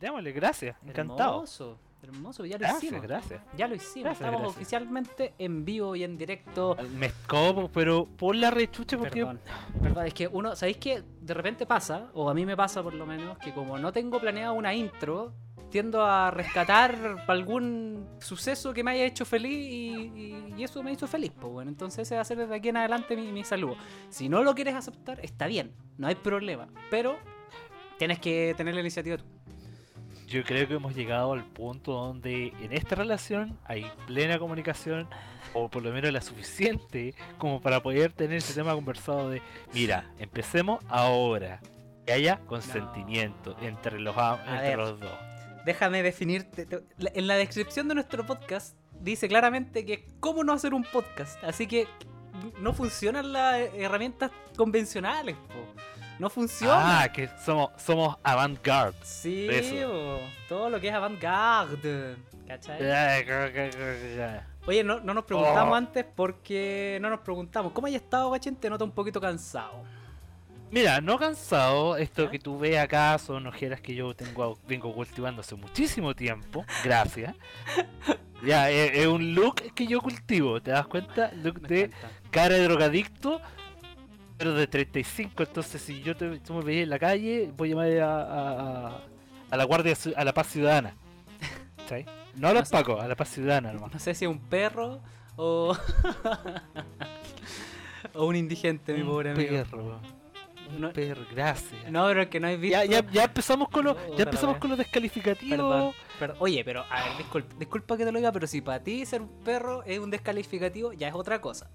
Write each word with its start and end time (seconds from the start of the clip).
Démosle, 0.00 0.32
gracias, 0.32 0.76
encantado. 0.86 1.34
Hermoso, 1.34 1.78
hermoso, 2.02 2.44
ya 2.44 2.56
lo 2.56 2.60
Gracias, 2.60 2.82
hicimos. 2.84 3.02
gracias. 3.02 3.42
Ya 3.56 3.66
lo 3.66 3.74
hicimos, 3.74 4.04
Gracias, 4.04 4.20
estamos 4.20 4.40
gracias. 4.42 4.56
oficialmente 4.56 5.34
en 5.38 5.64
vivo 5.64 5.96
y 5.96 6.04
en 6.04 6.18
directo. 6.18 6.76
Me 6.98 7.06
escopo, 7.06 7.68
pero 7.72 8.04
por 8.04 8.36
la 8.36 8.50
rechucha 8.50 8.98
porque 8.98 9.20
Perdón, 9.20 9.40
perdón, 9.82 10.06
es 10.06 10.14
que 10.14 10.28
uno, 10.28 10.54
¿sabéis 10.54 10.76
que 10.76 11.02
de 11.20 11.34
repente 11.34 11.64
pasa, 11.66 12.10
o 12.14 12.28
a 12.28 12.34
mí 12.34 12.44
me 12.44 12.56
pasa 12.56 12.82
por 12.82 12.94
lo 12.94 13.06
menos, 13.06 13.38
que 13.38 13.52
como 13.52 13.78
no 13.78 13.90
tengo 13.92 14.20
planeado 14.20 14.52
una 14.54 14.74
intro, 14.74 15.32
tiendo 15.70 16.04
a 16.04 16.30
rescatar 16.30 16.94
algún 17.26 18.06
suceso 18.20 18.72
que 18.74 18.84
me 18.84 18.92
haya 18.92 19.04
hecho 19.04 19.24
feliz 19.24 19.66
y, 19.66 20.10
y- 20.14 20.54
y 20.58 20.62
eso 20.62 20.82
me 20.82 20.92
hizo 20.92 21.06
feliz, 21.06 21.32
pues 21.38 21.52
bueno, 21.52 21.70
entonces 21.70 22.00
ese 22.06 22.14
va 22.14 22.20
a 22.20 22.24
ser 22.24 22.36
desde 22.38 22.54
aquí 22.54 22.68
en 22.68 22.76
adelante 22.76 23.16
mi, 23.16 23.32
mi 23.32 23.44
saludo. 23.44 23.76
Si 24.10 24.28
no 24.28 24.42
lo 24.44 24.54
quieres 24.54 24.74
aceptar, 24.74 25.18
está 25.24 25.46
bien, 25.46 25.72
no 25.98 26.06
hay 26.06 26.14
problema, 26.14 26.68
pero 26.90 27.16
tienes 27.98 28.18
que 28.20 28.54
tener 28.56 28.74
la 28.74 28.80
iniciativa 28.80 29.16
tú. 29.16 29.24
Yo 30.26 30.42
creo 30.44 30.66
que 30.66 30.74
hemos 30.74 30.94
llegado 30.94 31.32
al 31.32 31.44
punto 31.44 31.92
donde 31.92 32.48
en 32.60 32.72
esta 32.72 32.96
relación 32.96 33.58
hay 33.64 33.86
plena 34.06 34.38
comunicación 34.38 35.08
o 35.54 35.68
por 35.68 35.82
lo 35.82 35.92
menos 35.92 36.12
la 36.12 36.20
suficiente 36.20 37.14
como 37.38 37.60
para 37.60 37.82
poder 37.82 38.12
tener 38.12 38.38
ese 38.38 38.54
tema 38.54 38.74
conversado 38.74 39.30
de 39.30 39.40
mira, 39.72 40.10
empecemos 40.18 40.84
ahora. 40.88 41.60
Que 42.04 42.12
haya 42.12 42.38
consentimiento 42.46 43.56
entre 43.60 43.98
los 43.98 44.14
entre 44.46 44.68
ver. 44.68 44.78
los 44.78 45.00
dos. 45.00 45.10
Déjame 45.64 46.04
definirte. 46.04 46.68
En 46.98 47.26
la 47.26 47.34
descripción 47.34 47.88
de 47.88 47.96
nuestro 47.96 48.24
podcast 48.24 48.76
dice 49.00 49.26
claramente 49.26 49.84
que 49.84 50.06
cómo 50.20 50.44
no 50.44 50.52
hacer 50.52 50.72
un 50.72 50.84
podcast. 50.84 51.42
Así 51.42 51.66
que 51.66 51.88
no 52.60 52.72
funcionan 52.74 53.32
las 53.32 53.56
herramientas 53.74 54.30
convencionales, 54.56 55.34
po. 55.34 55.82
No 56.18 56.30
funciona. 56.30 57.02
Ah, 57.02 57.08
que 57.12 57.28
somos 57.44 57.70
somos 57.76 58.16
avant-garde. 58.22 58.96
sí, 59.02 59.48
todo 60.48 60.70
lo 60.70 60.80
que 60.80 60.88
es 60.88 60.94
avant-garde. 60.94 62.16
¿Cachai? 62.46 62.80
Oye, 64.66 64.82
no, 64.84 65.00
no 65.00 65.14
nos 65.14 65.24
preguntamos 65.24 65.72
Oh. 65.72 65.76
antes 65.76 66.04
porque 66.14 66.98
no 67.00 67.10
nos 67.10 67.20
preguntamos. 67.20 67.72
¿Cómo 67.72 67.86
hay 67.86 67.94
estado, 67.96 68.28
Guachín? 68.28 68.56
Te 68.56 68.70
noto 68.70 68.84
un 68.84 68.92
poquito 68.92 69.20
cansado. 69.20 69.82
Mira, 70.70 71.00
no 71.00 71.16
cansado, 71.18 71.96
esto 71.96 72.28
que 72.28 72.40
tú 72.40 72.58
ves 72.58 72.76
acá 72.78 73.16
son 73.18 73.46
ojeras 73.46 73.80
que 73.80 73.94
yo 73.94 74.14
tengo 74.14 74.58
vengo 74.66 74.92
cultivando 74.92 75.40
hace 75.40 75.54
muchísimo 75.54 76.12
tiempo, 76.14 76.64
gracias. 76.82 77.36
ya, 78.44 78.68
es, 78.70 78.90
es 78.98 79.06
un 79.06 79.32
look 79.34 79.62
que 79.74 79.86
yo 79.86 80.00
cultivo, 80.00 80.60
¿te 80.60 80.72
das 80.72 80.86
cuenta? 80.88 81.30
Look 81.36 81.62
Me 81.62 81.68
de 81.68 81.80
encanta. 81.84 82.08
cara 82.32 82.54
de 82.56 82.64
drogadicto, 82.64 83.40
pero 84.36 84.52
de 84.54 84.66
35, 84.66 85.42
entonces 85.42 85.80
si 85.82 86.02
yo 86.02 86.16
te, 86.16 86.38
tú 86.40 86.54
me 86.54 86.62
veis 86.62 86.82
en 86.84 86.90
la 86.90 86.98
calle, 86.98 87.50
voy 87.56 87.68
a 87.72 87.74
llamar 87.74 87.98
a, 88.00 88.96
a- 89.50 89.56
la 89.56 89.64
Guardia, 89.64 89.94
a 90.16 90.24
la 90.24 90.32
Paz 90.34 90.48
Ciudadana. 90.48 90.94
No 92.36 92.48
a 92.48 92.52
No 92.52 92.58
los 92.60 92.68
sé. 92.68 92.72
pacos, 92.76 93.02
a 93.02 93.08
la 93.08 93.14
Paz 93.16 93.30
Ciudadana 93.30 93.72
nomás. 93.72 93.92
No 93.94 93.98
sé 93.98 94.14
si 94.14 94.24
es 94.26 94.30
un 94.30 94.38
perro 94.40 95.00
o. 95.36 95.74
o 98.14 98.26
un 98.26 98.36
indigente, 98.36 98.92
mi 98.92 99.02
Un 99.02 99.08
pobre 99.08 99.30
amigo. 99.30 99.50
perro, 99.50 100.00
un 100.74 100.80
No- 100.80 100.92
perro, 100.92 101.22
gracias. 101.32 101.90
No, 101.90 102.06
pero 102.06 102.28
que 102.28 102.40
no 102.40 102.48
hay 102.48 102.56
visto. 102.56 102.82
Ya, 102.84 102.84
ya, 103.02 103.10
ya 103.10 103.24
empezamos 103.24 103.68
con 103.68 103.84
los, 103.84 103.96
ya 104.16 104.24
empezamos 104.24 104.54
wea. 104.54 104.60
con 104.60 104.70
los 104.70 104.78
descalificativos. 104.78 105.56
Perdón, 105.58 105.92
perdón. 106.18 106.36
Oye, 106.40 106.64
pero 106.64 106.84
a 106.90 107.04
ver, 107.08 107.16
disculpa, 107.18 107.54
disculpa 107.58 107.96
que 107.96 108.04
te 108.04 108.12
lo 108.12 108.18
diga, 108.18 108.32
pero 108.32 108.46
si 108.46 108.60
para 108.60 108.82
ti 108.82 109.06
ser 109.06 109.22
un 109.22 109.28
perro 109.44 109.82
es 109.84 109.98
un 109.98 110.10
descalificativo, 110.10 110.92
ya 110.92 111.08
es 111.08 111.14
otra 111.14 111.40
cosa. 111.40 111.70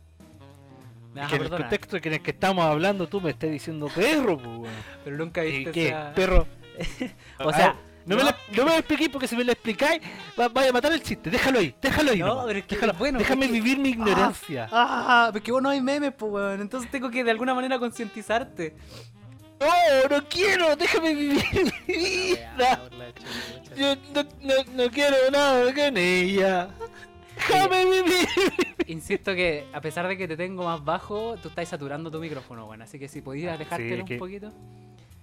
Me 1.13 1.27
que 1.27 1.35
en 1.35 1.41
el 1.43 1.49
contexto 1.49 1.97
en 1.97 2.13
el 2.13 2.21
que 2.21 2.31
estamos 2.31 2.63
hablando 2.65 3.07
tú 3.07 3.19
me 3.21 3.31
estás 3.31 3.49
diciendo 3.51 3.87
perro, 3.93 4.37
pues, 4.37 4.71
pero 5.03 5.17
nunca 5.17 5.43
¿Y 5.45 5.51
viste 5.59 5.71
qué? 5.71 5.87
esa- 5.89 6.13
Perro. 6.13 6.47
O 7.39 7.49
Ah, 7.49 7.53
sea, 7.53 7.75
no, 8.05 8.15
me 8.15 8.23
no. 8.23 8.29
la, 8.29 8.37
no 8.55 8.63
me 8.65 8.71
lo 8.71 8.77
expliquéis 8.77 9.09
porque 9.09 9.27
si 9.27 9.35
me 9.35 9.43
lo 9.43 9.51
explicáis 9.51 10.01
va- 10.39 10.47
vaya 10.47 10.69
a 10.69 10.73
matar 10.73 10.91
el 10.93 11.03
chiste. 11.03 11.29
Déjalo 11.29 11.59
ahí, 11.59 11.75
déjalo 11.81 12.11
ahí. 12.11 12.19
No, 12.19 12.27
nomás. 12.27 12.45
pero 12.47 12.59
es 12.59 12.65
que, 12.65 12.75
Déjalo- 12.79 12.97
bueno, 12.97 13.19
déjame 13.19 13.47
vivir 13.47 13.77
mi 13.77 13.89
ignorancia. 13.89 14.67
Ah, 14.71 15.29
porque 15.33 15.51
vos 15.51 15.61
no 15.61 15.69
hay 15.69 15.81
memes, 15.81 16.13
pues, 16.17 16.31
weón. 16.31 16.61
Entonces 16.61 16.89
tengo 16.89 17.09
que 17.11 17.23
de 17.23 17.31
alguna 17.31 17.53
manera 17.53 17.77
concientizarte. 17.77 18.75
No, 19.59 20.17
no 20.17 20.27
quiero, 20.27 20.75
déjame 20.75 21.13
vivir 21.13 21.43
mi 21.87 21.93
vida. 21.93 22.81
Yo 23.75 23.95
no, 24.15 24.23
no, 24.41 24.53
no 24.85 24.89
quiero 24.91 25.15
nada 25.31 25.71
con 25.73 25.97
ella. 25.97 26.69
Déjame 27.49 27.85
vivir. 27.85 28.27
Insisto 28.87 29.33
que 29.33 29.65
a 29.73 29.81
pesar 29.81 30.07
de 30.07 30.17
que 30.17 30.27
te 30.27 30.35
tengo 30.37 30.63
más 30.65 30.83
bajo, 30.83 31.35
tú 31.37 31.49
estás 31.49 31.67
saturando 31.69 32.11
tu 32.11 32.19
micrófono, 32.19 32.65
weón. 32.67 32.81
Así 32.81 32.99
que 32.99 33.07
si 33.07 33.21
podías 33.21 33.51
Ah, 33.51 33.55
alejártelo 33.55 33.95
sí, 33.95 34.01
un 34.01 34.07
que- 34.07 34.17
poquito. 34.17 34.51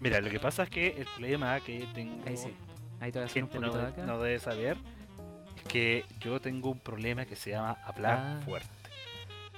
Mira, 0.00 0.20
lo 0.20 0.30
que 0.30 0.38
pasa 0.40 0.62
es 0.64 0.70
que 0.70 0.86
el 0.88 1.04
problema 1.06 1.58
que 1.60 1.86
tengo, 1.94 2.22
Ahí 2.26 2.36
sí. 2.36 2.48
Ahí 3.00 3.12
te 3.12 3.18
voy 3.18 3.24
a 3.24 3.26
hacer 3.26 3.42
un 3.44 3.50
gente 3.50 3.66
no, 3.66 3.72
poquito 3.72 3.84
de 3.86 3.92
acá. 3.92 4.06
no 4.06 4.20
debe 4.20 4.38
saber, 4.38 4.76
es 5.56 5.62
que 5.64 6.04
yo 6.20 6.40
tengo 6.40 6.70
un 6.70 6.78
problema 6.78 7.24
que 7.26 7.36
se 7.36 7.50
llama 7.50 7.76
hablar 7.84 8.18
Ah. 8.18 8.40
fuerte. 8.44 8.68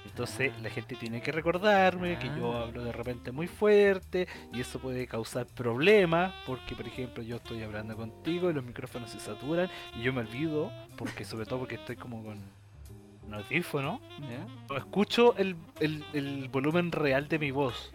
Entonces 0.05 0.51
la 0.61 0.69
gente 0.69 0.95
tiene 0.95 1.21
que 1.21 1.31
recordarme 1.31 2.17
que 2.19 2.27
yo 2.37 2.57
hablo 2.57 2.83
de 2.83 2.91
repente 2.91 3.31
muy 3.31 3.47
fuerte 3.47 4.27
y 4.53 4.59
eso 4.61 4.79
puede 4.79 5.05
causar 5.07 5.45
problemas 5.45 6.33
porque 6.45 6.75
por 6.75 6.87
ejemplo 6.87 7.21
yo 7.23 7.37
estoy 7.37 7.61
hablando 7.63 7.95
contigo 7.95 8.49
y 8.49 8.53
los 8.53 8.63
micrófonos 8.63 9.11
se 9.11 9.19
saturan 9.19 9.69
y 9.95 10.01
yo 10.01 10.11
me 10.11 10.21
olvido 10.21 10.71
porque 10.97 11.23
sobre 11.23 11.45
todo 11.45 11.59
porque 11.59 11.75
estoy 11.75 11.95
como 11.97 12.23
con 12.23 12.39
un 13.27 13.33
audífono 13.33 14.01
escucho 14.75 15.35
el, 15.37 15.55
el- 15.79 16.03
el 16.13 16.49
volumen 16.49 16.91
real 16.91 17.27
de 17.27 17.39
mi 17.39 17.51
voz 17.51 17.91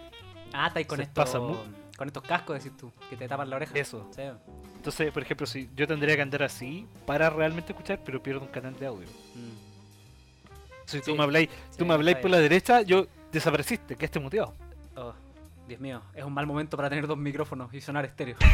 Ah, 0.53 0.69
estáis 0.69 0.87
con 0.87 0.99
Se 0.99 1.03
estos, 1.03 1.25
pasa 1.25 1.39
mu- 1.41 1.57
con 1.97 2.07
estos 2.07 2.23
cascos, 2.23 2.63
decís 2.63 2.77
tú, 2.79 2.93
que 3.11 3.17
te 3.17 3.27
tapan 3.29 3.51
la 3.51 3.57
oreja. 3.57 3.77
eso 3.79 4.09
Sí. 4.15 4.23
entonces 4.77 5.11
por 5.13 5.23
ejemplo 5.23 5.47
si 5.47 5.69
yo 5.75 5.87
tendría 5.89 6.15
que 6.15 6.23
andar 6.23 6.45
así 6.45 6.87
para 7.05 7.29
realmente 7.31 7.73
escuchar 7.73 8.01
pero 8.05 8.23
pierdo 8.23 8.43
un 8.43 8.49
canal 8.49 8.75
de 8.79 8.87
audio 8.87 9.09
Mm. 9.35 9.66
Si 10.87 10.99
Sí, 10.99 11.05
tú 11.05 11.15
me 11.17 11.23
habláis 11.25 11.51
sí, 11.71 11.77
tú 11.79 11.85
me 11.87 11.93
habláis 11.95 12.17
por 12.17 12.31
la 12.31 12.39
derecha 12.39 12.81
yo 12.83 13.07
desapareciste 13.33 13.97
que 13.97 14.07
esté 14.07 14.19
muteado 14.19 14.55
Oh, 14.97 15.13
Dios 15.69 15.81
mío, 15.81 16.01
es 16.15 16.23
un 16.25 16.33
mal 16.33 16.47
momento 16.47 16.77
para 16.77 16.89
tener 16.89 17.07
dos 17.09 17.19
micrófonos 17.19 17.75
y 17.75 17.81
sonar 17.81 18.05
estéreo. 18.07 18.37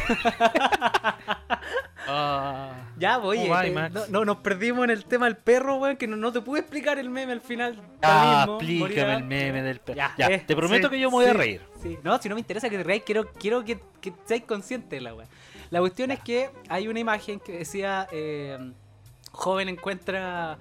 Ah. 2.09 2.73
ya, 2.99 3.21
pues, 3.21 3.39
oye, 3.39 3.43
¿Cómo 3.49 3.55
va, 3.55 3.63
te- 3.63 3.71
Max? 3.71 3.95
no, 3.95 4.07
no, 4.09 4.25
nos 4.25 4.39
perdimos 4.39 4.83
en 4.85 4.91
el 4.91 5.05
tema 5.05 5.27
del 5.27 5.37
perro, 5.37 5.77
weón, 5.77 5.97
que 5.97 6.09
no, 6.09 6.17
no 6.17 6.33
te 6.33 6.41
pude 6.41 6.61
explicar 6.61 6.99
el 6.99 7.09
meme 7.11 7.33
al 7.33 7.41
final. 7.41 7.81
Ah, 8.03 8.45
explícame 8.49 9.15
el 9.15 9.25
meme 9.25 9.63
del 9.63 9.79
perro. 9.79 9.97
Ya, 9.97 10.13
Ya, 10.19 10.27
eh, 10.27 10.43
te 10.45 10.57
prometo 10.57 10.89
sí, 10.89 10.95
que 10.95 11.01
yo 11.01 11.11
me 11.11 11.17
voy 11.17 11.27
a 11.27 11.33
reír. 11.33 11.61
No, 12.03 12.19
si 12.19 12.29
no 12.29 12.35
me 12.35 12.41
interesa 12.41 12.69
que 12.69 12.77
te 12.77 12.83
reáis, 12.83 13.05
quiero, 13.05 13.29
quiero 13.33 13.65
que, 13.65 13.79
que 14.01 14.13
seáis 14.25 14.43
conscientes 14.45 14.91
de 14.91 15.01
la 15.01 15.15
weá. 15.15 15.29
La 15.71 15.79
cuestión 15.81 16.11
es 16.11 16.19
que 16.21 16.51
hay 16.69 16.89
una 16.89 16.99
imagen 16.99 17.39
que 17.39 17.59
decía: 17.59 18.09
eh, 18.11 18.59
Joven 19.31 19.69
encuentra 19.69 20.59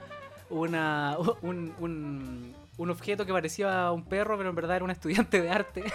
una, 0.51 1.17
un, 1.41 1.73
un, 1.79 2.55
un 2.77 2.89
objeto 2.89 3.25
que 3.25 3.33
parecía 3.33 3.91
un 3.91 4.03
perro, 4.03 4.37
pero 4.37 4.49
en 4.49 4.55
verdad 4.55 4.77
era 4.77 4.85
un 4.85 4.91
estudiante 4.91 5.41
de 5.41 5.49
arte. 5.49 5.83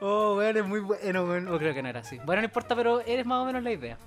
oh, 0.00 0.36
weón, 0.36 0.56
es 0.56 0.64
muy 0.64 0.80
bueno, 0.80 1.24
weón. 1.24 1.48
O 1.48 1.58
creo 1.58 1.74
que 1.74 1.82
no 1.82 1.88
era 1.88 2.00
así. 2.00 2.18
Bueno, 2.24 2.42
no 2.42 2.46
importa, 2.46 2.74
pero 2.74 3.00
eres 3.00 3.26
más 3.26 3.42
o 3.42 3.44
menos 3.44 3.62
la 3.62 3.72
idea. 3.72 3.98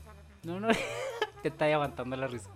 No, 0.44 0.59
no. 0.59 0.68
te 1.42 1.50
estás 1.50 1.74
aguantando 1.74 2.16
la 2.16 2.28
risa. 2.28 2.50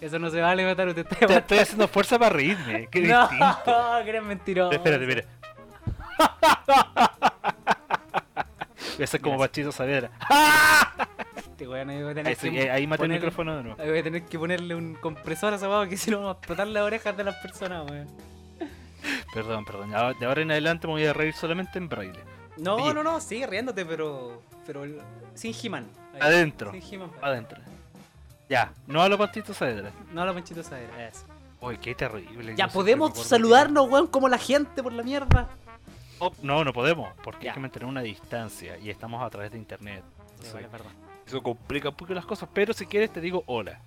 Eso 0.00 0.18
no 0.18 0.30
se 0.30 0.40
vale, 0.40 0.64
Mataru, 0.64 0.94
te 0.94 1.02
estás 1.02 1.18
Te-. 1.18 1.36
Estoy 1.36 1.58
haciendo 1.58 1.88
fuerza 1.88 2.18
para 2.18 2.36
reírme. 2.36 2.88
Qué 2.90 3.00
no, 3.00 3.22
distinto. 3.22 3.74
que 4.04 4.10
eres 4.10 4.22
mentiroso. 4.22 4.72
Espérate, 4.72 5.06
mira. 5.06 5.24
Voy 8.96 9.00
a 9.00 9.04
hacer 9.04 9.20
como. 9.20 9.38
Pachito 9.38 9.72
Saavedra. 9.72 10.10
Este 11.64 11.72
weón, 11.72 11.90
ahí 11.90 12.02
voy 12.02 12.10
a 12.12 12.14
tener 12.14 12.28
Ahí, 12.28 12.36
sí, 12.36 12.50
que 12.50 12.70
ahí 12.70 12.86
maté 12.86 13.02
el 13.04 13.08
poner- 13.08 13.20
micrófono 13.20 13.56
de 13.56 13.62
nuevo. 13.62 13.82
ahí 13.82 13.88
voy 13.88 13.98
a 13.98 14.02
tener 14.02 14.22
que 14.24 14.38
ponerle 14.38 14.74
un 14.74 14.94
compresor 14.96 15.52
a 15.52 15.56
esa 15.56 15.68
weá, 15.68 15.88
que 15.88 15.96
si 15.96 16.10
no 16.10 16.18
vamos 16.18 16.34
a 16.34 16.38
explotar 16.38 16.66
las 16.66 16.82
orejas 16.82 17.16
de 17.16 17.24
las 17.24 17.36
personas, 17.36 17.90
weón. 17.90 18.06
Perdón, 19.34 19.64
perdón. 19.64 19.90
De 19.90 20.26
ahora 20.26 20.42
en 20.42 20.50
adelante 20.50 20.86
me 20.86 20.94
voy 20.94 21.06
a 21.06 21.12
reír 21.12 21.34
solamente 21.34 21.78
en 21.78 21.88
braille. 21.88 22.20
No, 22.56 22.92
no, 22.94 23.02
no, 23.02 23.20
sigue 23.20 23.46
riéndote, 23.46 23.84
pero. 23.84 24.42
Pero 24.66 24.84
sin 25.34 25.54
He-Man. 25.60 25.86
Adentro. 26.20 26.70
Sin 26.72 26.82
He-Man. 26.94 27.10
Adentro. 27.20 27.60
Ya, 28.48 28.72
no 28.86 29.02
a 29.02 29.08
los 29.08 29.18
Pachito 29.18 29.52
Saavedra. 29.54 29.90
No, 30.12 30.24
la 30.24 30.32
manchita 30.32 30.60
esa 30.60 30.78
era 30.78 31.08
eso. 31.08 31.24
Uy, 31.60 31.78
qué 31.78 31.94
terrible. 31.94 32.54
Ya, 32.56 32.68
podemos 32.68 33.18
saludarnos, 33.18 33.88
weón, 33.90 34.06
como 34.06 34.28
la 34.28 34.38
gente 34.38 34.82
por 34.82 34.92
la 34.92 35.02
mierda. 35.02 35.48
Oh, 36.18 36.30
no, 36.42 36.62
no 36.62 36.72
podemos, 36.72 37.12
porque 37.24 37.46
Ya. 37.46 37.50
hay 37.50 37.54
que 37.54 37.60
mantener 37.60 37.88
una 37.88 38.02
distancia 38.02 38.78
y 38.78 38.88
estamos 38.90 39.22
a 39.22 39.30
través 39.30 39.50
de 39.52 39.58
internet. 39.58 40.04
Sí, 40.40 40.50
vale, 40.54 40.68
perdón. 40.68 40.92
Eso 41.26 41.42
complica 41.42 41.88
un 41.88 41.94
poco 41.96 42.12
las 42.14 42.26
cosas, 42.26 42.48
pero 42.52 42.72
si 42.72 42.86
quieres 42.86 43.12
te 43.12 43.20
digo 43.20 43.42
hola. 43.46 43.80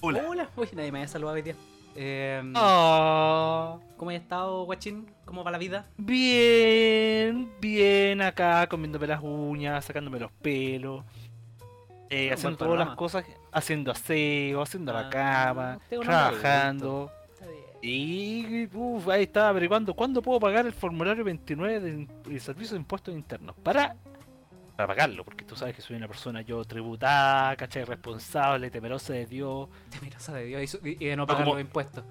Hola. 0.00 0.24
Hola. 0.28 0.48
Uy, 0.56 0.68
nadie 0.72 0.90
me 0.92 0.98
había 0.98 1.08
saludado 1.08 1.36
hoy 1.36 1.42
día. 1.42 1.54
Eh, 1.94 2.42
Ah, 2.56 3.76
¿Cómo 3.96 4.10
has 4.10 4.16
estado, 4.16 4.64
guachín? 4.64 5.06
¿Cómo 5.24 5.44
va 5.44 5.50
la 5.50 5.58
vida? 5.58 5.86
bien, 5.98 7.52
bien 7.60 8.22
acá, 8.22 8.66
comiéndome 8.66 9.06
las 9.06 9.20
uñas, 9.22 9.84
sacándome 9.84 10.18
los 10.18 10.30
pelos, 10.32 11.04
eh, 12.10 12.32
haciendo 12.32 12.56
todas 12.58 12.78
las 12.86 12.96
cosas, 12.96 13.24
haciendo 13.52 13.90
aseo, 13.92 14.62
haciendo 14.62 14.96
Ah, 14.96 15.02
la 15.02 15.10
cama, 15.10 15.78
un 15.90 15.96
hombre 15.98 16.06
trabajando. 16.08 17.10
Está 17.34 17.46
bien. 17.46 17.62
Y 17.82 18.68
uf, 18.74 19.08
ahí 19.08 19.24
estaba 19.24 19.48
averiguando 19.50 19.94
cuándo 19.94 20.22
puedo 20.22 20.40
pagar 20.40 20.66
el 20.66 20.72
formulario 20.72 21.24
29 21.24 21.80
del 21.80 22.06
del 22.24 22.40
Servicio 22.40 22.74
de 22.74 22.80
Impuestos 22.80 23.14
Internos 23.14 23.54
para 23.62 23.96
para 24.86 24.94
pagarlo, 24.96 25.24
porque 25.24 25.44
tú 25.44 25.56
sabes 25.56 25.74
que 25.76 25.82
soy 25.82 25.96
una 25.96 26.08
persona 26.08 26.42
yo 26.42 26.64
tributada, 26.64 27.56
¿cachai? 27.56 27.84
Responsable, 27.84 28.70
temerosa 28.70 29.12
de 29.12 29.26
Dios. 29.26 29.68
Temerosa 29.90 30.34
de 30.34 30.44
Dios 30.46 30.78
y, 30.84 30.88
y 31.00 31.06
de 31.08 31.16
no 31.16 31.26
pagar 31.26 31.44
como- 31.44 31.54
los 31.54 31.60
impuestos. 31.62 32.04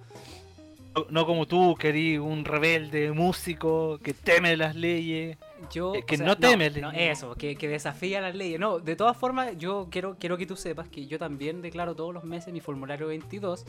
No, 0.94 1.06
no 1.10 1.26
como 1.26 1.48
tú, 1.48 1.76
que 1.80 1.88
eres 1.88 2.20
un 2.20 2.44
rebelde 2.44 3.14
músico, 3.14 3.98
que 4.04 4.14
teme 4.14 4.58
las 4.58 4.76
leyes. 4.76 5.38
Yo, 5.72 5.96
Eh, 5.96 6.04
que 6.06 6.18
sea, 6.18 6.26
no 6.26 6.36
teme 6.38 6.66
el- 6.66 6.82
no, 6.82 6.92
eso, 6.92 7.34
que, 7.36 7.56
que 7.56 7.70
desafía 7.70 8.20
las 8.20 8.36
leyes. 8.36 8.60
No, 8.60 8.80
de 8.80 8.98
todas 8.98 9.16
formas, 9.16 9.58
yo 9.58 9.88
quiero, 9.90 10.18
quiero 10.20 10.38
que 10.38 10.46
tú 10.46 10.58
sepas 10.58 10.90
que 10.90 11.08
yo 11.08 11.18
también 11.18 11.62
declaro 11.62 11.96
todos 11.96 12.14
los 12.14 12.26
meses 12.26 12.52
mi 12.54 12.60
formulario 12.60 13.08
22 13.08 13.66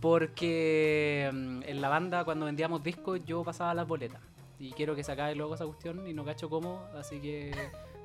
porque 0.00 1.30
mm, 1.32 1.62
en 1.66 1.80
la 1.80 1.88
banda 1.88 2.24
cuando 2.24 2.46
vendíamos 2.46 2.82
discos 2.82 3.24
yo 3.24 3.42
pasaba 3.44 3.74
las 3.74 3.86
boletas. 3.86 4.20
Y 4.58 4.72
quiero 4.72 4.94
que 4.94 5.02
se 5.02 5.10
acabe 5.12 5.34
luego 5.34 5.54
esa 5.54 5.64
cuestión 5.64 6.06
y 6.06 6.12
no 6.12 6.24
cacho 6.24 6.50
cómo, 6.50 6.84
así 6.98 7.18
que 7.20 7.50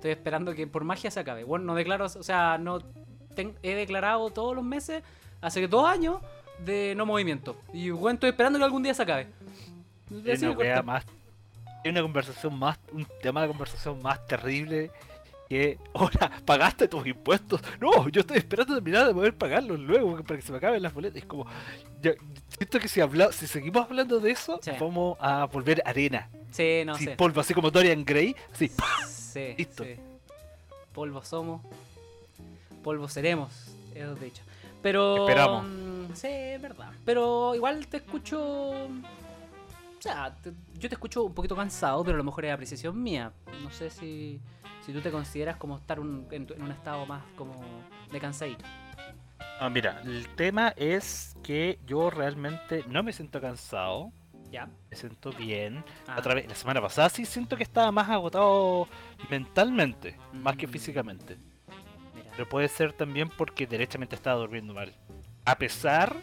estoy 0.09 0.11
esperando 0.11 0.53
que 0.53 0.67
por 0.67 0.83
magia 0.83 1.09
se 1.09 1.19
acabe. 1.19 1.43
Bueno, 1.43 1.65
no 1.65 1.75
declaro, 1.75 2.05
o 2.05 2.09
sea, 2.23 2.57
no 2.59 2.79
ten- 3.35 3.55
he 3.63 3.73
declarado 3.73 4.29
todos 4.29 4.55
los 4.55 4.63
meses, 4.63 5.03
hace 5.41 5.67
dos 5.67 5.87
años, 5.87 6.17
de 6.59 6.93
no 6.95 7.05
movimiento. 7.05 7.57
Y 7.73 7.89
bueno, 7.89 8.13
estoy 8.15 8.29
esperando 8.29 8.59
que 8.59 8.65
algún 8.65 8.83
día 8.83 8.93
se 8.93 9.01
acabe. 9.03 9.27
Es 10.25 10.41
una 10.43 10.81
más. 10.83 11.05
Es 11.83 11.91
una 11.91 12.01
conversación 12.01 12.57
más. 12.57 12.79
Un 12.93 13.05
tema 13.21 13.41
de 13.41 13.47
conversación 13.47 14.01
más 14.01 14.25
terrible 14.27 14.91
que. 15.49 15.77
Ahora, 15.93 16.31
pagaste 16.45 16.87
tus 16.87 17.05
impuestos. 17.07 17.61
No, 17.81 18.07
yo 18.09 18.21
estoy 18.21 18.37
esperando 18.37 18.73
terminar 18.75 19.07
de 19.07 19.13
poder 19.13 19.35
pagarlos 19.35 19.79
luego 19.79 20.15
para 20.23 20.37
que 20.39 20.41
se 20.45 20.51
me 20.51 20.59
acaben 20.59 20.81
las 20.81 20.93
boletas. 20.93 21.17
Es 21.17 21.25
como. 21.25 21.45
ya- 22.01 22.13
siento 22.47 22.79
que 22.79 22.87
si, 22.87 23.01
habla, 23.01 23.31
si 23.31 23.47
seguimos 23.47 23.85
hablando 23.85 24.19
de 24.19 24.31
eso, 24.31 24.59
Sí. 24.61 24.71
vamos 24.79 25.17
a 25.19 25.45
volver 25.45 25.81
arena. 25.85 26.29
Sí, 26.51 26.83
no 26.85 26.95
sin 26.95 27.09
sé. 27.09 27.15
polvo, 27.17 27.41
así 27.41 27.53
como 27.53 27.69
Dorian 27.69 28.05
Gray. 28.05 28.33
Sí, 28.53 28.71
Sí, 29.35 29.53
Listo. 29.57 29.83
sí. 29.83 29.95
Polvo 30.93 31.21
somos, 31.25 31.61
polvo 32.83 33.09
seremos, 33.09 33.51
es 33.93 34.19
dicho. 34.21 34.41
Pero. 34.81 35.17
Esperamos. 35.27 35.65
mm, 35.67 36.13
Sí, 36.13 36.27
es 36.29 36.61
verdad. 36.61 36.91
Pero 37.03 37.53
igual 37.53 37.85
te 37.87 37.97
escucho. 37.97 38.39
O 38.39 38.87
sea, 39.99 40.33
te- 40.41 40.53
yo 40.79 40.87
te 40.87 40.95
escucho 40.95 41.23
un 41.25 41.33
poquito 41.33 41.53
cansado, 41.55 42.01
pero 42.05 42.15
a 42.15 42.17
lo 42.19 42.23
mejor 42.23 42.45
es 42.45 42.53
apreciación 42.53 43.01
mía. 43.03 43.33
No 43.61 43.69
sé 43.71 43.89
si, 43.89 44.39
si 44.85 44.93
tú 44.93 45.01
te 45.01 45.11
consideras 45.11 45.57
como 45.57 45.75
estar 45.77 45.99
un- 45.99 46.27
en, 46.31 46.47
en 46.55 46.61
un 46.61 46.71
estado 46.71 47.05
más 47.05 47.23
como 47.35 47.53
de 48.11 48.19
cansadito. 48.21 48.63
Ah, 49.59 49.69
mira, 49.69 50.01
el 50.05 50.27
tema 50.35 50.69
es 50.77 51.35
que 51.43 51.77
yo 51.85 52.09
realmente 52.09 52.85
no 52.87 53.03
me 53.03 53.11
siento 53.11 53.41
cansado. 53.41 54.11
¿Ya? 54.51 54.67
Me 54.89 54.95
siento 54.97 55.31
bien. 55.31 55.83
Ah, 56.07 56.15
A 56.17 56.21
través, 56.21 56.47
la 56.47 56.55
semana 56.55 56.81
pasada 56.81 57.09
sí 57.09 57.25
siento 57.25 57.57
que 57.57 57.63
estaba 57.63 57.91
más 57.91 58.09
agotado 58.09 58.87
mentalmente, 59.29 60.15
más 60.33 60.55
que 60.55 60.67
Mm. 60.67 60.69
físicamente. 60.71 61.37
mira. 62.15 62.29
Pero 62.35 62.47
puede 62.47 62.67
ser 62.67 62.93
también 62.93 63.29
porque 63.29 63.67
derechamente 63.67 64.15
estaba 64.15 64.39
durmiendo 64.39 64.73
mal. 64.73 64.93
A 65.45 65.57
pesar 65.57 66.15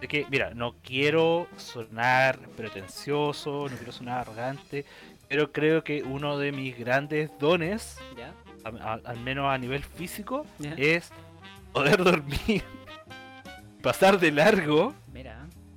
de 0.00 0.08
que, 0.08 0.26
mira, 0.30 0.52
no 0.54 0.74
quiero 0.82 1.46
sonar 1.56 2.38
pretencioso, 2.56 3.68
no 3.70 3.76
quiero 3.76 3.92
sonar 3.92 4.20
arrogante, 4.20 4.84
pero 5.28 5.52
creo 5.52 5.82
que 5.84 6.02
uno 6.02 6.38
de 6.38 6.52
mis 6.52 6.78
grandes 6.78 7.30
dones, 7.38 7.98
¿Ya? 8.16 8.32
a- 8.64 8.92
a- 8.94 9.00
al 9.04 9.20
menos 9.20 9.46
a 9.52 9.58
nivel 9.58 9.82
físico, 9.84 10.46
Ya. 10.58 10.72
es 10.76 11.10
poder 11.72 12.02
dormir, 12.04 12.62
pasar 13.82 14.18
de 14.18 14.30
largo, 14.32 14.94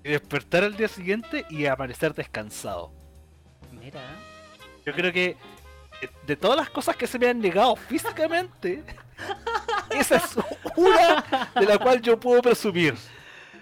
y 0.04 0.10
despertar 0.10 0.64
al 0.64 0.76
día 0.78 0.88
siguiente 0.88 1.46
y 1.50 1.66
amanecer 1.66 2.14
descansado. 2.14 2.92
mira. 3.72 4.02
Yo 4.86 4.94
creo 4.94 5.12
que 5.14 5.36
de- 6.02 6.10
de 6.26 6.36
todas 6.36 6.58
las 6.58 6.70
cosas 6.70 6.96
que 6.96 7.06
se 7.08 7.20
me 7.20 7.28
han 7.28 7.40
negado 7.40 7.76
físicamente, 7.76 8.84
esa 9.92 10.16
es 10.18 10.38
una 10.76 11.50
de 11.60 11.66
la 11.66 11.78
cual 11.78 12.02
yo 12.02 12.20
puedo 12.20 12.42
presumir. 12.42 12.96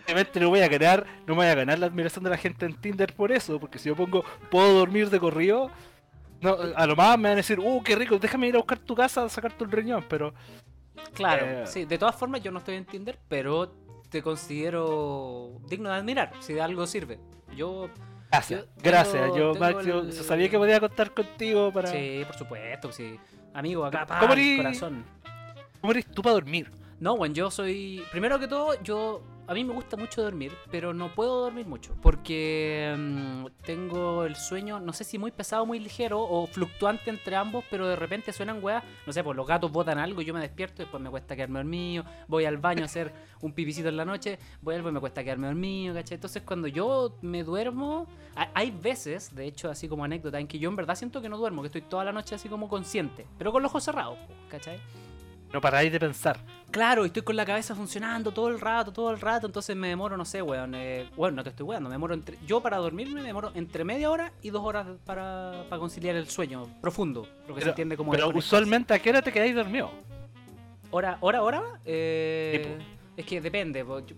Obviamente 0.05 0.39
no 0.39 0.49
voy 0.49 0.61
a 0.61 0.67
ganar, 0.69 1.05
no 1.25 1.33
me 1.33 1.41
voy 1.41 1.47
a 1.47 1.55
ganar 1.55 1.79
la 1.79 1.87
admiración 1.87 2.23
de 2.23 2.29
la 2.29 2.37
gente 2.37 2.65
en 2.65 2.75
Tinder 2.75 3.13
por 3.13 3.31
eso, 3.31 3.59
porque 3.59 3.77
si 3.79 3.89
yo 3.89 3.95
pongo 3.95 4.23
puedo 4.49 4.73
dormir 4.73 5.09
de 5.09 5.19
corrido, 5.19 5.69
no, 6.39 6.55
a 6.75 6.85
lo 6.85 6.95
más 6.95 7.17
me 7.17 7.23
van 7.29 7.33
a 7.33 7.35
decir, 7.37 7.59
uh, 7.59 7.81
qué 7.83 7.95
rico, 7.95 8.17
déjame 8.19 8.47
ir 8.47 8.55
a 8.55 8.59
buscar 8.59 8.77
tu 8.79 8.95
casa 8.95 9.25
a 9.25 9.29
sacarte 9.29 9.63
un 9.63 9.71
riñón, 9.71 10.05
pero 10.07 10.33
Claro, 11.13 11.45
Eh, 11.45 11.63
sí, 11.67 11.85
de 11.85 11.97
todas 11.97 12.15
formas 12.15 12.41
yo 12.41 12.51
no 12.51 12.59
estoy 12.59 12.75
en 12.75 12.85
Tinder, 12.85 13.17
pero 13.27 13.73
te 14.09 14.21
considero 14.21 15.59
digno 15.69 15.89
de 15.89 15.95
admirar, 15.95 16.31
si 16.39 16.53
de 16.53 16.61
algo 16.61 16.87
sirve. 16.87 17.19
Yo, 17.55 17.89
gracias, 18.31 18.65
Yo 18.65 18.67
gracias, 18.83 19.23
tengo- 19.23 19.37
yo 19.37 19.51
tengo 19.53 19.79
el- 20.01 20.13
sabía 20.13 20.49
que 20.49 20.57
podía 20.57 20.79
contar 20.79 21.13
contigo 21.13 21.71
para... 21.71 21.89
sí, 21.91 22.23
por 22.25 22.35
supuesto, 22.35 22.91
sí. 22.91 23.19
Amigo, 23.53 23.85
acá, 23.85 24.05
pa, 24.05 24.19
¿Cómo 24.19 24.33
eres? 24.33 24.57
corazón. 24.57 25.05
¿Cómo 25.81 25.91
eres 25.91 26.05
tú 26.11 26.21
para 26.21 26.33
dormir? 26.33 26.71
No, 26.99 27.15
bueno, 27.17 27.33
yo 27.35 27.51
soy. 27.51 28.03
Primero 28.11 28.39
que 28.39 28.47
todo, 28.47 28.81
yo. 28.83 29.23
A 29.49 29.53
mí 29.53 29.63
me 29.63 29.73
gusta 29.73 29.95
mucho 29.95 30.21
dormir, 30.21 30.51
pero 30.69 30.93
no 30.93 31.07
puedo 31.15 31.39
dormir 31.43 31.65
mucho. 31.65 31.95
Porque 32.01 32.93
mm, 32.97 33.45
tengo 33.65 34.25
el 34.25 34.35
sueño, 34.35 34.79
no 34.81 34.91
sé 34.91 35.05
si 35.05 35.17
muy 35.17 35.31
pesado, 35.31 35.65
muy 35.65 35.79
ligero 35.79 36.19
o 36.21 36.47
fluctuante 36.47 37.09
entre 37.09 37.33
ambos, 37.37 37.63
pero 37.69 37.87
de 37.87 37.95
repente 37.95 38.33
suenan 38.33 38.61
weas. 38.61 38.83
No 39.05 39.13
sé, 39.13 39.23
pues 39.23 39.37
los 39.37 39.47
gatos 39.47 39.71
botan 39.71 39.99
algo, 39.99 40.21
yo 40.21 40.33
me 40.33 40.41
despierto, 40.41 40.83
después 40.83 41.01
me 41.01 41.09
cuesta 41.09 41.33
quedarme 41.35 41.59
dormido. 41.59 42.03
Voy 42.27 42.43
al 42.43 42.57
baño 42.57 42.81
a 42.81 42.85
hacer 42.87 43.13
un 43.39 43.53
pipicito 43.53 43.87
en 43.87 43.95
la 43.95 44.03
noche, 44.03 44.37
vuelvo 44.61 44.89
y 44.89 44.91
me 44.91 44.99
cuesta 44.99 45.23
quedarme 45.23 45.47
dormido, 45.47 45.93
¿cachai? 45.95 46.15
Entonces 46.15 46.43
cuando 46.43 46.67
yo 46.67 47.17
me 47.21 47.43
duermo. 47.43 48.05
ha- 48.35 48.49
Hay 48.53 48.71
veces, 48.71 49.33
de 49.33 49.45
hecho, 49.45 49.69
así 49.71 49.87
como 49.87 50.03
anécdota, 50.03 50.39
en 50.41 50.47
que 50.47 50.59
yo 50.59 50.69
en 50.69 50.75
verdad 50.75 50.95
siento 50.95 51.21
que 51.21 51.29
no 51.29 51.37
duermo, 51.37 51.61
que 51.61 51.67
estoy 51.67 51.83
toda 51.83 52.03
la 52.03 52.11
noche 52.11 52.35
así 52.35 52.49
como 52.49 52.67
consciente, 52.67 53.25
pero 53.37 53.53
con 53.53 53.63
los 53.63 53.69
ojos 53.71 53.85
cerrados, 53.85 54.17
¿cachai? 54.49 54.77
No 55.53 55.61
paráis 55.61 55.89
de 55.89 55.99
pensar. 56.01 56.37
Claro, 56.77 57.05
y 57.05 57.07
estoy 57.07 57.23
con 57.23 57.35
la 57.35 57.43
cabeza 57.43 57.73
funcionando 57.73 58.31
todo 58.31 58.49
el 58.49 58.59
rato, 58.59 58.93
todo 58.93 59.09
el 59.09 59.19
rato, 59.19 59.47
entonces 59.47 59.75
me 59.75 59.87
demoro, 59.87 60.15
no 60.15 60.23
sé, 60.25 60.43
weón. 60.43 60.75
eh, 60.75 61.09
bueno, 61.15 61.37
no 61.37 61.43
te 61.43 61.49
estoy 61.49 61.65
weando, 61.65 61.89
me 61.89 61.95
demoro 61.95 62.13
entre. 62.13 62.37
Yo 62.45 62.61
para 62.61 62.77
dormirme 62.77 63.15
me 63.21 63.23
demoro 63.27 63.49
entre 63.55 63.83
media 63.83 64.11
hora 64.11 64.31
y 64.43 64.51
dos 64.51 64.63
horas 64.63 64.85
para, 65.03 65.63
para 65.69 65.79
conciliar 65.79 66.15
el 66.15 66.27
sueño 66.29 66.67
profundo, 66.79 67.27
lo 67.47 67.55
que 67.55 67.61
se 67.61 67.69
entiende 67.69 67.97
como 67.97 68.11
Pero 68.11 68.29
usualmente, 68.29 68.93
¿a 68.93 68.99
qué 68.99 69.09
hora 69.09 69.23
te 69.23 69.31
quedáis 69.31 69.55
dormido? 69.55 69.89
¿Hora, 70.91 71.17
hora, 71.21 71.41
hora? 71.41 71.63
Eh, 71.83 72.77
es 73.17 73.25
que 73.25 73.41
depende. 73.41 73.83
yo- 73.83 74.15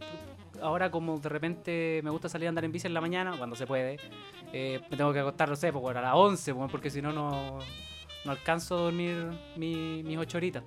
ahora, 0.62 0.92
como 0.92 1.18
de 1.18 1.30
repente 1.30 2.02
me 2.04 2.10
gusta 2.10 2.28
salir 2.28 2.48
a 2.48 2.50
andar 2.50 2.66
en 2.66 2.74
bici 2.74 2.88
en 2.88 2.94
la 2.94 3.00
mañana, 3.00 3.36
cuando 3.38 3.56
se 3.56 3.66
puede, 3.68 3.98
eh, 4.52 4.82
me 4.92 4.98
tengo 4.98 5.14
que 5.14 5.20
acostar, 5.20 5.48
no 5.48 5.56
sé, 5.56 5.70
a 5.70 6.02
las 6.02 6.14
11, 6.14 6.52
weón, 6.52 6.70
porque 6.70 6.90
si 6.90 7.02
no, 7.02 7.14
no 7.14 7.60
no 8.26 8.32
alcanzo 8.32 8.76
a 8.78 8.82
dormir 8.82 9.28
mi- 9.56 10.04
mis 10.04 10.18
ocho 10.18 10.38
horitas. 10.38 10.64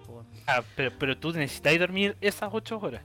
Ah, 0.46 0.62
pero, 0.76 0.90
pero 0.98 1.16
tú 1.16 1.32
necesitáis 1.32 1.78
dormir 1.78 2.16
esas 2.20 2.50
8 2.52 2.78
horas. 2.80 3.02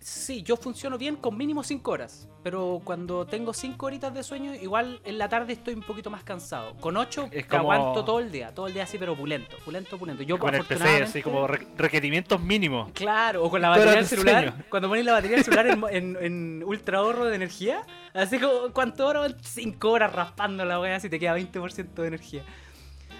Sí, 0.00 0.42
yo 0.44 0.56
funciono 0.56 0.96
bien 0.96 1.16
con 1.16 1.36
mínimo 1.36 1.64
5 1.64 1.90
horas, 1.90 2.28
pero 2.44 2.80
cuando 2.84 3.26
tengo 3.26 3.52
5 3.52 3.84
horitas 3.84 4.14
de 4.14 4.22
sueño, 4.22 4.54
igual 4.54 5.00
en 5.04 5.18
la 5.18 5.28
tarde 5.28 5.54
estoy 5.54 5.74
un 5.74 5.82
poquito 5.82 6.08
más 6.08 6.22
cansado. 6.22 6.76
Con 6.76 6.96
8 6.96 7.24
Es 7.32 7.42
te 7.48 7.48
como- 7.58 7.72
aguanto 7.72 8.04
todo 8.04 8.20
el 8.20 8.30
día, 8.30 8.54
todo 8.54 8.68
el 8.68 8.74
día 8.74 8.84
así, 8.84 8.96
pero 8.96 9.14
opulento, 9.14 9.56
opulento, 9.56 9.96
opulento. 9.96 10.22
Yo 10.22 10.38
Con 10.38 10.54
el 10.54 10.60
PC, 10.60 10.74
afortunadamente- 10.74 11.10
así 11.18 11.22
como 11.22 11.48
re- 11.48 11.66
requeritos 11.76 12.40
mínimos. 12.40 12.92
Claro, 12.92 13.42
o 13.42 13.50
con 13.50 13.60
la 13.60 13.72
Ocho 13.72 13.80
batería 13.80 13.94
del 13.96 14.04
de 14.04 14.08
celular. 14.08 14.44
sueño. 14.52 14.64
Cuando 14.70 14.88
pones 14.88 15.04
la 15.04 15.12
batería 15.14 15.36
del 15.36 15.44
celular 15.44 15.66
en, 15.66 15.84
en, 15.90 16.16
en 16.24 16.64
ultra 16.64 16.98
ahorro 16.98 17.24
de 17.24 17.34
energía, 17.34 17.82
así 18.14 18.38
como, 18.38 18.72
¿cuánto 18.72 19.04
horas? 19.04 19.34
5 19.42 19.90
horas 19.90 20.12
raspando 20.12 20.64
la 20.64 20.78
weá, 20.78 21.00
si 21.00 21.10
te 21.10 21.18
queda 21.18 21.34
20% 21.36 22.02
de 22.02 22.06
energía. 22.08 22.44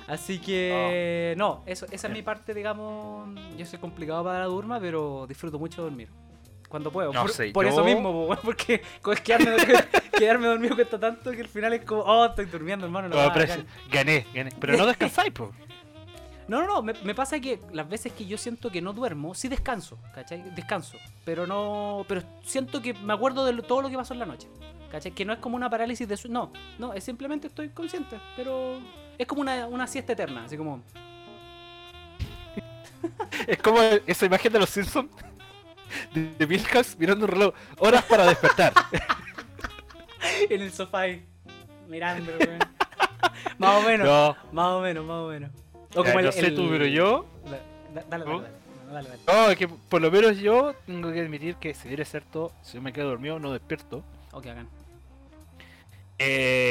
Así 0.08 0.38
que, 0.38 1.34
no, 1.36 1.62
eso, 1.66 1.86
esa 1.90 2.06
es 2.08 2.12
mi 2.12 2.22
parte, 2.22 2.54
digamos. 2.54 3.28
Yo 3.56 3.66
soy 3.66 3.78
complicado 3.78 4.24
para 4.24 4.40
la 4.40 4.44
durma, 4.46 4.80
pero 4.80 5.26
disfruto 5.28 5.58
mucho 5.58 5.82
dormir. 5.82 6.08
Cuando 6.68 6.90
puedo. 6.90 7.12
No 7.12 7.22
por 7.22 7.30
sé, 7.30 7.50
por 7.52 7.64
yo- 7.66 7.72
eso 7.72 7.84
mismo, 7.84 8.28
porque 8.42 8.82
quedarme, 9.24 9.56
quedarme 10.18 10.46
dormido 10.48 10.74
cuesta 10.74 10.98
tanto 10.98 11.30
que 11.30 11.40
al 11.42 11.48
final 11.48 11.72
es 11.74 11.84
como, 11.84 12.02
oh, 12.02 12.26
estoy 12.26 12.46
durmiendo, 12.46 12.86
hermano. 12.86 13.14
weá, 13.14 13.32
precio. 13.32 13.56
bacán. 13.64 13.90
Gané, 13.90 14.26
gané. 14.34 14.50
Pero 14.58 14.76
no 14.76 14.86
descansáis, 14.86 15.32
po. 15.32 15.52
No, 16.46 16.62
no, 16.62 16.66
no, 16.66 16.82
me, 16.82 16.94
me 17.04 17.14
pasa 17.14 17.38
que 17.40 17.60
las 17.72 17.86
veces 17.86 18.12
que 18.12 18.24
yo 18.24 18.38
siento 18.38 18.70
que 18.70 18.80
no 18.80 18.94
duermo, 18.94 19.34
sí 19.34 19.48
descanso, 19.48 19.98
¿cachai? 20.14 20.42
Descanso, 20.54 20.96
pero 21.26 21.46
no, 21.46 22.06
pero 22.08 22.22
siento 22.42 22.80
que 22.80 22.94
me 22.94 23.12
acuerdo 23.12 23.44
de 23.44 23.52
lo- 23.52 23.62
todo 23.62 23.82
lo 23.82 23.90
que 23.90 23.96
pasó 23.96 24.14
en 24.14 24.20
la 24.20 24.26
noche, 24.26 24.48
¿cachai? 24.90 25.12
Que 25.12 25.26
no 25.26 25.34
es 25.34 25.40
como 25.40 25.56
una 25.56 25.68
parálisis 25.68 26.08
de 26.08 26.16
sueño, 26.16 26.32
no, 26.78 26.86
no, 26.88 26.92
es 26.94 27.04
simplemente 27.04 27.48
estoy 27.48 27.68
consciente, 27.68 28.18
pero 28.34 28.78
es 29.18 29.26
como 29.26 29.40
una, 29.42 29.66
una 29.66 29.86
siesta 29.86 30.12
eterna, 30.12 30.44
así 30.44 30.56
como, 30.56 30.82
Es 33.46 33.58
como 33.58 33.80
esa 34.06 34.26
imagen 34.26 34.52
de 34.52 34.58
los 34.58 34.70
Simpsons. 34.70 35.10
De, 36.12 36.34
de 36.34 36.46
Milhouse 36.46 36.96
mirando 36.98 37.24
un 37.24 37.30
reloj. 37.30 37.54
Horas 37.78 38.04
para 38.04 38.26
despertar. 38.26 38.72
en 40.50 40.60
el 40.60 40.72
sofá 40.72 41.00
ahí, 41.00 41.24
mirando, 41.88 42.32
weón. 42.38 42.58
Más 43.58 43.84
o 43.84 43.86
menos, 43.86 44.06
No, 44.06 44.36
más 44.52 44.66
o 44.68 44.80
menos, 44.80 45.04
más 45.04 45.16
o 45.16 45.28
menos. 45.28 45.50
O 45.94 46.04
ya, 46.04 46.22
no 46.22 46.32
sé 46.32 46.50
tú, 46.50 46.68
pero 46.68 46.86
yo. 46.86 47.26
Dale, 47.44 48.04
dale, 48.08 48.24
dale. 48.24 49.08
No, 49.26 49.50
es 49.50 49.56
que 49.56 49.68
por 49.68 50.00
lo 50.00 50.10
menos 50.10 50.38
yo 50.38 50.74
tengo 50.86 51.12
que 51.12 51.20
admitir 51.20 51.56
que 51.56 51.74
si 51.74 51.88
bien 51.88 52.00
es 52.00 52.10
cierto, 52.10 52.52
si 52.62 52.74
yo 52.74 52.82
me 52.82 52.92
quedo 52.92 53.08
dormido 53.08 53.38
no 53.38 53.52
despierto. 53.52 54.04
Ok, 54.32 54.46
hagan. 54.46 54.68
Eh, 56.18 56.67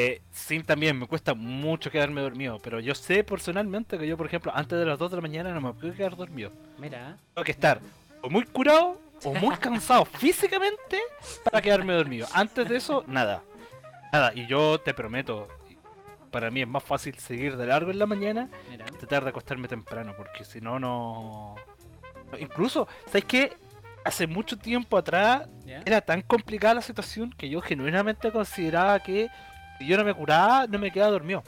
sí, 0.48 0.64
también 0.64 0.98
me 0.98 1.08
cuesta 1.08 1.34
mucho 1.34 1.92
quedarme 1.92 2.22
dormido, 2.22 2.60
pero 2.60 2.80
yo 2.80 2.96
sé 2.96 3.24
personalmente 3.24 3.98
que 3.98 4.08
yo, 4.08 4.16
por 4.16 4.28
ejemplo, 4.28 4.52
antes 4.56 4.80
de 4.80 4.86
las 4.86 4.98
2 4.98 5.12
de 5.12 5.18
la 5.18 5.22
mañana 5.22 5.52
no 5.52 5.60
me 5.60 5.74
puedo 5.74 5.94
quedar 5.94 6.16
dormido. 6.16 6.52
Mira. 6.78 7.18
Tengo 7.34 7.44
que 7.44 7.52
estar 7.52 7.82
o 8.22 8.30
muy 8.30 8.46
curado 8.46 9.00
o 9.26 9.34
muy 9.34 9.56
cansado 9.60 10.06
físicamente 10.06 11.00
para 11.44 11.62
quedarme 11.62 11.94
dormido. 11.94 12.28
Antes 12.34 12.70
de 12.70 12.78
eso, 12.78 13.04
nada. 13.08 13.44
Nada, 14.14 14.32
y 14.34 14.48
yo 14.48 14.80
te 14.80 14.94
prometo, 14.94 15.50
para 16.32 16.50
mí 16.50 16.62
es 16.62 16.68
más 16.68 16.84
fácil 16.84 17.16
seguir 17.20 17.58
de 17.58 17.66
largo 17.68 17.92
en 17.92 18.00
la 18.00 18.06
mañana 18.06 18.50
Mira. 18.70 18.86
y 18.88 18.98
tratar 18.98 19.24
de 19.26 19.32
acostarme 19.32 19.68
temprano, 19.68 20.14
porque 20.16 20.46
si 20.46 20.62
no, 20.62 20.80
no... 20.80 21.56
Incluso, 22.40 22.88
¿sabes 23.08 23.26
qué? 23.26 23.54
Hace 24.06 24.28
mucho 24.28 24.58
tiempo 24.58 24.98
atrás 24.98 25.50
era 25.86 26.00
tan 26.00 26.22
complicada 26.22 26.76
la 26.76 26.82
situación 26.82 27.32
que 27.38 27.50
yo 27.50 27.60
genuinamente 27.62 28.32
consideraba 28.32 28.98
que 29.02 29.28
si 29.78 29.86
yo 29.88 29.98
no 29.98 30.04
me 30.04 30.14
curaba, 30.14 30.68
no 30.68 30.80
me 30.80 30.92
quedaba 30.92 31.12
dormido. 31.12 31.44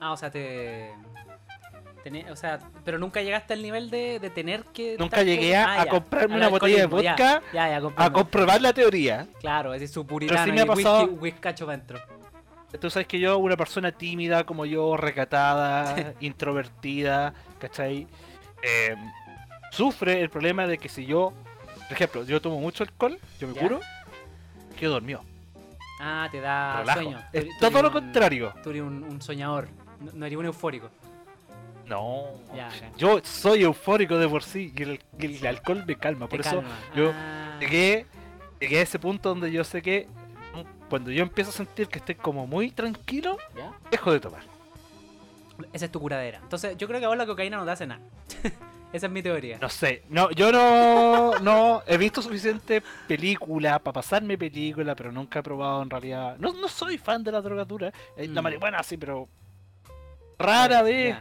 Ah, 0.00 0.12
o 0.12 0.16
sea, 0.16 0.30
te. 0.30 0.90
o 2.30 2.36
sea, 2.36 2.58
pero 2.84 2.98
nunca 2.98 3.22
llegaste 3.22 3.52
al 3.54 3.62
nivel 3.62 3.88
de, 3.90 4.18
de 4.18 4.30
tener 4.30 4.64
que. 4.72 4.96
Nunca 4.98 5.22
llegué 5.22 5.54
a- 5.56 5.74
Ah, 5.74 5.82
a 5.82 5.86
comprarme 5.86 6.36
una 6.36 6.48
botella 6.48 6.78
de 6.78 6.86
vodka, 6.86 7.42
Ya, 7.52 7.68
ya, 7.68 7.80
ya 7.80 7.88
A 7.96 8.12
comprobar 8.12 8.60
la 8.60 8.72
teoría. 8.72 9.26
Claro, 9.40 9.72
es 9.74 9.90
su 9.90 10.04
puritano. 10.06 10.52
me 10.52 10.60
ha 10.60 10.64
y 10.64 10.68
whisky- 10.68 10.82
pasado- 10.82 11.20
para 11.66 11.72
adentro. 11.74 12.00
Tú 12.80 12.88
sabes 12.90 13.06
que 13.06 13.20
yo, 13.20 13.36
una 13.38 13.56
persona 13.56 13.92
tímida 13.92 14.44
como 14.44 14.64
yo, 14.64 14.96
recatada, 14.96 15.94
introvertida, 16.20 17.34
¿cachai? 17.58 18.06
Eh, 18.62 18.96
sufre 19.70 20.20
el 20.22 20.30
problema 20.30 20.66
de 20.66 20.78
que 20.78 20.88
si 20.88 21.04
yo, 21.04 21.32
por 21.86 21.92
ejemplo, 21.92 22.24
yo 22.24 22.40
tomo 22.40 22.58
mucho 22.60 22.82
alcohol, 22.82 23.18
yo 23.38 23.46
me 23.48 23.54
curo, 23.54 23.80
quedo 24.78 24.92
dormido, 24.94 25.22
Ah, 26.04 26.28
te 26.30 26.40
da 26.40 26.80
relajo. 26.80 27.00
sueño. 27.00 27.22
Es 27.32 27.44
tú 27.44 27.70
todo 27.70 27.82
lo 27.82 27.88
un- 27.88 27.94
contrario. 27.94 28.52
Tú 28.62 28.70
eres 28.70 28.82
un, 28.82 29.04
un 29.04 29.22
soñador. 29.22 29.68
No, 30.00 30.10
no 30.14 30.26
eres 30.26 30.36
un 30.38 30.46
eufórico. 30.46 30.90
No, 31.86 32.24
Ya, 32.54 32.70
yo 32.96 33.20
soy 33.22 33.62
eufórico 33.62 34.16
de 34.18 34.28
por 34.28 34.42
sí 34.42 34.72
y 34.74 34.82
el, 34.82 35.46
alcohol 35.46 35.84
me 35.86 35.96
calma. 35.96 36.26
Por 36.28 36.40
eso 36.40 36.62
yo 36.94 37.12
Ah, 37.14 37.56
llegué, 37.60 38.06
llegué 38.60 38.78
a 38.78 38.82
ese 38.82 38.98
punto 38.98 39.28
donde 39.28 39.50
yo 39.52 39.62
sé 39.64 39.82
que 39.82 40.06
mm, 40.54 40.88
cuando 40.88 41.10
yo 41.10 41.22
empiezo 41.22 41.50
a 41.50 41.52
sentir 41.52 41.88
que 41.88 41.98
estoy 41.98 42.14
como 42.14 42.46
muy 42.46 42.70
tranquilo, 42.70 43.36
¿ya? 43.56 43.72
dejo 43.90 44.12
de 44.12 44.20
tomar. 44.20 44.40
Esa 45.72 45.84
es 45.84 45.92
tu 45.92 46.00
curadera. 46.00 46.38
Entonces, 46.42 46.76
yo 46.78 46.88
creo 46.88 46.98
que 46.98 47.06
ahora 47.06 47.18
la 47.18 47.26
cocaína 47.26 47.56
no 47.58 47.64
te 47.64 47.70
hace 47.72 47.86
nada. 47.86 48.00
Esa 48.92 49.06
es 49.06 49.12
mi 49.12 49.22
teoría. 49.22 49.58
No 49.60 49.68
sé, 49.70 50.02
no, 50.10 50.30
yo 50.32 50.52
no, 50.52 51.38
no 51.38 51.82
he 51.86 51.96
visto 51.96 52.20
suficiente 52.20 52.82
película 53.08 53.78
para 53.78 53.94
pasarme 53.94 54.36
película, 54.36 54.94
pero 54.94 55.10
nunca 55.10 55.38
he 55.38 55.42
probado 55.42 55.82
en 55.82 55.88
realidad. 55.90 56.36
No, 56.38 56.52
no 56.52 56.68
soy 56.68 56.98
fan 56.98 57.24
de 57.24 57.32
la 57.32 57.40
drogadura, 57.40 57.88
eh, 58.16 58.28
la 58.28 58.40
Mm. 58.40 58.44
marihuana 58.44 58.82
sí, 58.82 58.96
pero 58.98 59.28
rara 60.38 60.82
vez. 60.82 61.16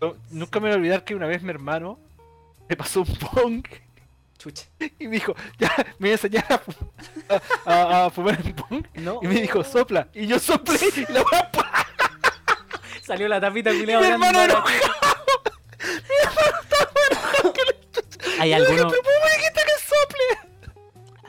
No, 0.00 0.14
nunca 0.30 0.58
me 0.60 0.68
voy 0.68 0.72
a 0.72 0.76
olvidar 0.76 1.04
que 1.04 1.14
una 1.14 1.26
vez 1.26 1.42
mi 1.42 1.50
hermano 1.50 1.98
me 2.68 2.76
pasó 2.76 3.00
un 3.02 3.14
pong 3.16 3.66
Chucha. 4.38 4.64
y 4.98 5.06
me 5.06 5.16
dijo, 5.16 5.34
ya, 5.58 5.70
me 5.98 6.08
voy 6.08 6.08
a 6.10 6.12
enseñar 6.12 6.46
a, 6.48 6.56
fu- 6.58 6.72
a- 7.66 7.72
a- 7.74 8.04
a 8.06 8.10
fumar 8.10 8.38
pong. 8.54 8.86
No. 8.94 9.20
Y 9.22 9.26
me 9.26 9.34
dijo, 9.42 9.62
sopla. 9.62 10.08
Y 10.14 10.26
yo 10.26 10.38
soplé 10.38 10.78
y 10.96 11.12
la 11.12 11.20
weá 11.30 11.50
¡pah! 11.52 11.86
Salió 13.02 13.28
la 13.28 13.38
tapita 13.38 13.70
culiada 13.70 14.00
mi 14.06 14.12
hermano 14.12 14.40
enojado. 14.44 14.64
Hay 18.40 18.52
algunos, 18.52 18.92
"¿Pero 18.92 19.02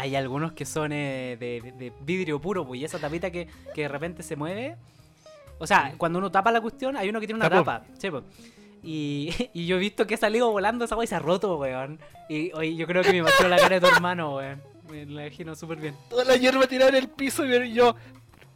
hay 0.02 0.16
algunos 0.16 0.54
que 0.54 0.66
son 0.66 0.92
eh, 0.94 1.38
de, 1.40 1.94
vidrio 2.02 2.42
puro, 2.42 2.66
pues, 2.66 2.82
y 2.82 2.86
esa 2.86 2.98
tapita 2.98 3.30
que, 3.30 3.48
que 3.76 3.82
de 3.84 3.88
repente 3.88 4.24
se 4.24 4.36
mueve. 4.36 4.76
O 5.60 5.68
sea, 5.68 5.94
cuando 5.96 6.18
uno 6.18 6.32
tapa 6.32 6.52
la 6.52 6.60
cuestión, 6.60 6.98
hay 6.98 7.10
uno 7.10 7.20
que 7.20 7.28
tiene 7.28 7.38
una 7.38 7.50
Tapó. 7.50 7.64
tapa. 7.64 7.86
Sí, 8.00 8.10
pues. 8.10 8.24
Y, 8.82 9.30
y 9.54 9.68
yo 9.68 9.76
he 9.76 9.80
visto 9.80 10.08
que 10.08 10.16
ha 10.16 10.18
salido 10.18 10.52
volando 10.52 10.86
esa 10.86 10.96
weá 10.96 11.04
y 11.04 11.08
se 11.08 11.14
ha 11.14 11.20
roto, 11.20 11.56
weón. 11.58 12.00
Y 12.30 12.52
oye, 12.54 12.76
yo 12.76 12.88
creo 12.88 13.04
que 13.04 13.12
me 13.12 13.18
imagino 13.18 13.48
la 13.48 13.58
cara 13.58 13.80
de 13.80 13.82
tu 13.82 13.94
hermano, 13.94 14.38
weón. 14.38 14.60
Me 14.90 15.06
la 15.06 15.26
imagino 15.28 15.56
súper 15.56 15.78
bien. 15.78 15.96
Toda 16.10 16.26
la 16.26 16.36
hierba 16.36 16.66
tirada 16.66 16.90
en 16.90 16.96
el 16.96 17.08
piso 17.08 17.46
y 17.46 17.72
yo, 17.72 17.96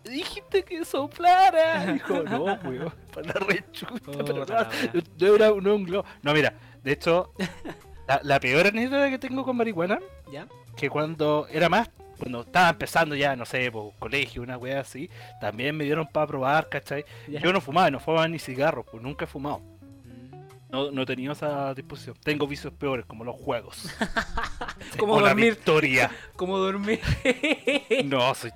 dijiste 0.03 0.63
que 0.63 0.83
soplara. 0.83 1.85
Dijo, 1.93 2.23
no, 2.23 2.43
weón, 2.43 2.91
para 3.13 3.27
la 3.27 3.33
rechuta, 3.33 3.99
pero 4.03 4.25
Puta 4.39 4.53
la 4.53 4.69
no, 4.93 5.27
no 5.27 5.35
era 5.35 5.51
un 5.75 5.83
globo. 5.83 6.05
No, 6.23 6.33
mira, 6.33 6.55
de 6.83 6.91
hecho, 6.91 7.33
la, 8.07 8.19
la 8.23 8.39
peor 8.39 8.67
anécdota 8.67 9.09
que 9.09 9.19
tengo 9.19 9.43
con 9.43 9.57
marihuana, 9.57 9.99
¿Ya? 10.31 10.47
que 10.75 10.89
cuando 10.89 11.47
era 11.51 11.69
más, 11.69 11.89
cuando 12.17 12.41
estaba 12.41 12.69
empezando 12.69 13.15
ya, 13.15 13.35
no 13.35 13.45
sé, 13.45 13.71
por 13.71 13.93
colegio, 13.99 14.41
una 14.41 14.57
wea 14.57 14.79
así, 14.79 15.09
también 15.41 15.75
me 15.75 15.83
dieron 15.83 16.07
para 16.07 16.27
probar, 16.27 16.69
¿cachai? 16.69 17.05
Yo 17.27 17.51
no 17.51 17.61
fumaba, 17.61 17.89
no 17.91 17.99
fumaba 17.99 18.27
ni 18.27 18.39
cigarros, 18.39 18.85
pues 18.89 19.01
nunca 19.01 19.25
he 19.25 19.27
fumado. 19.27 19.59
Mm. 19.59 20.71
No, 20.71 20.91
no 20.91 21.05
tenido 21.05 21.33
esa 21.33 21.73
disposición. 21.73 22.15
Tengo 22.23 22.47
vicios 22.47 22.73
peores, 22.73 23.05
como 23.05 23.23
los 23.23 23.35
juegos. 23.35 23.89
Como 24.97 25.19
dormir. 25.19 25.55
victoria. 25.55 26.11
¿Cómo 26.35 26.57
dormir? 26.57 26.99
No, 28.05 28.33
soy... 28.35 28.51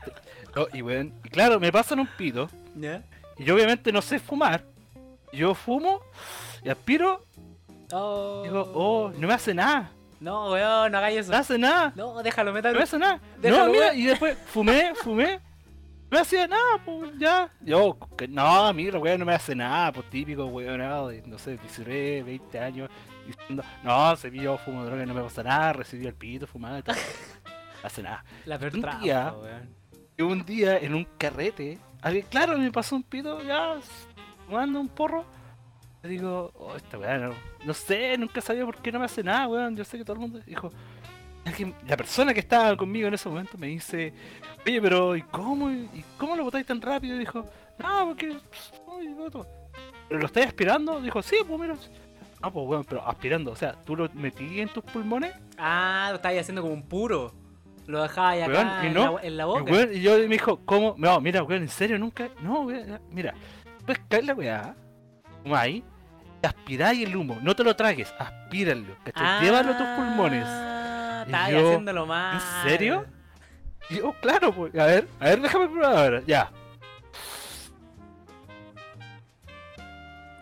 no, 0.55 0.67
y, 0.73 0.81
bueno, 0.81 1.11
y 1.23 1.29
claro, 1.29 1.59
me 1.59 1.71
pasan 1.71 1.99
un 1.99 2.07
pito. 2.17 2.49
¿Ya? 2.75 3.03
Y 3.37 3.45
yo 3.45 3.55
obviamente 3.55 3.91
no 3.91 4.01
sé 4.01 4.19
fumar. 4.19 4.63
Yo 5.31 5.53
fumo 5.53 6.01
y 6.63 6.69
aspiro 6.69 7.25
Oh. 7.91 8.41
digo, 8.43 8.71
oh, 8.73 9.11
no 9.17 9.27
me 9.27 9.33
hace 9.33 9.53
nada. 9.53 9.91
No, 10.19 10.51
weón, 10.51 10.91
no 10.91 10.97
hagáis 10.97 11.19
eso. 11.19 11.31
No 11.31 11.37
hace 11.37 11.57
nada. 11.57 11.93
No, 11.95 12.21
déjalo, 12.21 12.51
No 12.51 12.55
métalo. 12.55 12.77
me 12.77 12.83
hace 12.83 12.99
nada. 12.99 13.19
Déjalo, 13.41 13.65
no, 13.67 13.71
mira, 13.71 13.85
weón. 13.87 13.99
y 13.99 14.03
después 14.05 14.37
fumé, 14.47 14.93
fumé. 14.95 15.39
No 16.11 16.17
me 16.17 16.19
hacía 16.19 16.47
nada, 16.47 16.81
pues 16.83 17.11
ya. 17.17 17.51
Yo, 17.61 17.97
que 18.17 18.27
no, 18.27 18.41
a 18.65 18.73
mí 18.73 18.89
la 18.91 18.99
weá 18.99 19.17
no 19.17 19.25
me 19.25 19.33
hace 19.33 19.55
nada, 19.55 19.91
pues 19.91 20.09
típico 20.09 20.45
weón, 20.45 20.79
no 20.79 21.37
sé, 21.37 21.57
19, 21.57 22.23
20 22.23 22.59
años, 22.59 22.89
diciendo, 23.27 23.63
no, 23.83 24.15
si 24.15 24.31
yo 24.31 24.57
fumo 24.57 24.83
droga 24.85 25.05
no 25.05 25.13
me 25.13 25.21
pasa 25.21 25.43
nada, 25.43 25.73
recibí 25.73 26.05
el 26.07 26.15
pito, 26.15 26.47
fumaba 26.47 26.79
y 26.79 26.81
tal. 26.81 26.95
No 26.95 27.01
hace 27.83 28.01
nada. 28.03 28.23
La 28.45 28.55
Un 28.55 28.61
trampa, 28.81 28.99
día- 28.99 29.33
weón. 29.39 29.75
Y 30.17 30.21
un 30.23 30.43
día 30.45 30.77
en 30.79 30.95
un 30.95 31.05
carrete, 31.17 31.77
alguien, 32.01 32.25
claro, 32.29 32.57
me 32.57 32.71
pasó 32.71 32.95
un 32.97 33.03
pito, 33.03 33.41
ya, 33.43 33.75
fumando 34.47 34.79
un 34.81 34.89
porro. 34.89 35.23
Digo, 36.03 36.51
oh, 36.55 36.75
esta 36.75 36.97
weá 36.97 37.17
no, 37.17 37.33
no 37.65 37.73
sé, 37.73 38.17
nunca 38.17 38.39
sabía 38.39 38.65
por 38.65 38.77
qué 38.77 38.91
no 38.91 38.99
me 38.99 39.05
hace 39.05 39.21
nada, 39.23 39.47
weón. 39.47 39.75
Yo 39.75 39.83
sé 39.83 39.97
que 39.97 40.03
todo 40.05 40.13
el 40.13 40.19
mundo 40.21 40.39
dijo. 40.45 40.71
la 41.87 41.97
persona 41.97 42.33
que 42.33 42.39
estaba 42.39 42.75
conmigo 42.77 43.07
en 43.07 43.13
ese 43.15 43.27
momento 43.27 43.57
me 43.57 43.67
dice, 43.67 44.13
oye, 44.65 44.81
pero 44.81 45.15
¿y 45.15 45.21
cómo? 45.23 45.69
¿Y 45.69 46.03
cómo 46.17 46.35
lo 46.35 46.43
botáis 46.45 46.65
tan 46.65 46.81
rápido? 46.81 47.15
Y 47.15 47.19
dijo, 47.19 47.45
no, 47.79 48.05
porque. 48.07 48.37
uy, 48.87 49.07
voto". 49.09 49.45
¿Pero 50.07 50.21
lo 50.21 50.25
estáis 50.25 50.47
aspirando? 50.47 51.01
Dijo, 51.01 51.21
sí, 51.21 51.35
pues 51.45 51.59
mira. 51.59 51.75
No, 52.41 52.53
pues 52.53 52.67
weón, 52.67 52.85
pero 52.85 53.05
aspirando, 53.05 53.51
o 53.51 53.55
sea, 53.55 53.73
¿tú 53.73 53.97
lo 53.97 54.09
metí 54.13 54.61
en 54.61 54.69
tus 54.69 54.83
pulmones? 54.85 55.33
Ah, 55.57 56.07
lo 56.11 56.15
estáis 56.15 56.39
haciendo 56.39 56.61
como 56.61 56.73
un 56.73 56.83
puro. 56.83 57.33
Lo 57.87 58.03
dejabas 58.03 58.47
Weón, 58.47 58.67
y 58.83 58.87
en, 58.87 58.93
la, 58.93 59.15
en 59.23 59.37
la 59.37 59.43
Y, 59.43 59.47
boca. 59.47 59.63
weón, 59.71 59.89
y 59.93 59.99
yo 59.99 60.17
me 60.19 60.27
dijo, 60.27 60.59
¿cómo? 60.63 60.95
No, 60.97 61.19
mira, 61.19 61.43
weón, 61.43 61.63
¿en 61.63 61.67
serio 61.69 61.99
nunca? 61.99 62.29
No, 62.41 62.61
weón, 62.61 62.99
mira, 63.11 63.33
puedes 63.85 64.01
caer 64.07 64.25
la 64.25 64.33
weá, 64.35 64.75
ahí, 65.45 65.83
aspiráis 66.43 67.05
el 67.05 67.15
humo, 67.15 67.37
no 67.41 67.55
te 67.55 67.63
lo 67.63 67.75
tragues, 67.75 68.13
aspíralo, 68.17 68.95
¿cachai? 69.03 69.43
Llévalo 69.43 69.71
a 69.71 69.77
tus 69.77 69.87
pulmones. 69.87 70.45
Ah, 70.47 71.49
yo, 71.51 71.67
haciéndolo 71.67 72.05
mal. 72.05 72.35
¿En 72.35 72.69
serio? 72.69 73.05
Y 73.89 73.97
yo, 73.97 74.13
claro, 74.21 74.53
pues, 74.53 74.73
a 74.75 74.85
ver, 74.85 75.07
a 75.19 75.25
ver, 75.25 75.41
déjame 75.41 75.69
probar 75.69 75.97
ahora, 75.97 76.21
ya. 76.25 76.51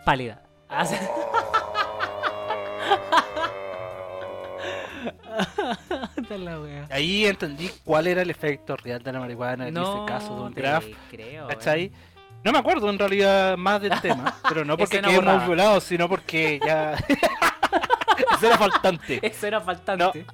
Pálida. 0.04 0.42
Ah. 0.68 0.84
Ahí 6.90 7.26
entendí 7.26 7.70
cuál 7.84 8.06
era 8.06 8.22
el 8.22 8.30
efecto 8.30 8.76
real 8.76 9.02
de 9.02 9.12
la 9.12 9.20
marihuana 9.20 9.68
en 9.68 9.74
No, 9.74 10.04
ese 10.04 10.12
caso 10.12 10.34
de 10.34 10.42
un 10.42 10.54
te 10.54 10.60
graph, 10.60 10.84
creo, 11.10 11.48
¿cachai? 11.48 11.92
No 12.44 12.52
me 12.52 12.58
acuerdo 12.58 12.88
en 12.88 12.98
realidad 12.98 13.56
más 13.56 13.80
del 13.80 14.00
tema, 14.00 14.34
pero 14.48 14.64
no 14.64 14.76
porque 14.76 14.96
Escena 14.98 15.08
quedemos 15.08 15.46
violados, 15.46 15.84
sino 15.84 16.08
porque 16.08 16.60
ya... 16.64 16.92
Eso 18.36 18.46
era 18.46 18.58
faltante. 18.58 19.20
Eso 19.22 19.46
era 19.46 19.60
faltante. 19.60 20.24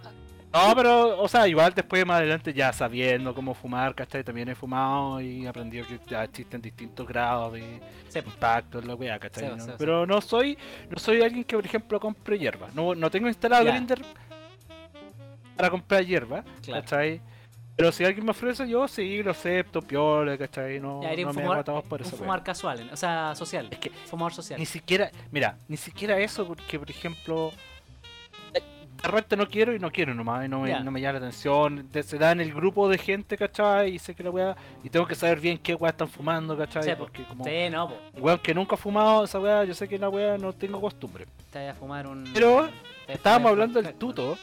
No, 0.55 0.73
pero, 0.77 1.21
o 1.21 1.27
sea, 1.27 1.49
igual 1.49 1.75
después 1.75 2.07
más 2.07 2.19
adelante 2.19 2.53
ya 2.55 2.73
sabiendo 2.73 3.35
cómo 3.35 3.55
fumar, 3.55 3.93
¿cachai? 3.93 4.23
También 4.23 4.49
he 4.49 4.55
fumado 4.55 5.21
y 5.21 5.45
he 5.45 5.49
aprendido 5.49 5.85
que 5.85 5.99
ya 6.09 6.23
existen 6.23 6.63
distintos 6.63 7.09
grados 7.09 7.55
de 7.55 7.81
po. 8.23 8.31
impacto 8.31 8.79
en 8.79 8.87
la 8.87 8.95
wea, 8.95 9.19
¿cachai? 9.19 9.51
Pero 9.77 10.07
no 10.07 10.21
soy, 10.21 10.57
no 10.89 10.97
soy 10.99 11.23
alguien 11.23 11.43
que, 11.43 11.57
por 11.57 11.67
ejemplo, 11.67 11.99
compre 11.99 12.39
hierba. 12.39 12.69
No, 12.73 12.95
no 12.95 13.11
tengo 13.11 13.27
instalado 13.27 13.65
Ya. 13.65 13.73
Grindr 13.73 14.03
para 15.57 15.71
comprar 15.71 16.05
hierba, 16.05 16.45
Claro. 16.63 16.83
¿cachai? 16.83 17.21
Pero 17.77 17.91
si 17.91 18.05
alguien 18.05 18.25
me 18.25 18.31
ofrece, 18.31 18.69
yo 18.69 18.87
sí, 18.87 19.23
lo 19.23 19.33
acepto, 19.33 19.83
piola, 19.83 20.39
¿cachai? 20.39 20.79
No, 20.79 21.03
Ya, 21.03 21.09
no 21.17 21.29
un 21.31 21.37
me 21.37 21.43
fumar, 21.43 21.57
matamos 21.59 21.85
por 21.85 22.01
eso. 22.01 22.17
fumar 22.17 22.43
casual, 22.45 22.89
o 22.93 22.97
sea, 22.97 23.35
social. 23.35 23.69
Es 23.71 23.79
que 23.79 23.91
Fumador 23.91 24.33
social. 24.33 24.61
ni 24.61 24.67
siquiera, 24.67 25.11
mira, 25.33 25.59
ni 25.67 25.77
siquiera 25.77 26.17
eso, 26.19 26.47
porque 26.47 26.79
por 26.79 26.89
ejemplo, 26.89 27.51
de 28.53 29.09
repente 29.09 29.37
no 29.37 29.49
quiero 29.49 29.75
y 29.75 29.81
no 29.81 29.91
quiero 29.91 30.15
nomás, 30.15 30.47
y 30.47 30.49
no 30.49 30.61
me, 30.61 30.81
no 30.85 30.91
me 30.93 31.01
llama 31.01 31.15
la 31.15 31.19
atención. 31.27 31.89
se 31.93 32.17
da 32.17 32.31
en 32.31 32.41
el 32.41 32.55
grupo 32.55 32.89
de 32.89 32.97
gente, 32.97 33.37
¿cachai? 33.37 33.95
Y 33.97 33.99
sé 33.99 34.15
que 34.15 34.23
la 34.23 34.31
weá. 34.31 34.57
Y 34.85 34.89
tengo 34.89 35.05
que 35.07 35.17
saber 35.17 35.41
bien 35.41 35.59
qué 35.59 35.75
weá 35.75 35.91
están 35.91 36.09
fumando, 36.09 36.57
¿cachai? 36.57 36.85
Sí, 36.85 36.91
po. 36.93 36.99
Porque 36.99 37.25
como 37.25 37.45
Sí, 37.45 37.69
no, 37.71 37.89
po. 37.89 37.97
weón 38.21 38.39
que 38.39 38.55
nunca 38.55 38.77
ha 38.77 38.79
fumado 38.79 39.25
esa 39.25 39.41
weá, 39.41 39.65
yo 39.65 39.75
sé 39.75 39.89
que 39.89 39.99
la 39.99 40.09
weá 40.09 40.39
no 40.39 40.53
tengo 40.53 40.81
costumbre. 40.81 41.27
Te 41.51 41.59
vayas 41.59 41.77
a 41.77 41.79
fumar 41.81 42.07
un. 42.07 42.31
Pero 42.33 42.69
estábamos 43.09 43.51
fumar 43.51 43.53
hablando 43.65 43.83
del 43.83 43.95
tuto, 43.95 44.39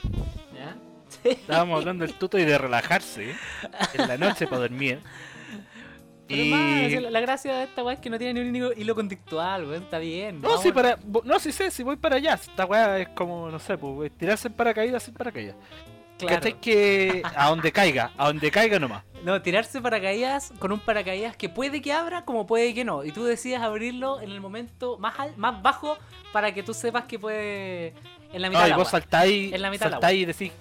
¿Ya? 0.54 0.76
Estábamos 1.24 1.80
hablando 1.80 2.06
del 2.06 2.16
tuto 2.16 2.38
y 2.40 2.46
de 2.46 2.58
relajarse 2.58 3.36
en 3.94 4.08
la 4.08 4.18
noche 4.18 4.48
para 4.48 4.62
dormir. 4.62 5.00
Pero 6.28 6.42
Y... 6.44 6.90
si 6.90 7.00
la, 7.00 7.10
la 7.12 7.20
gracia 7.20 7.54
de 7.54 7.64
esta 7.66 7.84
weá 7.84 7.96
es 7.96 8.00
que 8.00 8.10
no 8.10 8.18
tiene 8.18 8.42
ni 8.42 8.50
un 8.50 8.56
hilo, 8.56 8.74
hilo 8.74 8.96
conductual, 8.96 9.66
weón. 9.66 9.84
Está 9.84 10.00
bien. 10.00 10.40
No, 10.42 10.58
sí, 10.58 10.72
para, 10.72 10.98
no, 11.24 11.40
sí 11.40 11.52
sé, 11.52 11.70
si 11.72 11.84
voy 11.84 11.98
para 11.98 12.16
allá. 12.16 12.36
Esta 12.36 12.66
weá 12.66 13.00
es 13.00 13.10
como, 13.10 13.50
no 13.50 13.60
sé, 13.60 13.78
pues, 13.78 14.12
tirarse 14.18 14.48
en 14.48 14.54
paracaídas 14.54 15.04
sin 15.04 15.14
paracaídas. 15.14 15.56
Claro. 16.18 16.36
¿Cachai? 16.36 16.60
Que 16.62 17.24
a 17.36 17.50
donde 17.50 17.72
caiga, 17.72 18.12
a 18.16 18.28
donde 18.28 18.52
caiga 18.52 18.78
nomás. 18.80 19.04
No, 19.24 19.42
tirarse 19.42 19.82
paracaídas 19.82 20.54
con 20.60 20.72
un 20.72 20.80
paracaídas 20.80 21.36
que 21.36 21.50
puede 21.50 21.82
que 21.82 21.92
abra 21.94 22.26
como 22.26 22.46
puede 22.46 22.74
que 22.76 22.86
no. 22.86 23.04
Y 23.04 23.12
tú 23.12 23.24
decidas 23.24 23.64
abrirlo 23.64 24.22
en 24.22 24.30
el 24.30 24.40
momento 24.40 25.00
más, 25.00 25.20
al- 25.20 25.36
más 25.38 25.62
bajo 25.64 25.98
para 26.32 26.54
que 26.54 26.62
tú 26.64 26.74
sepas 26.76 27.06
que 27.06 27.18
puede. 27.18 27.96
En 28.32 28.42
la 28.44 28.50
mitad 28.50 28.68
No, 28.68 28.68
y 28.70 28.78
vos 28.78 28.88
saltáis, 28.90 29.52
En 29.52 29.62
la 29.64 29.72
mitad 29.72 29.88
del 29.88 29.94
saltáis 29.94 30.22
y 30.22 30.26
decís, 30.26 30.52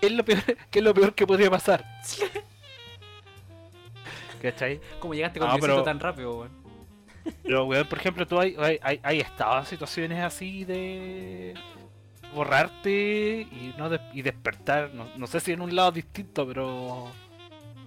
¿qué 0.00 0.06
es, 0.06 0.12
lo 0.12 0.24
peor, 0.24 0.42
¿qué 0.70 0.78
es 0.78 0.84
lo 0.84 0.94
peor 0.94 1.14
que 1.14 1.26
podría 1.26 1.50
pasar? 1.50 1.84
¿Cachai? 4.42 4.80
Como 5.00 5.14
llegaste 5.14 5.38
con 5.40 5.48
No, 5.48 5.54
Diosito 5.54 5.72
pero- 5.74 5.82
tan 5.84 6.00
rápido, 6.00 6.38
weón. 6.40 6.64
Pero, 7.42 7.64
weón, 7.64 7.86
por 7.88 7.98
ejemplo, 7.98 8.26
tú 8.26 8.38
hay, 8.38 8.54
hay, 8.58 8.78
hay, 8.82 9.00
hay 9.02 9.20
estado 9.20 9.58
en 9.60 9.64
situaciones 9.66 10.22
así 10.22 10.64
de 10.64 11.54
borrarte 12.34 13.46
y 13.50 13.74
no 13.78 13.88
des- 13.88 14.00
y 14.12 14.20
despertar, 14.20 14.92
no, 14.92 15.06
no 15.16 15.26
sé 15.26 15.40
si 15.40 15.52
en 15.52 15.62
un 15.62 15.74
lado 15.74 15.90
distinto, 15.92 16.46
pero 16.46 17.08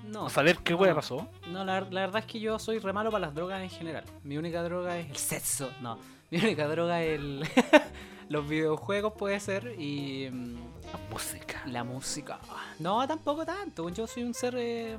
No. 0.06 0.24
no 0.24 0.30
saber 0.30 0.58
qué 0.64 0.74
no. 0.74 0.80
weá 0.80 0.96
pasó. 0.96 1.30
No, 1.48 1.64
la, 1.64 1.82
la 1.82 2.02
verdad 2.02 2.22
es 2.22 2.26
que 2.26 2.40
yo 2.40 2.58
soy 2.58 2.80
re 2.80 2.94
malo 2.94 3.12
para 3.12 3.28
las 3.28 3.36
drogas 3.36 3.62
en 3.62 3.70
general. 3.70 4.06
Mi 4.24 4.38
única 4.38 4.64
droga 4.64 4.98
es 4.98 5.08
el 5.12 5.18
sexo. 5.18 5.70
No, 5.82 6.00
mi 6.31 6.39
única 6.39 6.67
droga 6.67 7.03
es 7.03 7.19
el... 7.19 7.43
los 8.29 8.48
videojuegos 8.48 9.13
puede 9.13 9.39
ser 9.39 9.75
y 9.79 10.29
mm, 10.29 10.55
La 10.91 11.00
música. 11.10 11.63
la 11.65 11.84
música. 11.84 12.39
No, 12.79 13.07
tampoco 13.07 13.46
tanto. 13.46 13.89
Yo 13.89 14.05
soy 14.07 14.24
un 14.24 14.34
ser 14.34 14.55
eh, 14.57 14.98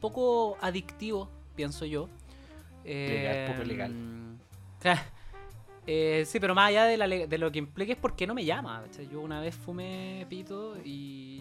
poco 0.00 0.56
adictivo, 0.60 1.30
pienso 1.56 1.84
yo. 1.86 2.08
Legal, 2.84 3.52
poco 3.52 3.64
legal. 3.64 3.92
mm, 3.92 4.38
eh, 5.86 6.24
sí, 6.26 6.38
pero 6.38 6.54
más 6.54 6.68
allá 6.68 6.84
de, 6.84 6.96
la 6.98 7.08
de 7.08 7.38
lo 7.38 7.50
que 7.50 7.58
implique 7.58 7.92
es 7.92 7.98
porque 7.98 8.26
no 8.26 8.34
me 8.34 8.44
llama. 8.44 8.84
Yo 9.10 9.20
una 9.20 9.40
vez 9.40 9.54
fumé 9.54 10.26
pito 10.28 10.76
y, 10.84 11.40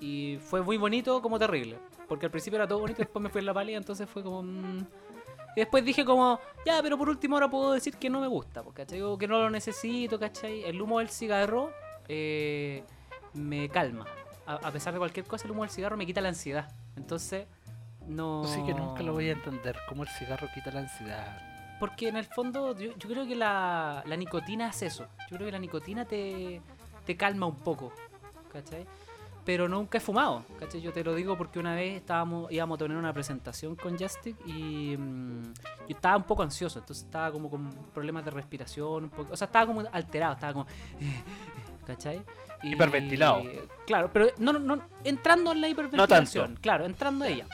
y 0.00 0.38
fue 0.42 0.62
muy 0.62 0.76
bonito 0.76 1.22
como 1.22 1.38
terrible. 1.38 1.78
Porque 2.08 2.26
al 2.26 2.32
principio 2.32 2.56
era 2.56 2.66
todo 2.66 2.80
bonito 2.80 3.02
y 3.02 3.04
después 3.04 3.22
me 3.22 3.28
fui 3.28 3.38
en 3.38 3.46
la 3.46 3.54
pálida, 3.54 3.76
entonces 3.76 4.08
fue 4.10 4.24
como... 4.24 4.42
mm, 4.42 4.86
y 5.56 5.60
después 5.60 5.84
dije 5.84 6.04
como, 6.04 6.38
ya, 6.64 6.80
pero 6.82 6.96
por 6.96 7.08
último 7.08 7.36
ahora 7.36 7.48
puedo 7.48 7.72
decir 7.72 7.96
que 7.96 8.08
no 8.08 8.20
me 8.20 8.26
gusta, 8.26 8.62
¿cachai? 8.72 9.02
O 9.02 9.18
que 9.18 9.26
no 9.26 9.38
lo 9.40 9.50
necesito, 9.50 10.18
¿cachai? 10.18 10.62
El 10.64 10.80
humo 10.80 10.98
del 10.98 11.08
cigarro 11.08 11.72
eh, 12.08 12.84
me 13.34 13.68
calma. 13.68 14.04
A, 14.46 14.54
a 14.54 14.70
pesar 14.70 14.92
de 14.92 14.98
cualquier 14.98 15.26
cosa, 15.26 15.46
el 15.46 15.52
humo 15.52 15.62
del 15.62 15.70
cigarro 15.70 15.96
me 15.96 16.06
quita 16.06 16.20
la 16.20 16.28
ansiedad. 16.28 16.70
Entonces, 16.96 17.46
no... 18.06 18.44
Así 18.44 18.62
que 18.64 18.74
nunca 18.74 19.02
lo 19.02 19.12
voy 19.12 19.28
a 19.28 19.32
entender, 19.32 19.76
cómo 19.88 20.02
el 20.02 20.08
cigarro 20.08 20.48
quita 20.54 20.70
la 20.70 20.80
ansiedad. 20.80 21.76
Porque 21.78 22.08
en 22.08 22.16
el 22.16 22.26
fondo 22.26 22.76
yo, 22.78 22.94
yo 22.96 23.08
creo 23.08 23.26
que 23.26 23.34
la, 23.34 24.02
la 24.06 24.16
nicotina 24.16 24.68
hace 24.68 24.86
eso. 24.86 25.06
Yo 25.30 25.36
creo 25.36 25.46
que 25.46 25.52
la 25.52 25.58
nicotina 25.58 26.04
te, 26.04 26.60
te 27.06 27.16
calma 27.16 27.46
un 27.46 27.56
poco, 27.56 27.92
¿cachai? 28.52 28.86
Pero 29.44 29.68
nunca 29.68 29.98
he 29.98 30.00
fumado, 30.00 30.44
¿cachai? 30.58 30.80
Yo 30.82 30.92
te 30.92 31.02
lo 31.02 31.14
digo 31.14 31.36
porque 31.36 31.58
una 31.58 31.74
vez 31.74 31.96
estábamos, 31.96 32.52
íbamos 32.52 32.76
a 32.76 32.78
tener 32.78 32.96
una 32.96 33.12
presentación 33.12 33.74
con 33.74 33.98
Justic 33.98 34.36
y 34.46 34.96
mm, 34.98 35.42
yo 35.88 35.96
estaba 35.96 36.16
un 36.18 36.24
poco 36.24 36.42
ansioso, 36.42 36.78
entonces 36.78 37.04
estaba 37.04 37.32
como 37.32 37.48
con 37.48 37.70
problemas 37.94 38.24
de 38.24 38.30
respiración, 38.32 39.04
un 39.04 39.10
poco, 39.10 39.32
o 39.32 39.36
sea, 39.36 39.46
estaba 39.46 39.66
como 39.66 39.82
alterado, 39.92 40.34
estaba 40.34 40.52
como... 40.52 40.66
¿Cachai? 41.86 42.22
Y- 42.62 42.74
Hiperventilado. 42.74 43.42
Claro, 43.86 44.10
pero 44.12 44.26
no, 44.38 44.52
no, 44.52 44.58
no, 44.58 44.82
entrando 45.04 45.52
en 45.52 45.60
la 45.62 45.68
hiperventilación, 45.68 46.56
claro, 46.60 46.84
entrando 46.84 47.24
ella. 47.24 47.46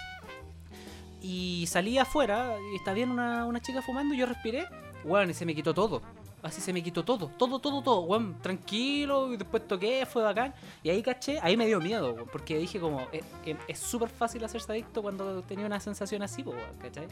Y 1.22 1.64
salí 1.68 1.99
afuera 1.99 2.57
y 2.72 2.77
está 2.77 2.92
bien 2.92 3.11
una, 3.11 3.46
una 3.46 3.61
chica 3.61 3.81
fumando 3.83 4.14
y 4.14 4.18
yo 4.18 4.27
respiré. 4.27 4.66
Bueno, 5.05 5.31
y 5.31 5.35
se 5.35 5.46
me 5.46 5.55
quitó 5.55 5.72
todo. 5.72 6.03
Así 6.46 6.61
se 6.61 6.72
me 6.72 6.80
quitó 6.80 7.04
todo, 7.04 7.28
todo, 7.37 7.59
todo, 7.59 7.82
todo. 7.82 8.06
Bueno, 8.06 8.37
tranquilo, 8.40 9.32
y 9.32 9.37
después 9.37 9.66
toqué, 9.66 10.06
fue 10.06 10.22
bacán. 10.22 10.54
Y 10.80 10.90
ahí 10.90 11.02
caché, 11.02 11.40
ahí 11.42 11.56
me 11.56 11.66
dio 11.66 11.80
miedo, 11.80 12.12
weón, 12.12 12.28
porque 12.30 12.56
dije 12.56 12.78
como, 12.78 13.00
eh, 13.11 13.24
eh, 13.44 13.56
es 13.66 13.80
súper 13.80 14.09
fácil 14.09 14.44
hacerse 14.44 14.70
adicto 14.70 15.02
cuando 15.02 15.42
tenía 15.42 15.66
una 15.66 15.80
sensación 15.80 16.22
así, 16.22 16.42
weón, 16.42 16.61
¿cachai? 16.80 17.09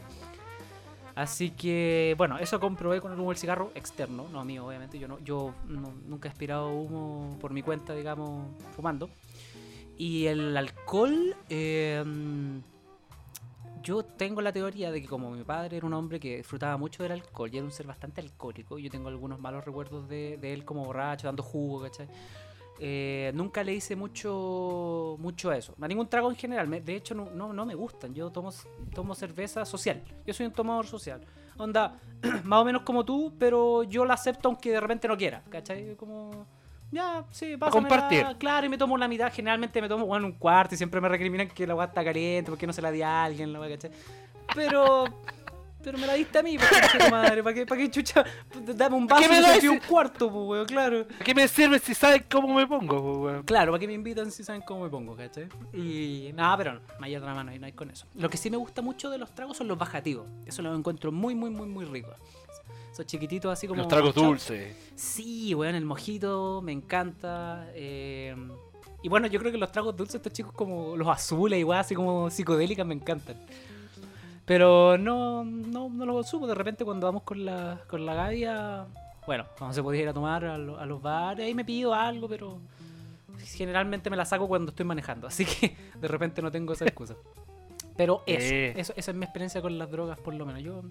Así 1.15 1.49
que, 1.49 2.15
bueno, 2.17 2.37
eso 2.37 2.61
comprobé 2.61 3.01
con 3.01 3.11
el 3.11 3.19
humo 3.19 3.31
del 3.31 3.37
cigarro 3.37 3.71
externo, 3.75 4.25
no 4.31 4.45
mío, 4.45 4.65
obviamente. 4.67 4.97
Yo 4.99 5.09
no, 5.09 5.19
yo 5.19 5.53
nunca 5.67 6.29
he 6.29 6.31
aspirado 6.31 6.69
humo 6.69 7.37
por 7.41 7.51
mi 7.51 7.61
cuenta, 7.61 7.93
digamos, 7.93 8.47
fumando. 8.73 9.09
Y 9.97 10.27
el 10.27 10.55
alcohol, 10.55 11.35
eh, 11.49 12.01
yo 13.85 14.03
tengo 14.03 14.41
la 14.41 14.51
teoría 14.51 14.91
de 14.91 14.99
que 14.99 15.07
como 15.07 15.29
mi 15.29 15.43
padre 15.43 15.77
era 15.77 15.85
un 15.85 15.93
hombre 15.93 16.19
que 16.19 16.37
disfrutaba 16.37 16.75
mucho 16.75 17.03
del 17.03 17.11
alcohol 17.11 17.51
y 17.53 17.57
era 17.57 17.65
un 17.65 17.71
ser 17.71 17.85
bastante 17.85 18.19
alcohólico, 18.19 18.79
yo 18.79 18.89
tengo 18.89 19.09
algunos 19.09 19.39
malos 19.39 19.63
recuerdos 19.63 20.09
de, 20.09 20.39
él 20.41 20.65
como 20.65 20.83
borracho, 20.85 21.27
dando 21.27 21.43
jugo, 21.43 21.83
¿cachai? 21.83 22.07
Eh, 22.79 23.31
nunca 23.35 23.63
le 23.63 23.75
hice 23.75 23.95
mucho 23.95 25.15
mucho 25.19 25.51
eso, 25.51 25.75
a 25.79 25.87
ningún 25.87 26.07
trago 26.07 26.29
en 26.29 26.35
general, 26.35 26.83
de 26.83 26.95
hecho 26.95 27.13
no, 27.13 27.29
no, 27.29 27.53
no 27.53 27.65
me 27.65 27.75
gustan, 27.75 28.13
yo 28.13 28.31
tomo, 28.31 28.51
tomo 28.93 29.13
cerveza 29.13 29.63
social, 29.65 30.03
yo 30.25 30.33
soy 30.33 30.47
un 30.47 30.51
tomador 30.51 30.87
social, 30.87 31.21
onda, 31.57 31.97
más 32.43 32.61
o 32.61 32.65
menos 32.65 32.81
como 32.81 33.05
tú, 33.05 33.33
pero 33.37 33.83
yo 33.83 34.03
la 34.03 34.15
acepto 34.15 34.49
aunque 34.49 34.71
de 34.71 34.79
repente 34.81 35.07
no 35.07 35.15
quiera, 35.15 35.43
¿cachai? 35.49 35.95
Como... 35.95 36.47
Ya, 36.91 37.25
sí, 37.31 37.57
pasa. 37.57 37.71
compartir. 37.71 38.25
Claro, 38.37 38.65
y 38.65 38.69
me 38.69 38.77
tomo 38.77 38.97
la 38.97 39.07
mitad. 39.07 39.31
Generalmente 39.33 39.81
me 39.81 39.89
tomo 39.89 40.05
bueno, 40.05 40.27
un 40.27 40.33
cuarto 40.33 40.75
y 40.75 40.77
siempre 40.77 41.01
me 41.01 41.09
recriminan 41.09 41.47
que 41.47 41.67
la 41.67 41.73
agua 41.73 41.85
está 41.85 42.03
caliente, 42.03 42.51
porque 42.51 42.67
no 42.67 42.73
se 42.73 42.81
la 42.81 42.91
di 42.91 43.01
a 43.01 43.23
alguien, 43.23 43.51
la 43.51 43.59
weá, 43.59 43.69
¿cachai? 43.69 43.91
Pero. 44.53 45.05
Pero 45.85 45.99
me 45.99 46.07
la 46.07 46.15
diste 46.15 46.39
a 46.39 46.41
mí, 46.41 46.57
pues, 46.57 46.67
conche 46.67 46.97
tu 46.97 47.11
madre. 47.11 47.43
¿Para 47.43 47.53
qué, 47.53 47.63
para 47.63 47.79
qué 47.79 47.91
chucha? 47.91 48.25
Dame 48.75 48.95
un 48.95 49.05
vaso 49.05 49.21
qué 49.21 49.29
me 49.29 49.37
y 49.37 49.41
doy 49.41 49.67
un 49.67 49.77
cuarto, 49.77 50.31
pues, 50.31 50.47
weón, 50.47 50.65
claro. 50.65 51.05
¿Qué 51.23 51.35
me 51.35 51.47
sirve 51.47 51.77
si 51.77 51.93
sabes 51.93 52.23
cómo 52.27 52.55
me 52.55 52.65
pongo, 52.65 53.03
po, 53.03 53.19
weón? 53.19 53.43
Claro, 53.43 53.71
para 53.71 53.79
que 53.79 53.85
me 53.85 53.93
invitan 53.93 54.31
si 54.31 54.43
saben 54.43 54.63
cómo 54.63 54.85
me 54.85 54.89
pongo, 54.89 55.15
¿cachai? 55.15 55.47
Y 55.73 56.31
nada, 56.33 56.57
pero 56.57 56.73
no, 56.73 56.79
no 56.79 57.05
hay 57.05 57.15
otra 57.15 57.35
mano 57.35 57.53
y 57.53 57.59
no 57.59 57.67
hay 57.67 57.73
con 57.73 57.91
eso. 57.91 58.07
Lo 58.15 58.31
que 58.31 58.37
sí 58.37 58.49
me 58.49 58.57
gusta 58.57 58.81
mucho 58.81 59.11
de 59.11 59.19
los 59.19 59.29
tragos 59.35 59.57
son 59.57 59.67
los 59.67 59.77
bajativos. 59.77 60.25
Eso 60.47 60.63
lo 60.63 60.73
encuentro 60.73 61.11
muy, 61.11 61.35
muy, 61.35 61.51
muy, 61.51 61.67
muy 61.67 61.85
rico. 61.85 62.15
Esos 62.95 63.05
chiquititos 63.07 63.51
así 63.51 63.67
como. 63.67 63.79
Los 63.79 63.89
tragos 63.89 64.15
dulces. 64.15 64.73
Sí, 64.95 65.53
weón, 65.53 65.75
el 65.75 65.83
mojito 65.83 66.61
me 66.63 66.71
encanta. 66.71 67.67
eh, 67.73 68.33
y 69.03 69.09
bueno, 69.09 69.27
yo 69.27 69.37
creo 69.39 69.51
que 69.51 69.57
los 69.57 69.69
tragos 69.71 69.97
dulces, 69.97 70.15
estos 70.15 70.31
chicos 70.31 70.53
como 70.53 70.95
los 70.95 71.05
azules, 71.09 71.59
igual, 71.59 71.79
así 71.79 71.93
como 71.93 72.29
psicodélicas, 72.29 72.87
me 72.87 72.93
encantan. 72.95 73.35
Pero 74.45 74.97
no, 74.97 75.43
no, 75.43 75.89
no 75.89 76.05
lo 76.05 76.13
consumo. 76.13 76.47
De 76.47 76.55
repente 76.55 76.85
cuando 76.85 77.05
vamos 77.07 77.23
con 77.23 77.43
la, 77.43 77.81
con 77.89 78.05
la 78.05 78.13
Gaia, 78.13 78.85
bueno, 79.27 79.45
cuando 79.57 79.73
se 79.73 79.83
podía 79.83 80.03
ir 80.03 80.07
a 80.09 80.13
tomar 80.13 80.45
a, 80.45 80.57
lo- 80.57 80.79
a 80.79 80.85
los 80.85 81.01
bares, 81.01 81.45
ahí 81.45 81.53
me 81.53 81.65
pido 81.65 81.93
algo, 81.93 82.29
pero 82.29 82.59
generalmente 83.43 84.09
me 84.09 84.15
la 84.15 84.23
saco 84.25 84.47
cuando 84.47 84.69
estoy 84.69 84.85
manejando. 84.85 85.27
Así 85.27 85.43
que 85.45 85.75
de 85.99 86.07
repente 86.07 86.41
no 86.41 86.49
tengo 86.51 86.71
esa 86.73 86.85
excusa. 86.85 87.15
Pero 87.97 88.23
eso, 88.25 88.53
Eh. 88.53 88.73
eso, 88.77 88.93
esa 88.95 89.11
es 89.11 89.17
mi 89.17 89.25
experiencia 89.25 89.61
con 89.61 89.77
las 89.77 89.91
drogas, 89.91 90.17
por 90.19 90.33
lo 90.33 90.45
menos. 90.45 90.63
Yo 90.63 90.81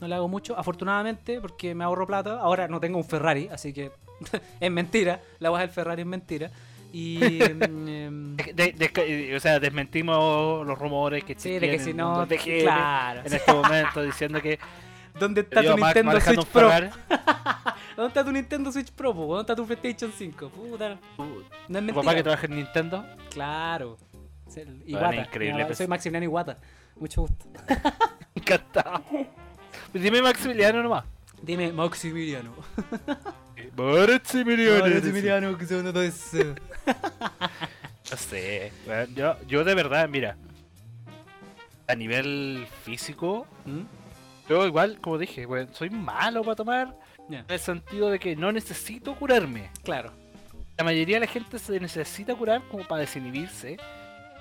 no 0.00 0.08
le 0.08 0.14
hago 0.14 0.28
mucho, 0.28 0.58
afortunadamente, 0.58 1.40
porque 1.40 1.74
me 1.74 1.84
ahorro 1.84 2.06
plata. 2.06 2.40
Ahora 2.40 2.68
no 2.68 2.80
tengo 2.80 2.98
un 2.98 3.04
Ferrari, 3.04 3.48
así 3.52 3.72
que 3.72 3.90
es 4.60 4.70
mentira. 4.70 5.20
La 5.38 5.50
voz 5.50 5.60
del 5.60 5.70
Ferrari 5.70 6.02
es 6.02 6.06
mentira. 6.08 6.50
Y. 6.92 7.20
em, 7.42 8.36
De- 8.36 8.52
de- 8.72 8.72
de- 8.72 9.36
o 9.36 9.40
sea, 9.40 9.60
desmentimos 9.60 10.66
los 10.66 10.78
rumores 10.78 11.22
que 11.24 11.34
sí, 11.38 11.58
de 11.58 11.70
que 11.70 11.78
si 11.78 11.94
no. 11.94 12.26
de 12.26 12.36
Claro. 12.36 13.20
en 13.24 13.32
este 13.32 13.52
momento 13.52 14.02
diciendo 14.02 14.40
que 14.42 14.58
¿Dónde 15.18 15.42
está 15.42 15.60
tu 15.62 15.76
Nintendo 15.76 16.20
Switch 16.20 16.46
Pro? 16.46 16.70
¿Dónde 17.96 18.08
está 18.08 18.24
tu 18.24 18.32
Nintendo 18.32 18.72
Switch 18.72 18.90
Pro? 18.92 19.12
po? 19.14 19.26
¿Dónde 19.26 19.40
está 19.42 19.54
tu 19.56 19.66
PlayStation 19.66 20.12
5? 20.16 20.48
Puta. 20.48 20.98
tu- 21.16 21.22
No 21.24 21.34
es 21.40 21.42
tu 21.66 21.72
mentira. 21.72 21.94
papá 21.94 22.14
que 22.14 22.22
trabaja 22.22 22.46
en 22.46 22.56
Nintendo. 22.56 23.04
Claro. 23.30 23.98
El- 24.56 24.66
Bueno, 24.66 24.82
Iwata. 24.86 25.14
increíble, 25.16 25.58
Mi- 25.58 25.64
pues. 25.66 25.78
Soy 25.78 25.86
Maximiliano 25.86 26.24
Iwata. 26.24 26.58
Mucho 26.96 27.20
gusto. 27.22 27.46
Encantado. 28.34 29.02
Dime 29.92 30.22
Maximiliano 30.22 30.82
nomás. 30.82 31.04
Dime, 31.42 31.72
Maximiliano. 31.72 32.54
Maximiliano. 33.76 34.94
Maximiliano, 34.94 35.58
que 35.58 35.66
se 35.66 35.82
todo 35.82 36.02
eso. 36.02 36.54
No 38.10 38.16
sé, 38.16 38.72
yo, 39.14 39.36
yo 39.46 39.62
de 39.62 39.74
verdad, 39.74 40.08
mira, 40.08 40.36
a 41.86 41.94
nivel 41.94 42.66
físico, 42.84 43.46
¿Mm? 43.64 43.82
yo 44.48 44.66
igual, 44.66 44.98
como 45.00 45.18
dije, 45.18 45.46
weón, 45.46 45.72
soy 45.72 45.90
malo 45.90 46.42
para 46.42 46.56
tomar, 46.56 46.98
en 47.28 47.44
el 47.48 47.58
sentido 47.58 48.10
de 48.10 48.18
que 48.18 48.34
no 48.34 48.50
necesito 48.50 49.14
curarme. 49.14 49.70
Claro. 49.84 50.12
la 50.76 50.84
mayoría 50.84 51.16
de 51.16 51.26
la 51.26 51.32
gente 51.32 51.58
se 51.58 51.78
necesita 51.78 52.34
curar 52.34 52.62
como 52.68 52.86
para 52.88 53.02
desinhibirse. 53.02 53.76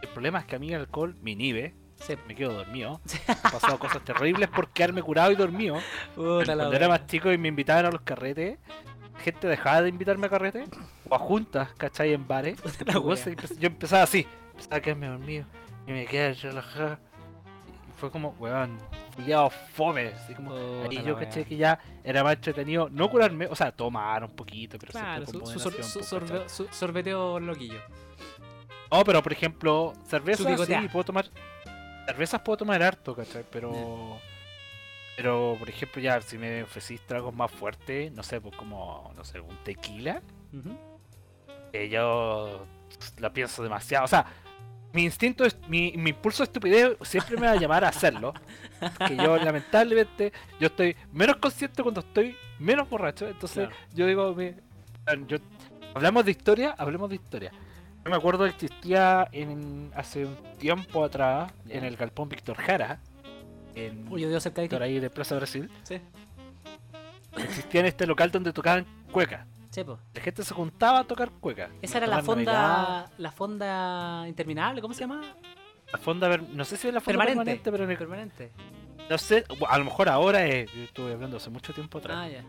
El 0.02 0.10
problema 0.10 0.40
es 0.40 0.46
que 0.46 0.56
a 0.56 0.60
mí 0.60 0.74
el 0.74 0.82
alcohol 0.82 1.16
me 1.22 1.32
inhibe, 1.32 1.76
Sí. 2.00 2.16
me 2.28 2.36
quedo 2.36 2.54
dormido. 2.54 3.02
Han 3.28 3.52
pasado 3.52 3.80
cosas 3.80 4.04
terribles 4.04 4.50
por 4.50 4.70
quedarme 4.70 5.02
curado 5.02 5.32
y 5.32 5.36
dormido. 5.36 5.78
Cuando 6.16 6.74
era 6.74 6.88
más 6.88 7.06
chico 7.08 7.32
y 7.32 7.38
me 7.38 7.48
invitaban 7.50 7.86
a 7.86 7.92
los 7.92 8.02
carretes, 8.02 8.58
gente 9.24 9.48
dejaba 9.48 9.82
de 9.82 9.90
invitarme 9.90 10.28
a 10.28 10.30
carretes 10.30 10.70
o 11.08 11.16
a 11.16 11.20
juntas, 11.20 11.70
¿cachai? 11.78 12.14
En 12.14 12.28
bares. 12.28 12.60
Yo 13.60 13.68
empezaba 13.68 14.04
así, 14.04 14.28
empezaba 14.52 14.78
a 14.78 14.82
quedarme 14.82 15.08
dormido 15.08 15.46
y 15.88 15.92
me 15.92 16.06
quedaba 16.06 16.34
relajado. 16.34 16.98
Y 17.88 18.00
fue 18.00 18.12
como, 18.12 18.36
weón, 18.40 18.78
culiado 19.16 19.50
fome. 19.50 20.08
Así 20.08 20.34
como, 20.34 20.56
la 20.56 21.02
yo 21.02 21.18
caché 21.18 21.46
que 21.46 21.58
ya 21.58 21.80
era 22.04 22.24
más 22.24 22.36
entretenido 22.36 22.90
no 22.90 23.10
curarme, 23.10 23.48
o 23.48 23.56
sea, 23.56 23.72
tomar 23.72 24.24
un 24.24 24.36
poquito, 24.36 24.78
pero 24.80 24.92
Claro, 24.92 25.26
siempre 25.26 25.54
con 25.54 26.50
su, 26.50 26.68
sorbeteo 26.72 27.40
loquillo. 27.40 27.80
No, 28.92 29.04
pero 29.04 29.22
por 29.22 29.34
ejemplo, 29.34 29.94
cerveza 30.08 30.58
sí, 30.66 30.88
puedo 30.92 31.04
tomar. 31.04 31.26
Cervezas 32.10 32.42
puedo 32.42 32.58
tomar 32.58 32.82
harto, 32.84 33.16
¿cachai? 33.16 33.44
Pero. 33.52 34.20
Pero, 35.16 35.56
por 35.60 35.70
ejemplo, 35.70 36.02
ya 36.02 36.22
si 36.22 36.38
me 36.38 36.64
ofrecís 36.64 37.02
tragos 37.02 37.36
más 37.36 37.52
fuertes, 37.52 38.12
no 38.14 38.24
sé, 38.24 38.40
pues 38.40 38.56
como, 38.56 39.12
no 39.18 39.24
sé, 39.26 39.40
un 39.42 39.56
tequila, 39.66 40.22
Ujú. 40.54 40.78
eh, 41.74 41.90
yo 41.90 42.66
la 43.18 43.30
pienso 43.34 43.62
demasiado. 43.62 44.06
O 44.06 44.08
sea, 44.08 44.26
mi 44.94 45.04
instinto, 45.04 45.44
es, 45.44 45.58
mi, 45.68 45.92
mi 45.98 46.12
impulso 46.12 46.42
de 46.42 46.46
estupidez 46.46 46.98
siempre 47.02 47.36
me 47.36 47.48
va 47.48 47.52
a 47.52 47.58
llamar 47.58 47.84
a 47.84 47.90
hacerlo. 47.90 48.34
Que 49.08 49.18
yo, 49.18 49.36
lamentablemente, 49.44 50.32
yo 50.58 50.68
estoy 50.68 50.96
menos 51.12 51.36
consciente 51.36 51.84
cuando 51.84 52.00
estoy 52.00 52.36
menos 52.58 52.90
borracho. 52.90 53.28
Entonces, 53.28 53.68
Claro. 53.68 53.76
yo 53.94 54.06
digo, 54.08 54.34
me- 54.34 54.56
yo, 55.28 55.38
hablamos 55.94 56.24
de 56.24 56.32
historia, 56.32 56.76
hablemos 56.78 57.10
de 57.10 57.16
historia. 57.16 57.52
Me 58.10 58.16
acuerdo 58.16 58.44
que 58.46 58.50
existía 58.52 59.28
en, 59.32 59.92
hace 59.96 60.26
un 60.26 60.36
tiempo 60.58 61.04
atrás, 61.04 61.52
en 61.68 61.84
el 61.84 61.96
galpón 61.96 62.28
Víctor 62.30 62.58
Jara, 62.58 63.00
en, 63.76 64.08
Uy, 64.12 64.22
yo 64.22 64.40
cerca 64.40 64.62
de 64.62 64.70
por 64.70 64.82
ahí 64.82 65.00
de 65.00 65.10
Plaza 65.10 65.36
Brasil, 65.36 65.70
Sí, 65.84 66.00
existía 67.38 67.82
en 67.82 67.88
este 67.88 68.06
local 68.08 68.32
donde 68.32 68.52
tocaban 68.52 68.86
cueca. 69.12 69.46
sí, 69.70 69.84
po. 69.84 70.00
La 70.14 70.22
gente 70.22 70.44
se 70.44 70.54
juntaba 70.54 71.00
a 71.00 71.04
tocar 71.04 71.30
cueca. 71.32 71.70
Esa 71.82 71.98
era 72.00 72.08
la 72.08 72.24
fonda. 72.24 73.12
La 73.18 73.32
fonda 73.32 74.26
interminable, 74.28 74.82
¿cómo 74.82 74.94
se 74.94 75.02
llama? 75.02 75.22
La 75.92 75.98
fonda, 76.00 76.38
no 76.38 76.66
sé 76.66 76.78
si 76.78 76.88
es 76.88 76.94
la 76.94 77.02
fonda 77.02 77.24
Permanente. 77.26 77.62
permanente, 77.64 77.72
pero 77.72 77.84
en 77.84 77.92
el- 77.92 77.98
Permanente. 77.98 78.52
no 79.10 79.18
sé, 79.18 79.44
a 79.70 79.78
lo 79.78 79.86
mejor 79.86 80.10
ahora 80.10 80.46
es, 80.46 80.72
yo 80.74 80.84
estuve 80.84 81.14
hablando 81.14 81.38
hace 81.38 81.50
mucho 81.50 81.74
tiempo 81.74 81.98
atrás. 82.00 82.18
Ah, 82.20 82.28
ya. 82.28 82.44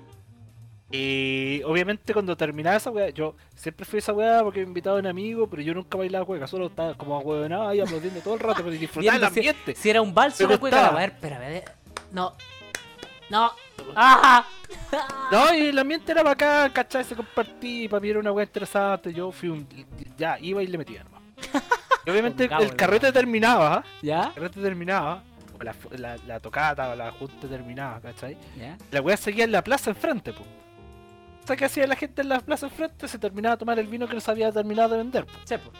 Y 0.93 1.63
obviamente 1.65 2.13
cuando 2.13 2.37
terminaba 2.37 2.77
esa 2.77 2.91
weá, 2.91 3.11
yo 3.11 3.37
siempre 3.55 3.87
fui 3.87 3.99
a 3.99 4.01
esa 4.01 4.13
weá 4.13 4.43
porque 4.43 4.61
me 4.61 4.67
invitaba 4.67 4.99
un 4.99 5.07
amigo, 5.07 5.49
pero 5.49 5.63
yo 5.63 5.73
nunca 5.73 5.97
bailaba 5.97 6.25
cueca, 6.25 6.47
solo 6.49 6.67
estaba 6.67 6.95
como 6.95 7.19
huevonado 7.21 7.69
ahí 7.69 7.81
aplaudiendo 7.81 8.21
todo 8.21 8.35
el 8.35 8.41
rato, 8.41 8.57
pero 8.65 8.71
disfrutaba 8.71 9.15
el 9.17 9.21
si- 9.21 9.27
ambiente. 9.27 9.75
Si 9.77 9.89
era 9.91 10.03
un 10.03 10.13
vals 10.13 10.41
o 10.41 10.47
una 10.47 10.59
cueca, 10.59 10.89
a 10.89 10.93
ver, 10.93 11.11
espérame. 11.11 11.43
eh. 11.57 11.65
No. 12.13 12.35
No. 13.31 13.53
¡Ah! 13.95 14.45
No, 15.33 15.55
y 15.55 15.67
el 15.69 15.79
ambiente 15.79 16.11
era 16.11 16.23
bacán, 16.25 16.71
¿cachai? 16.73 17.05
Se 17.05 17.15
compartí, 17.15 17.87
para 17.89 18.01
mí 18.01 18.09
era 18.11 18.19
una 18.19 18.33
weá 18.33 18.45
interesante, 18.45 19.13
yo 19.13 19.31
fui 19.31 19.49
un... 19.49 19.67
ya, 20.19 20.37
iba 20.41 20.61
y 20.63 20.67
le 20.67 20.79
metía 20.79 21.05
nomás. 21.05 21.23
Y 22.05 22.11
obviamente 22.11 22.49
cabo, 22.49 22.63
el 22.65 22.75
carrete 22.75 23.13
terminaba, 23.13 23.85
¿Ya? 24.03 24.25
el 24.25 24.35
carrete 24.35 24.61
terminaba, 24.61 25.23
o 25.59 25.63
la, 25.63 25.75
la, 25.93 26.17
la 26.27 26.41
tocata 26.41 26.91
o 26.91 26.97
la 26.97 27.13
junta 27.13 27.47
terminaba, 27.49 28.01
¿cachai? 28.01 28.37
¿Ya? 28.59 28.77
La 28.91 29.01
weá 29.01 29.17
seguía 29.17 29.45
en 29.45 29.53
la 29.53 29.63
plaza 29.63 29.91
enfrente, 29.91 30.33
po. 30.33 30.43
¿Qué 31.57 31.65
hacía 31.67 31.87
la 31.87 31.97
gente 31.97 32.23
en 32.23 32.29
la 32.29 32.41
plaza 32.41 32.67
enfrente? 32.67 33.07
Se 33.09 33.19
terminaba 33.19 33.57
de 33.57 33.61
tomar 33.61 33.79
el 33.79 33.87
vino 33.87 34.07
que 34.09 34.15
no 34.15 34.21
se 34.21 34.31
había 34.31 34.51
terminado 34.53 34.91
de 34.91 34.99
vender. 34.99 35.27
po. 35.27 35.33
Sí, 35.45 35.57
po. 35.59 35.71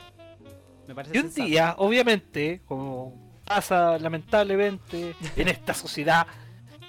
Me 0.87 0.95
parece 0.95 1.17
Y 1.17 1.19
un 1.21 1.25
sensato. 1.27 1.47
día, 1.47 1.75
obviamente, 1.79 2.63
como 2.67 3.31
pasa 3.45 3.99
lamentablemente 3.99 5.15
en 5.37 5.49
esta 5.49 5.75
sociedad 5.75 6.27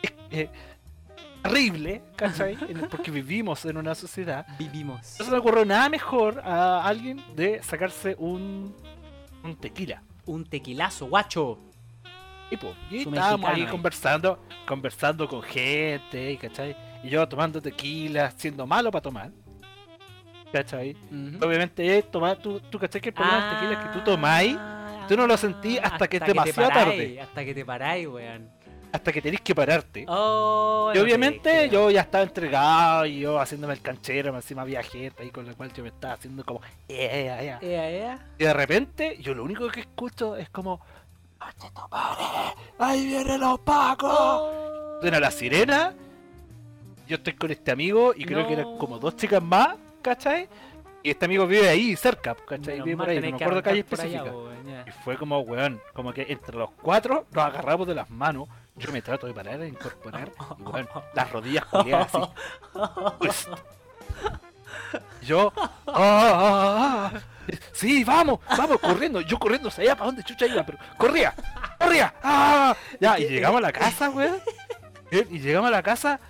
eh, 0.03 0.09
eh, 0.31 0.49
terrible, 1.43 2.01
¿cachai? 2.15 2.55
Porque 2.89 3.11
vivimos 3.11 3.65
en 3.65 3.77
una 3.77 3.95
sociedad, 3.95 4.45
Vivimos. 4.59 5.15
no 5.19 5.25
se 5.25 5.31
le 5.31 5.37
ocurrió 5.37 5.65
nada 5.65 5.89
mejor 5.89 6.39
a 6.43 6.85
alguien 6.85 7.23
de 7.35 7.61
sacarse 7.63 8.15
un, 8.19 8.75
un 9.43 9.55
tequila. 9.55 10.03
Un 10.25 10.45
tequilazo, 10.45 11.07
guacho. 11.07 11.57
Y, 12.51 12.57
Su 12.57 12.67
estábamos 12.67 13.11
mexicano 13.11 13.47
ahí 13.47 13.61
ahí. 13.61 13.67
conversando, 13.67 14.39
conversando 14.67 15.27
con 15.27 15.41
gente, 15.41 16.37
¿cachai? 16.37 16.75
Y 17.03 17.09
yo 17.09 17.27
tomando 17.27 17.61
tequila, 17.61 18.31
siendo 18.37 18.65
malo 18.67 18.91
para 18.91 19.01
tomar. 19.01 19.31
¿Cachai? 20.51 20.91
Ujú. 21.09 21.45
Obviamente, 21.45 21.97
eh, 21.97 22.03
tomar, 22.03 22.37
tú, 22.37 22.59
tú 22.59 22.77
cachai 22.77 22.99
que 23.01 23.09
el 23.09 23.15
problema 23.15 23.45
del 23.45 23.55
tequila 23.55 23.79
es 23.79 23.87
que 23.87 23.97
tú 23.99 24.03
tomáis 24.03 24.55
Ah, 24.59 25.05
tú 25.07 25.15
no 25.15 25.25
lo 25.25 25.37
sentí 25.37 25.77
hasta 25.77 26.07
que 26.09 26.17
es 26.17 26.23
te 26.23 26.27
demasiado 26.27 26.67
paráis, 26.69 26.85
tarde. 26.97 27.21
Hasta 27.21 27.45
que 27.45 27.53
te 27.53 27.65
paráis, 27.65 28.07
weón. 28.07 28.49
hasta 28.91 29.11
que 29.13 29.21
tenés 29.21 29.39
que 29.39 29.55
pararte. 29.55 30.05
Oh, 30.09 30.87
y 30.87 30.87
no 30.89 30.93
te 30.93 30.99
obviamente 31.01 31.69
yo 31.69 31.89
ya 31.89 32.01
estaba 32.01 32.25
entregado 32.25 33.05
y 33.05 33.19
yo 33.21 33.39
haciéndome 33.39 33.73
el 33.75 33.81
canchero, 33.81 34.35
encima 34.35 34.63
había 34.63 34.83
gente 34.83 35.23
ahí 35.23 35.29
con 35.31 35.45
la 35.47 35.53
cual 35.53 35.71
yo 35.73 35.83
me 35.83 35.89
estaba 35.89 36.15
haciendo 36.15 36.43
como... 36.43 36.59
"Eh, 36.89 37.07
eh, 37.09 37.57
eh". 37.61 37.65
Ea, 37.71 37.89
ea. 37.89 38.19
Y 38.37 38.43
de 38.43 38.53
repente 38.53 39.17
yo 39.21 39.33
lo 39.33 39.45
único 39.45 39.69
que 39.69 39.79
escucho 39.79 40.35
es 40.35 40.49
como... 40.49 40.81
"Conche 41.39 41.69
tu 41.73 41.81
madre, 41.89 42.25
¡Ahí 42.77 43.05
vienen 43.07 43.39
los 43.39 43.57
pacos! 43.61 44.11
Oh. 44.13 44.97
Suena 44.99 45.21
la 45.21 45.31
sirena. 45.31 45.93
Yo 47.11 47.17
estoy 47.17 47.33
con 47.33 47.51
este 47.51 47.71
amigo 47.71 48.13
y 48.15 48.23
creo 48.23 48.47
que 48.47 48.53
eran 48.53 48.77
como 48.77 48.97
dos 48.97 49.17
chicas 49.17 49.43
más, 49.43 49.75
¿cachai? 50.01 50.47
Y 51.03 51.09
este 51.09 51.25
amigo 51.25 51.45
vive 51.45 51.67
ahí 51.67 51.93
cerca, 51.97 52.35
¿cachai? 52.35 52.75
Menos 52.75 52.85
Vive 52.85 52.97
por 52.97 53.09
ahí, 53.09 53.19
no 53.19 53.31
me 53.31 53.35
acuerdo 53.35 53.61
calle 53.61 53.79
allá, 53.79 53.79
específica. 53.81 54.33
ya. 54.65 54.85
Y 54.87 54.91
fue 55.03 55.17
como, 55.17 55.41
weón, 55.41 55.81
como 55.91 56.13
que 56.13 56.27
entre 56.29 56.55
los 56.55 56.71
cuatro 56.71 57.25
nos 57.33 57.43
agarramos 57.43 57.85
de 57.85 57.95
las 57.95 58.09
manos. 58.09 58.47
Yo 58.77 58.93
me 58.93 59.01
trato 59.01 59.27
de 59.27 59.33
parar, 59.33 59.59
de 59.59 59.67
incorporar. 59.67 60.31
Y 60.57 60.61
weón, 60.63 60.87
las 61.13 61.29
rodillas 61.29 61.65
culiadas 61.65 62.15
así. 62.15 62.31
Pues, 63.19 63.49
yo, 65.21 65.51
ah, 65.57 65.69
ah, 65.87 67.11
ah, 67.13 67.19
sí, 67.73 68.05
vamos, 68.05 68.39
vamos, 68.57 68.79
corriendo. 68.79 69.19
Yo 69.19 69.37
corriendo, 69.37 69.69
sabía 69.69 69.95
para 69.95 70.05
dónde 70.05 70.23
chucha 70.23 70.47
iba, 70.47 70.65
pero 70.65 70.77
corría, 70.97 71.35
corría. 71.77 72.13
ah. 72.23 72.73
Ya, 73.01 73.19
y 73.19 73.27
llegamos 73.27 73.57
a 73.57 73.63
la 73.63 73.73
casa, 73.73 74.09
weón. 74.09 74.39
Y 75.29 75.39
llegamos 75.39 75.67
a 75.67 75.71
la 75.71 75.83
casa. 75.83 76.21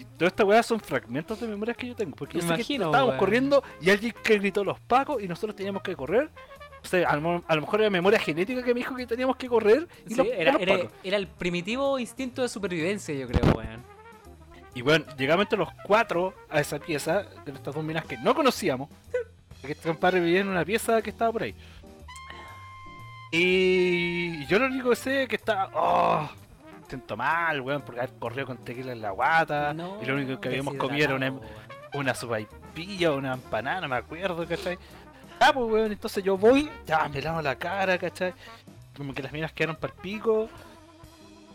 Y 0.00 0.04
todas 0.16 0.32
estas 0.32 0.46
weas 0.46 0.64
son 0.66 0.80
fragmentos 0.80 1.38
de 1.40 1.46
memorias 1.46 1.76
que 1.76 1.88
yo 1.88 1.94
tengo. 1.94 2.16
Porque 2.16 2.38
yo 2.38 2.42
Me 2.44 2.48
sé 2.48 2.54
que 2.54 2.60
imagino, 2.62 2.86
estábamos 2.86 3.16
corriendo 3.16 3.62
y 3.80 3.90
alguien 3.90 4.14
que 4.22 4.38
gritó 4.38 4.64
los 4.64 4.80
pacos 4.80 5.22
y 5.22 5.28
nosotros 5.28 5.54
teníamos 5.54 5.82
que 5.82 5.94
correr. 5.94 6.30
O 6.82 6.86
sea, 6.86 7.06
a 7.10 7.14
lo, 7.16 7.20
mo- 7.20 7.44
a 7.46 7.54
lo 7.54 7.60
mejor 7.60 7.80
era 7.82 7.90
memoria 7.90 8.18
genética 8.18 8.62
que 8.62 8.72
me 8.72 8.80
dijo 8.80 8.96
que 8.96 9.06
teníamos 9.06 9.36
que 9.36 9.48
correr. 9.48 9.86
Y 10.06 10.10
Sí, 10.10 10.14
los, 10.16 10.26
era, 10.28 10.52
los 10.52 10.62
era- 10.62 10.76
pacos. 10.78 10.92
era 11.04 11.16
el 11.18 11.26
primitivo 11.26 11.98
instinto 11.98 12.40
de 12.40 12.48
supervivencia, 12.48 13.14
yo 13.14 13.28
creo, 13.28 13.52
weón. 13.54 13.84
Y 14.74 14.82
bueno, 14.82 15.04
llegamos 15.18 15.44
entre 15.44 15.58
los 15.58 15.68
cuatro 15.84 16.32
a 16.48 16.60
esa 16.60 16.78
pieza, 16.78 17.24
de 17.44 17.52
estas 17.52 17.74
dos 17.74 17.84
minas 17.84 18.04
que 18.06 18.16
no 18.18 18.34
conocíamos. 18.34 18.88
Que 19.60 19.72
este 19.72 19.88
compadre 19.88 20.20
vivía 20.20 20.40
en 20.40 20.48
una 20.48 20.64
pieza 20.64 21.02
que 21.02 21.10
estaba 21.10 21.32
por 21.32 21.42
ahí. 21.42 21.54
Y 23.32 24.46
yo 24.46 24.58
lo 24.58 24.66
único 24.66 24.90
que 24.90 24.96
sé 24.96 25.22
es 25.24 25.28
que 25.28 25.36
estaba. 25.36 25.70
Oh, 25.74 26.30
me 26.90 26.98
siento 26.98 27.16
mal, 27.16 27.60
weón, 27.60 27.82
porque 27.82 28.00
haber 28.00 28.14
corrido 28.18 28.46
con 28.46 28.58
tequila 28.58 28.90
en 28.90 29.00
la 29.00 29.10
guata. 29.10 29.72
y 30.02 30.06
lo 30.06 30.14
único 30.14 30.40
que 30.40 30.48
habíamos 30.48 30.74
comido 30.74 31.04
era 31.04 31.14
una, 31.14 31.32
una 31.94 32.14
sopaipilla, 32.14 33.12
una 33.12 33.34
empanada, 33.34 33.82
no 33.82 33.88
me 33.88 33.96
acuerdo, 33.96 34.44
¿cachai? 34.46 34.76
Ah, 35.38 35.52
pues 35.54 35.70
weón, 35.70 35.92
entonces 35.92 36.24
yo 36.24 36.36
voy, 36.36 36.68
ya 36.86 37.08
me 37.08 37.22
lavo 37.22 37.40
la 37.42 37.54
cara, 37.54 37.96
¿cachai? 37.96 38.34
Como 38.96 39.14
que 39.14 39.22
las 39.22 39.32
minas 39.32 39.52
quedaron 39.52 39.76
para 39.76 39.94
el 39.94 40.00
pico. 40.00 40.48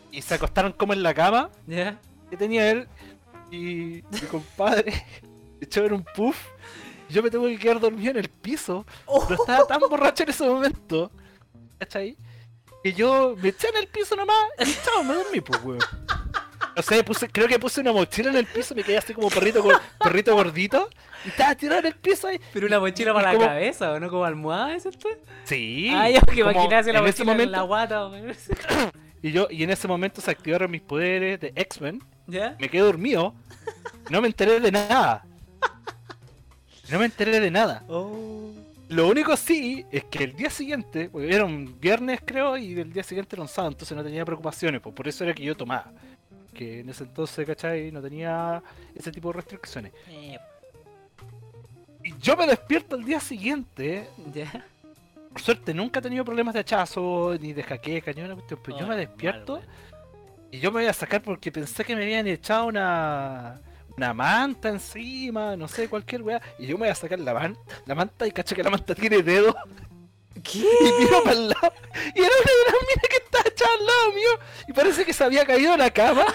Y 0.10 0.22
se 0.22 0.36
acostaron 0.36 0.72
como 0.72 0.94
en 0.94 1.04
la 1.04 1.14
cama 1.14 1.50
¿Ya? 1.68 2.00
que 2.30 2.38
tenía 2.38 2.72
él 2.72 2.88
y 3.52 4.02
mi 4.10 4.20
compadre 4.32 5.06
echó 5.60 5.82
ver 5.82 5.92
un 5.92 6.06
puff. 6.16 6.48
y 7.10 7.14
Yo 7.14 7.22
me 7.22 7.30
tengo 7.30 7.46
que 7.48 7.60
quedar 7.60 7.82
dormido 7.82 8.12
en 8.12 8.18
el 8.20 8.30
piso. 8.30 8.86
Pero 9.28 9.42
estaba 9.42 9.68
tan 9.68 9.82
borracho 9.82 10.24
en 10.24 10.30
ese 10.30 10.48
momento. 10.48 11.12
¿Cachai? 11.78 12.16
Que 12.86 12.94
yo 12.94 13.36
me 13.42 13.50
eché 13.50 13.70
en 13.70 13.78
el 13.78 13.88
piso 13.88 14.16
nomás 14.16 14.38
y 14.60 14.72
chao, 14.86 15.04
me 15.04 15.16
dormí, 15.16 15.42
pues, 15.42 15.60
weón. 15.64 15.80
Sé, 16.84 17.04
puse, 17.04 17.28
creo 17.28 17.48
que 17.48 17.58
puse 17.58 17.82
una 17.82 17.92
mochila 17.92 18.30
en 18.30 18.36
el 18.36 18.46
piso, 18.46 18.76
me 18.76 18.84
quedé 18.84 19.00
así 19.00 19.12
como 19.12 19.32
perrito, 19.32 19.68
perrito 19.98 20.36
gordito. 20.36 20.88
Y 21.26 21.30
estaba 21.30 21.56
tirado 21.56 21.80
en 21.80 21.88
el 21.88 21.96
piso 21.96 22.28
ahí. 22.28 22.40
Pero 22.54 22.68
una 22.68 22.80
mochila 22.80 23.12
para 23.12 23.34
la 23.34 23.40
cabeza, 23.40 23.92
¿o 23.92 24.00
no? 24.00 24.08
Como 24.08 24.24
almohada, 24.24 24.76
¿es 24.76 24.86
esto? 24.86 25.10
Sí. 25.46 25.90
ah, 25.96 26.12
yo 26.12 26.22
que 26.22 26.44
como 26.44 26.52
imaginase 26.52 26.94
la 26.94 27.02
mochila 27.02 27.10
ese 27.10 27.22
en 27.24 27.28
momento, 27.28 27.52
la 27.54 27.62
guata, 27.64 28.12
y 29.24 29.32
yo, 29.32 29.48
y 29.50 29.64
en 29.64 29.72
ese 29.72 29.88
momento 29.88 30.22
se 30.22 30.30
activaron 30.30 30.70
mis 30.70 30.82
poderes 30.82 31.40
de 31.40 31.54
X-Men. 31.56 32.04
¿Ya? 32.28 32.56
me 32.60 32.70
quedé 32.70 32.84
dormido, 32.84 33.34
no 34.12 34.22
me 34.22 34.28
enteré 34.28 34.60
de 34.60 34.72
nada. 34.72 35.26
No 36.92 37.00
me 37.00 37.06
enteré 37.06 37.40
de 37.40 37.50
nada. 37.50 37.82
Oh. 37.88 38.52
Lo 38.90 39.08
único 39.08 39.36
sí 39.36 39.86
es 39.92 40.04
que 40.06 40.24
el 40.26 40.36
día 40.36 40.50
siguiente, 40.50 41.10
era 41.16 41.44
un 41.46 41.80
viernes 41.80 42.20
creo, 42.24 42.56
y 42.58 42.80
el 42.80 42.94
día 42.94 43.04
siguiente 43.04 43.36
era 43.36 43.42
un 43.42 43.48
sábado, 43.48 43.72
entonces 43.72 43.98
no 43.98 44.04
tenía 44.04 44.24
preocupaciones, 44.24 44.80
pues 44.82 44.94
por 44.94 45.08
eso 45.08 45.24
era 45.24 45.34
que 45.34 45.44
yo 45.44 45.56
tomaba. 45.58 45.92
Que 46.54 46.80
en 46.82 46.90
ese 46.90 47.04
entonces, 47.04 47.46
¿cachai? 47.46 47.92
No 47.92 48.02
tenía 48.02 48.62
ese 48.94 49.12
tipo 49.12 49.30
de 49.30 49.34
restricciones. 49.38 49.92
Eh, 50.08 50.38
Y 52.04 52.14
Yo 52.20 52.38
me 52.38 52.46
despierto 52.48 52.96
el 52.96 53.04
día 53.04 53.20
siguiente. 53.20 54.08
Ya. 54.34 54.66
Por 55.32 55.42
suerte, 55.42 55.74
nunca 55.74 56.00
he 56.00 56.04
tenido 56.04 56.24
problemas 56.24 56.54
de 56.54 56.62
hachazo, 56.62 57.36
ni 57.42 57.52
de 57.52 57.64
jaqueca, 57.64 58.14
ni 58.14 58.22
una 58.22 58.36
cuestión. 58.36 58.60
Pero 58.64 58.78
yo 58.78 58.84
me 58.84 58.90
mal, 58.90 58.98
despierto 59.00 59.54
weón. 59.56 59.66
y 60.52 60.60
yo 60.60 60.72
me 60.72 60.82
voy 60.82 60.88
a 60.88 60.94
sacar 60.94 61.22
porque 61.22 61.52
pensé 61.52 61.84
que 61.84 61.96
me 61.96 62.04
habían 62.04 62.28
echado 62.28 62.68
una. 62.68 63.60
Una 63.98 64.14
manta 64.14 64.70
encima, 64.70 65.56
no 65.56 65.68
sé, 65.68 65.88
cualquier 65.88 66.22
weá. 66.22 66.42
Y 66.60 66.68
yo 66.68 66.76
me 66.76 66.82
voy 66.82 66.90
a 66.90 66.96
sacar 66.96 67.20
la, 67.20 67.34
man- 67.34 67.58
la 67.86 67.96
manta 67.96 68.28
y 68.28 68.32
cacho 68.32 68.56
que 68.56 68.64
la 68.64 68.70
manta 68.70 68.94
tiene 68.96 69.22
dedo. 69.22 69.56
¿Qué? 70.44 70.60
Y 70.82 70.92
miro 71.04 71.24
para 71.24 71.36
el 71.36 71.48
lado. 71.50 71.74
Y 72.14 72.20
era 72.20 72.30
una 72.30 72.52
de 72.52 72.66
las 72.66 72.76
minas 72.82 73.08
que 73.10 73.18
estaba 73.18 73.44
echada 73.48 73.72
al 73.80 73.86
lado 73.86 74.12
mío. 74.14 74.30
Y 74.68 74.74
parece 74.74 75.06
que 75.06 75.14
se 75.14 75.24
había 75.24 75.46
caído 75.46 75.74
en 75.74 75.80
la 75.80 75.90
cama. 75.92 76.26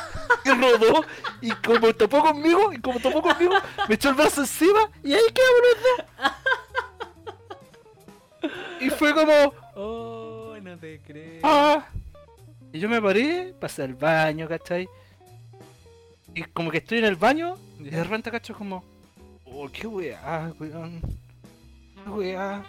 Y 0.45 0.51
rodó. 0.51 1.05
Y 1.43 1.51
como 1.53 1.93
topó 1.95 2.23
conmigo, 2.23 2.73
y 2.73 2.81
como 2.81 2.99
topó 2.99 3.21
conmigo, 3.23 3.55
me 3.89 3.95
echó 3.95 4.09
el 4.09 4.15
brazo 4.15 4.41
encima. 4.41 4.91
Y 5.05 5.13
ahí 5.13 5.21
quedamos 5.35 5.61
los 5.65 5.77
dos. 5.83 6.07
Y 8.81 8.91
fue 8.91 9.13
como. 9.15 9.55
Oh, 9.75 10.57
no 10.63 10.79
te 10.79 11.01
creo. 11.01 11.41
¡Ah! 11.43 11.87
Y 12.73 12.79
yo 12.79 12.89
me 12.89 13.03
paré, 13.03 13.53
pasé 13.61 13.83
al 13.83 13.95
baño, 13.95 14.49
¿cachai? 14.49 14.89
Y 16.35 16.43
como 16.45 16.71
que 16.71 16.79
estoy 16.79 16.99
en 16.99 17.05
el 17.05 17.17
baño. 17.17 17.57
Y 17.79 17.85
de 17.91 18.03
repente, 18.05 18.31
cacho, 18.31 18.55
como. 18.55 18.85
Oh, 19.45 19.69
qué 19.69 19.87
weá, 19.87 20.53
weón. 20.59 21.01
Qué 22.05 22.11
weá. 22.11 22.65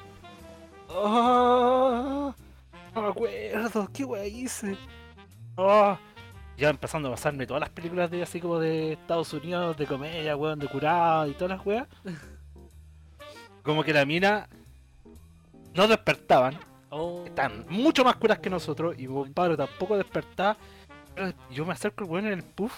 Oh, 0.89 2.33
no 2.93 3.01
me 3.01 3.07
acuerdo, 3.07 3.89
qué 3.93 4.03
weá 4.03 4.25
hice. 4.25 4.75
Oh, 5.55 5.97
ya 6.57 6.69
empezando 6.69 7.07
a 7.07 7.11
pasarme 7.11 7.47
todas 7.47 7.61
las 7.61 7.69
películas 7.69 8.11
de 8.11 8.23
así 8.23 8.41
como 8.41 8.59
de 8.59 8.93
Estados 8.93 9.31
Unidos, 9.33 9.77
de 9.77 9.85
comedia, 9.85 10.35
weón, 10.35 10.59
de 10.59 10.67
curado 10.67 11.27
y 11.27 11.33
todas 11.33 11.57
las 11.57 11.65
weas. 11.65 11.87
Como 13.63 13.83
que 13.83 13.93
la 13.93 14.05
mina 14.05 14.49
no 15.75 15.87
despertaban, 15.87 16.57
Oh. 16.93 17.23
están 17.25 17.65
mucho 17.69 18.03
más 18.03 18.17
curas 18.17 18.39
que 18.39 18.49
nosotros 18.49 18.95
y 18.97 19.07
mi 19.07 19.13
compadre 19.13 19.55
tampoco 19.55 19.95
despertaba. 19.95 20.57
Pero 21.15 21.31
yo 21.49 21.65
me 21.65 21.71
acerco 21.71 22.03
al 22.03 22.09
weón 22.09 22.25
en 22.27 22.33
el 22.33 22.43
puff, 22.43 22.73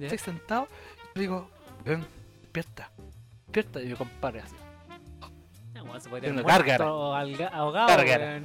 Ya. 0.00 0.06
estoy 0.06 0.18
sentado 0.18 0.68
y 1.14 1.18
le 1.18 1.20
digo, 1.22 1.48
ven, 1.84 2.04
despierta, 2.40 2.90
despierta. 3.46 3.80
Y 3.82 3.86
mi 3.86 3.94
compadre 3.94 4.40
así. 4.40 4.54
Weón, 5.82 6.00
se 6.00 6.08
muerto 6.08 7.14
ahogado, 7.52 7.86
Gárgara. 7.88 8.40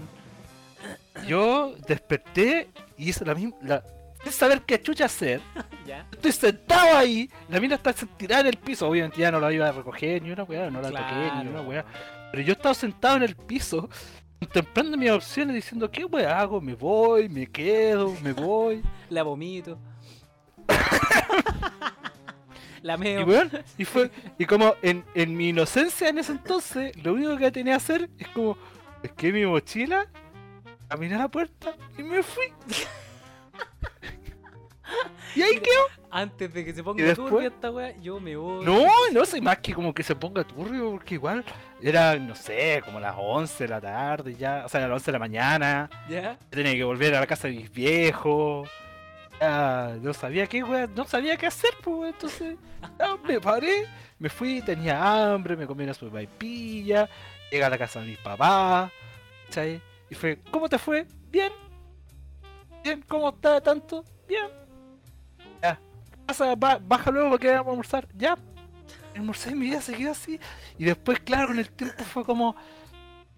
Yo 1.28 1.74
desperté 1.88 2.70
y 2.98 3.10
hice 3.10 3.26
la 3.26 3.34
misma. 3.36 3.56
La... 3.62 3.84
Sin 4.24 4.32
saber 4.32 4.62
qué 4.62 4.82
chucha 4.82 5.06
hacer, 5.06 5.41
Ya. 5.86 6.08
estoy 6.12 6.32
sentado 6.32 6.98
ahí. 6.98 7.30
La 7.50 7.60
mina 7.60 7.76
está 7.76 7.94
tirada 7.94 8.41
en 8.41 8.48
el 8.48 8.58
piso. 8.58 8.88
Obviamente 8.88 9.20
ya 9.20 9.32
no 9.32 9.39
la 9.39 9.52
iba 9.52 9.68
a 9.68 9.72
recoger 9.72 10.22
ni 10.22 10.32
una 10.32 10.44
weá, 10.44 10.70
no 10.72 10.82
la 10.82 10.89
toqué 10.89 11.32
ni 11.44 11.50
una 11.50 11.62
weá. 11.62 11.86
Pero 12.32 12.44
yo 12.44 12.54
estaba 12.54 12.74
sentado 12.74 13.18
en 13.18 13.24
el 13.24 13.36
piso, 13.36 13.88
contemplando 14.39 14.98
mis 14.98 15.12
opciones, 15.12 15.56
diciendo: 15.56 15.89
¿Qué 15.91 16.06
weá 16.06 16.39
hago? 16.39 16.60
¿Me 16.60 16.74
voy? 16.74 17.30
¿Me 17.30 17.46
quedo? 17.48 18.15
¿Me 18.24 18.34
voy? 18.34 18.82
La 19.10 19.24
vomito. 19.24 19.78
la 22.82 22.95
Y, 22.98 23.24
weón, 23.24 23.52
y 23.78 23.86
fue, 23.86 24.12
y 24.38 24.45
como 24.45 24.76
en, 24.82 25.04
en 25.15 25.36
mi 25.36 25.50
inocencia 25.50 26.10
en 26.10 26.19
ese 26.19 26.34
entonces, 26.34 26.95
lo 27.04 27.13
único 27.13 27.36
que 27.38 27.52
tenía 27.52 27.74
que 27.74 27.78
hacer 27.78 28.10
es 28.19 28.28
como, 28.30 28.58
es 29.02 29.12
que 29.12 29.34
mi 29.34 29.45
mochila, 29.45 30.06
caminé 30.88 31.15
a 31.15 31.19
la 31.19 31.28
puerta 31.28 31.76
y 31.98 32.04
me 32.04 32.21
fui. 32.21 32.45
y 35.36 35.41
ahí 35.41 35.60
quedó. 35.60 36.06
Antes 36.12 36.54
de 36.54 36.63
que 36.63 36.74
se 36.74 36.80
¿Y 36.80 36.84
ponga 36.84 37.13
turbia 37.13 37.48
esta 37.48 37.71
weá, 37.71 37.93
yo 38.00 38.19
me 38.21 38.38
voy. 38.38 38.63
No, 38.63 38.86
no 39.12 39.26
sé 39.26 39.41
más 39.41 39.58
que 39.58 39.74
como 39.74 39.93
que 39.93 40.02
se 40.02 40.15
ponga 40.15 40.45
turbio, 40.45 40.91
porque 40.91 41.15
igual 41.15 41.43
era, 41.82 42.15
no 42.17 42.36
sé, 42.36 42.82
como 42.86 43.00
las 43.02 43.15
11 43.17 43.63
de 43.65 43.67
la 43.67 43.82
tarde 43.82 44.36
ya, 44.36 44.63
o 44.65 44.69
sea, 44.69 44.86
a 44.86 44.88
las 44.88 44.93
11 44.93 45.06
de 45.08 45.12
la 45.12 45.19
mañana, 45.19 45.89
¿Ya? 46.08 46.38
tenía 46.50 46.74
que 46.74 46.84
volver 46.86 47.15
a 47.15 47.19
la 47.19 47.28
casa 47.28 47.48
de 47.48 47.56
mis 47.56 47.71
viejos. 47.71 48.69
Ya, 49.39 49.98
no 50.02 50.13
sabía 50.13 50.48
qué, 50.48 50.63
weón, 50.63 50.95
no 50.95 51.06
sabía 51.06 51.36
qué 51.38 51.48
hacer, 51.48 51.71
pues, 51.84 52.13
entonces 52.13 52.58
ya, 52.98 53.17
me 53.28 53.39
paré, 53.41 53.86
me 54.17 54.30
fui, 54.30 54.62
tenía 54.62 55.34
hambre, 55.34 55.58
me 55.58 55.67
comí 55.67 55.84
una 55.84 55.93
sopaipilla, 55.93 57.10
llegué 57.52 57.63
a 57.63 57.69
la 57.69 57.78
casa 57.78 58.00
de 58.00 58.08
mis 58.08 58.17
papás, 58.17 58.91
¿cachai? 59.48 59.82
Y 60.10 60.15
fue, 60.15 60.39
¿cómo 60.52 60.69
te 60.69 60.78
fue? 60.78 61.06
Bien, 61.30 61.52
bien, 62.84 63.04
¿cómo 63.08 63.30
está 63.30 63.60
tanto? 63.60 64.06
Bien, 64.28 64.48
ya, 65.62 65.80
pasa, 66.26 66.56
ba- 66.56 66.80
baja 66.82 67.12
luego 67.12 67.32
porque 67.32 67.50
vamos 67.50 67.67
a 67.67 67.69
almorzar, 67.71 68.08
ya, 68.15 68.38
almorcé 69.15 69.52
y 69.52 69.56
mi 69.56 69.65
vida 69.67 69.82
se 69.82 69.95
quedó 69.95 70.12
así, 70.12 70.39
y 70.78 70.86
después, 70.86 71.19
claro, 71.19 71.48
con 71.48 71.60
el 71.60 71.69
tiempo 71.69 72.04
fue 72.06 72.24
como, 72.24 72.56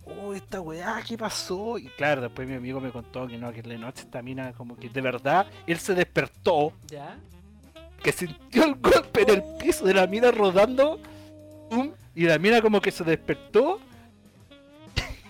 oh, 0.07 0.33
esta 0.33 0.61
weá, 0.61 1.01
¿qué 1.07 1.17
pasó? 1.17 1.77
Y 1.77 1.87
claro, 1.89 2.21
después 2.21 2.47
mi 2.47 2.55
amigo 2.55 2.79
me 2.79 2.91
contó 2.91 3.27
que 3.27 3.37
no, 3.37 3.51
que 3.51 3.59
en 3.59 3.69
la 3.69 3.77
noche 3.77 4.03
esta 4.03 4.21
mina, 4.21 4.53
como 4.53 4.75
que 4.75 4.89
de 4.89 5.01
verdad, 5.01 5.47
él 5.65 5.77
se 5.79 5.93
despertó, 5.93 6.73
¿Ya? 6.87 7.17
que 8.01 8.11
sintió 8.11 8.63
el 8.63 8.75
golpe 8.75 9.23
en 9.23 9.29
el 9.29 9.43
piso 9.59 9.85
de 9.85 9.93
la 9.93 10.07
mina 10.07 10.31
rodando, 10.31 10.99
y 12.15 12.23
la 12.23 12.39
mina 12.39 12.61
como 12.61 12.81
que 12.81 12.91
se 12.91 13.03
despertó 13.03 13.79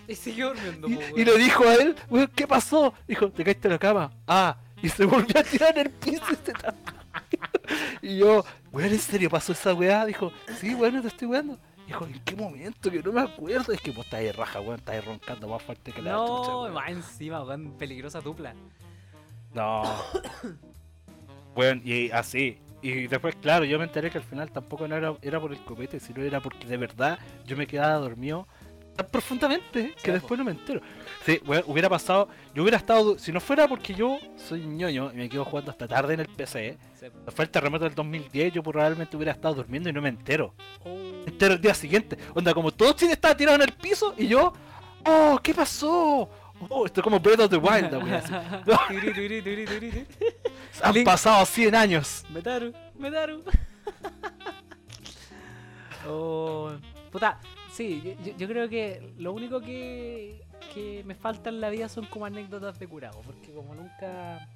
Y 0.07 0.15
siguió 0.15 0.53
durmiendo, 0.53 0.87
y, 1.15 1.25
le 1.25 1.37
dijo 1.37 1.67
a 1.67 1.75
él, 1.75 1.95
weón, 2.09 2.31
¿qué 2.35 2.47
pasó? 2.47 2.93
Dijo, 3.07 3.29
te 3.29 3.43
caíste 3.43 3.67
en 3.67 3.73
la 3.73 3.79
cama. 3.79 4.11
Ah, 4.25 4.57
y 4.81 4.89
se 4.89 5.03
volvió 5.05 5.39
a 5.39 5.43
tirar 5.43 5.77
en 5.77 5.87
el 5.87 5.89
piso 5.91 6.23
y 6.31 6.35
se 6.35 6.53
tapó. 6.53 6.77
Y 8.01 8.19
yo, 8.19 8.45
weón, 8.71 8.93
¿en 8.93 8.99
serio 8.99 9.29
pasó 9.29 9.51
esa 9.51 9.73
weá? 9.73 10.05
Dijo, 10.05 10.31
sí, 10.59 10.73
bueno, 10.73 11.01
te 11.01 11.09
estoy 11.09 11.27
weando. 11.27 11.59
Dijo, 11.87 12.05
¿en 12.05 12.19
qué 12.25 12.35
momento? 12.35 12.91
Que 12.91 13.01
no 13.01 13.11
me 13.13 13.21
acuerdo. 13.21 13.71
Es 13.73 13.81
que 13.81 13.91
vos 13.91 14.05
estás 14.05 14.19
ahí 14.19 14.31
raja, 14.31 14.59
weón, 14.59 14.75
estás 14.75 14.95
ahí 14.95 15.01
roncando 15.01 15.47
más 15.47 15.63
fuerte 15.63 15.91
que 15.93 16.01
la 16.01 16.11
chucha, 16.11 16.51
No, 16.51 16.61
weón. 16.63 16.75
va 16.75 16.87
encima, 16.87 17.43
weón. 17.43 17.71
Peligrosa 17.77 18.19
dupla. 18.21 18.53
No. 19.53 19.83
Bueno, 21.55 21.81
y 21.83 22.11
así. 22.11 22.59
Y 22.81 23.07
después, 23.07 23.35
claro, 23.37 23.65
yo 23.65 23.79
me 23.79 23.85
enteré 23.85 24.11
que 24.11 24.19
al 24.19 24.23
final 24.23 24.51
tampoco 24.51 24.87
no 24.87 24.95
era, 24.95 25.15
era 25.21 25.39
por 25.39 25.51
el 25.51 25.59
copete, 25.63 25.99
sino 25.99 26.21
era 26.21 26.39
porque 26.41 26.67
de 26.67 26.77
verdad 26.77 27.17
yo 27.45 27.57
me 27.57 27.65
quedaba 27.65 27.95
dormido 27.95 28.47
tan 28.95 29.07
profundamente 29.07 29.95
que 30.03 30.11
después 30.11 30.37
no 30.37 30.43
me 30.45 30.51
entero. 30.51 30.81
Sí, 31.25 31.39
weón, 31.47 31.63
hubiera 31.67 31.89
pasado, 31.89 32.29
yo 32.53 32.61
hubiera 32.63 32.77
estado, 32.77 33.17
si 33.17 33.31
no 33.31 33.39
fuera 33.39 33.67
porque 33.67 33.93
yo 33.95 34.19
soy 34.35 34.65
ñoño 34.65 35.11
y 35.13 35.15
me 35.17 35.29
quedo 35.29 35.45
jugando 35.45 35.71
hasta 35.71 35.87
tarde 35.87 36.13
en 36.15 36.19
el 36.19 36.27
PC, 36.27 36.77
no 37.25 37.31
fue 37.31 37.45
el 37.45 37.49
terremoto 37.51 37.85
del 37.85 37.95
2010, 37.95 38.53
yo 38.53 38.61
probablemente 38.63 39.15
hubiera 39.17 39.31
estado 39.31 39.55
durmiendo 39.55 39.89
y 39.89 39.93
no 39.93 40.01
me 40.01 40.09
entero. 40.09 40.53
Oh. 40.83 41.06
Entero 41.27 41.53
el 41.55 41.61
día 41.61 41.73
siguiente. 41.73 42.17
Onda, 42.33 42.53
como 42.53 42.71
todo 42.71 42.93
Chile 42.93 43.11
estaba 43.13 43.35
tirado 43.37 43.55
en 43.57 43.61
el 43.63 43.73
piso 43.73 44.13
y 44.17 44.27
yo, 44.27 44.53
oh, 45.05 45.37
¿qué 45.43 45.53
pasó? 45.53 46.29
Oh, 46.69 46.85
esto 46.87 47.01
es 47.01 47.03
como 47.03 47.19
Breath 47.19 47.41
of 47.41 47.49
the 47.51 47.57
Wild, 47.57 47.91
la 47.91 47.99
wea. 47.99 48.23
Han 50.83 50.93
Link. 50.93 51.05
pasado 51.05 51.45
100 51.45 51.75
años. 51.75 52.23
Metaru, 52.29 52.73
Metaru. 52.97 53.43
oh, 56.07 56.71
puta, 57.11 57.39
sí, 57.71 58.01
yo- 58.03 58.13
yo, 58.31 58.37
yo 58.37 58.47
creo 58.47 58.69
que 58.69 59.13
lo 59.17 59.33
único 59.33 59.59
que, 59.61 60.41
que 60.73 61.03
me 61.05 61.15
falta 61.15 61.49
en 61.49 61.61
la 61.61 61.69
vida 61.69 61.89
son 61.89 62.05
como 62.05 62.25
anécdotas 62.25 62.79
de 62.79 62.87
curado, 62.87 63.21
porque 63.25 63.51
como 63.53 63.75
nunca 63.75 64.47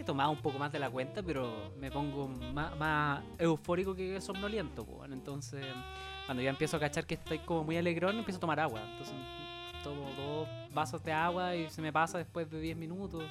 he 0.00 0.04
tomado 0.04 0.30
un 0.30 0.38
poco 0.38 0.58
más 0.58 0.72
de 0.72 0.78
la 0.78 0.88
cuenta, 0.90 1.22
pero 1.22 1.72
me 1.78 1.90
pongo 1.90 2.26
más, 2.28 2.76
más 2.78 3.22
eufórico 3.38 3.94
que 3.94 4.20
somnoliento, 4.20 4.84
pues, 4.84 4.98
bueno, 4.98 5.14
entonces 5.14 5.64
cuando 6.26 6.42
ya 6.42 6.50
empiezo 6.50 6.76
a 6.76 6.80
cachar 6.80 7.06
que 7.06 7.14
estoy 7.14 7.38
como 7.40 7.64
muy 7.64 7.76
alegrón, 7.76 8.18
empiezo 8.18 8.38
a 8.38 8.40
tomar 8.40 8.60
agua, 8.60 8.80
entonces 8.92 9.14
tomo 9.84 10.08
dos 10.16 10.48
vasos 10.72 11.02
de 11.02 11.12
agua 11.12 11.54
y 11.56 11.68
se 11.70 11.82
me 11.82 11.92
pasa 11.92 12.18
después 12.18 12.50
de 12.50 12.60
10 12.60 12.76
minutos. 12.76 13.24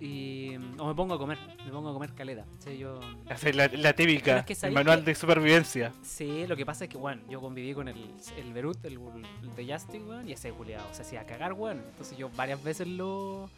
Y, 0.00 0.56
o 0.78 0.86
me 0.88 0.94
pongo 0.96 1.14
a 1.14 1.18
comer, 1.18 1.38
me 1.64 1.70
pongo 1.70 1.90
a 1.90 1.92
comer 1.92 2.12
caleta. 2.12 2.44
Sí, 2.58 2.76
yo, 2.76 2.98
la, 3.54 3.68
la 3.68 3.92
típica, 3.92 4.38
es 4.38 4.44
que 4.60 4.66
el 4.66 4.72
manual 4.72 4.98
que- 5.00 5.04
de 5.06 5.14
supervivencia. 5.14 5.92
sí, 6.02 6.44
lo 6.48 6.56
que 6.56 6.66
pasa 6.66 6.84
es 6.84 6.90
que, 6.90 6.98
bueno, 6.98 7.22
yo 7.28 7.40
conviví 7.40 7.72
con 7.72 7.86
el, 7.86 7.96
el 8.36 8.52
Berut, 8.52 8.84
el, 8.84 8.94
el 9.42 9.54
de 9.54 9.72
Justin, 9.72 10.08
weón, 10.08 10.28
y 10.28 10.32
ese 10.32 10.50
culiado 10.50 10.84
se 10.92 11.02
hacía 11.02 11.24
cagar, 11.24 11.52
weón. 11.52 11.78
Entonces 11.90 12.18
yo 12.18 12.30
varias 12.30 12.60
veces 12.64 12.88
lo, 12.88 13.48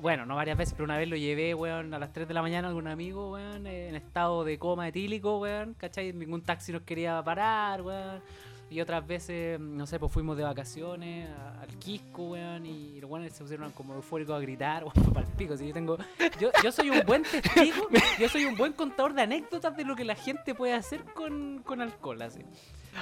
Bueno, 0.00 0.26
no 0.26 0.36
varias 0.36 0.58
veces, 0.58 0.74
pero 0.74 0.84
una 0.84 0.98
vez 0.98 1.08
lo 1.08 1.16
llevé, 1.16 1.54
weón, 1.54 1.94
a 1.94 1.98
las 1.98 2.12
3 2.12 2.26
de 2.26 2.34
la 2.34 2.42
mañana 2.42 2.68
a 2.68 2.70
algún 2.70 2.88
amigo, 2.88 3.32
weón, 3.32 3.66
eh, 3.66 3.88
en 3.88 3.94
estado 3.94 4.44
de 4.44 4.58
coma 4.58 4.88
etílico, 4.88 5.38
weón, 5.38 5.74
¿cachai? 5.74 6.12
Ningún 6.12 6.42
taxi 6.42 6.72
nos 6.72 6.82
quería 6.82 7.22
parar, 7.22 7.82
weón. 7.82 8.20
Y 8.68 8.80
otras 8.80 9.04
veces, 9.04 9.58
no 9.58 9.84
sé, 9.86 9.98
pues 9.98 10.12
fuimos 10.12 10.36
de 10.36 10.44
vacaciones 10.44 11.28
al 11.60 11.76
Quisco, 11.78 12.30
weón, 12.30 12.66
y 12.66 13.00
los 13.00 13.10
weones 13.10 13.32
se 13.32 13.42
pusieron 13.42 13.72
como 13.72 13.94
eufóricos 13.94 14.36
a 14.36 14.40
gritar, 14.40 14.84
weón, 14.94 15.12
para 15.12 15.26
el 15.26 15.32
pico. 15.34 15.56
Si 15.56 15.66
yo 15.66 15.74
tengo. 15.74 15.98
Yo, 16.40 16.50
yo 16.62 16.72
soy 16.72 16.90
un 16.90 17.02
buen 17.06 17.22
testigo, 17.22 17.88
yo 18.18 18.28
soy 18.28 18.44
un 18.44 18.56
buen 18.56 18.72
contador 18.72 19.14
de 19.14 19.22
anécdotas 19.22 19.76
de 19.76 19.84
lo 19.84 19.96
que 19.96 20.04
la 20.04 20.14
gente 20.14 20.54
puede 20.54 20.74
hacer 20.74 21.04
con, 21.14 21.62
con 21.64 21.80
alcohol, 21.80 22.22
así. 22.22 22.40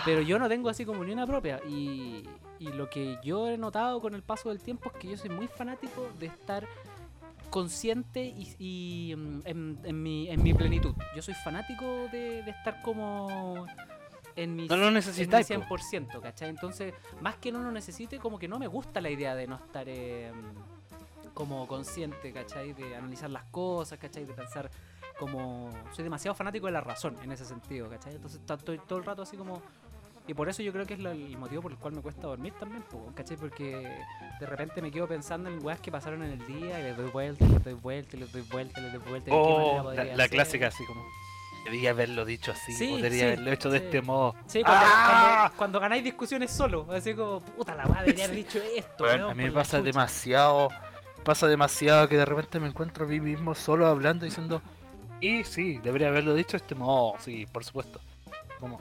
Pero 0.05 0.21
yo 0.23 0.39
no 0.39 0.49
tengo 0.49 0.69
así 0.69 0.85
como 0.85 1.05
ni 1.05 1.13
una 1.13 1.27
propia. 1.27 1.61
Y, 1.67 2.25
y 2.59 2.73
lo 2.73 2.88
que 2.90 3.18
yo 3.23 3.49
he 3.49 3.59
notado 3.59 4.01
con 4.01 4.14
el 4.14 4.23
paso 4.23 4.49
del 4.49 4.61
tiempo 4.61 4.90
es 4.92 4.99
que 4.99 5.09
yo 5.09 5.16
soy 5.16 5.31
muy 5.31 5.47
fanático 5.49 6.09
de 6.18 6.27
estar 6.27 6.66
consciente 7.51 8.23
y, 8.25 8.55
y, 8.59 9.16
mm, 9.16 9.40
en, 9.44 9.79
en 9.85 10.03
mi, 10.03 10.29
en 10.29 10.42
mi 10.42 10.55
plenitud. 10.55 10.94
Yo 11.16 11.23
soy 11.23 11.35
fanático 11.35 11.85
de, 12.12 12.42
de 12.42 12.51
estar 12.51 12.83
como 12.83 13.66
en 14.37 14.55
mi, 14.55 14.68
No 14.68 14.77
lo 14.77 14.85
en 14.85 14.88
mi 14.90 14.94
necesitáis, 14.97 15.49
po. 15.49 15.77
100%, 15.77 16.21
¿cachai? 16.21 16.49
Entonces, 16.49 16.94
más 17.21 17.37
que 17.37 17.51
no 17.51 17.61
lo 17.61 17.73
necesite, 17.73 18.18
como 18.18 18.38
que 18.38 18.47
no 18.47 18.59
me 18.59 18.68
gusta 18.68 19.01
la 19.01 19.11
idea 19.11 19.35
de 19.35 19.47
no 19.47 19.57
estar 19.57 19.88
eh, 19.88 20.33
como 21.35 21.66
consciente, 21.66 22.33
¿cachai? 22.33 22.73
De 22.73 22.94
analizar 22.94 23.31
las 23.31 23.44
cosas, 23.44 23.99
¿cachai? 23.99 24.25
De 24.25 24.35
pensar 24.35 24.71
como... 25.18 25.71
Soy 25.92 26.05
demasiado 26.05 26.35
fanático 26.35 26.66
de 26.66 26.73
la 26.73 26.81
razón 26.81 27.16
en 27.23 27.33
ese 27.33 27.44
sentido, 27.44 27.88
¿cachai? 27.88 28.14
Entonces 28.14 28.40
estoy 28.49 28.79
todo 28.79 28.99
el 28.99 29.05
rato 29.05 29.23
así 29.23 29.37
como... 29.37 29.61
Y 30.29 30.35
por 30.35 30.49
eso 30.49 30.62
yo 30.62 30.73
creo 30.73 30.87
que 30.87 30.95
es 30.95 31.01
lo- 31.01 31.11
el 31.11 31.37
motivo 31.38 31.62
por 31.62 31.73
el 31.73 31.79
cual 31.79 31.95
me 31.95 32.03
cuesta 32.03 32.27
dormir 32.27 32.53
también, 32.61 32.83
po, 32.83 33.11
¿cachai? 33.14 33.37
Porque 33.38 33.91
de 34.38 34.47
repente 34.47 34.81
me 34.83 34.91
quedo 34.93 35.09
pensando 35.09 35.49
en 35.51 35.64
weas 35.64 35.81
que 35.81 35.91
pasaron 35.91 36.23
en 36.23 36.33
el 36.33 36.47
día 36.47 36.79
y 36.79 36.83
les 36.83 36.97
doy 36.97 37.11
vuelta, 37.11 37.45
les 37.47 37.64
doy 37.64 37.73
vuelta, 37.75 38.17
y 38.17 38.21
les 38.21 38.31
doy 38.33 38.43
vuelta, 38.43 38.79
y 38.79 38.83
les 38.85 38.93
doy 38.93 39.03
vuelta. 39.09 39.31
Oh, 39.33 39.77
la, 39.79 39.83
podría 39.83 40.17
la 40.17 40.29
clásica 40.29 40.67
así 40.69 40.85
como. 40.85 41.03
Debería 41.64 41.91
haberlo 41.91 42.25
dicho 42.25 42.53
así, 42.53 42.73
Sí, 42.73 42.99
sí, 43.11 43.21
haberlo 43.23 43.53
hecho 43.53 43.69
de 43.71 43.79
este 43.79 44.01
modo. 44.03 44.35
Sí, 44.47 44.62
cuando, 44.62 44.85
¡Ah! 44.87 45.38
cuando- 45.49 45.57
cuando 45.59 45.81
ganáis 45.81 46.05
discusiones 46.05 46.51
solo, 46.51 46.87
así 46.93 47.14
como, 47.14 47.41
puta 47.41 47.75
la 47.75 47.87
weá, 47.87 48.01
debería 48.03 48.25
haber 48.27 48.37
dicho 48.37 48.59
esto. 48.77 49.05
Weón, 49.05 49.19
weón, 49.21 49.31
a 49.33 49.35
mí 49.35 49.45
me 49.45 49.51
pasa 49.53 49.79
chucha". 49.79 49.83
demasiado, 49.87 50.69
pasa 51.25 51.47
demasiado 51.47 52.07
que 52.09 52.17
de 52.17 52.25
repente 52.27 52.61
me 52.61 52.69
encuentro 52.69 53.07
a 53.07 53.09
mí 53.09 53.19
mismo 53.21 53.55
solo 53.55 53.87
hablando 53.87 54.25
diciendo, 54.27 54.62
y 55.21 55.43
sí, 55.45 55.79
debería 55.83 56.09
haberlo 56.09 56.35
dicho 56.35 56.53
de 56.53 56.59
este 56.59 56.75
modo, 56.75 57.14
sí, 57.19 57.47
por 57.51 57.64
supuesto. 57.64 57.99
Como, 58.61 58.79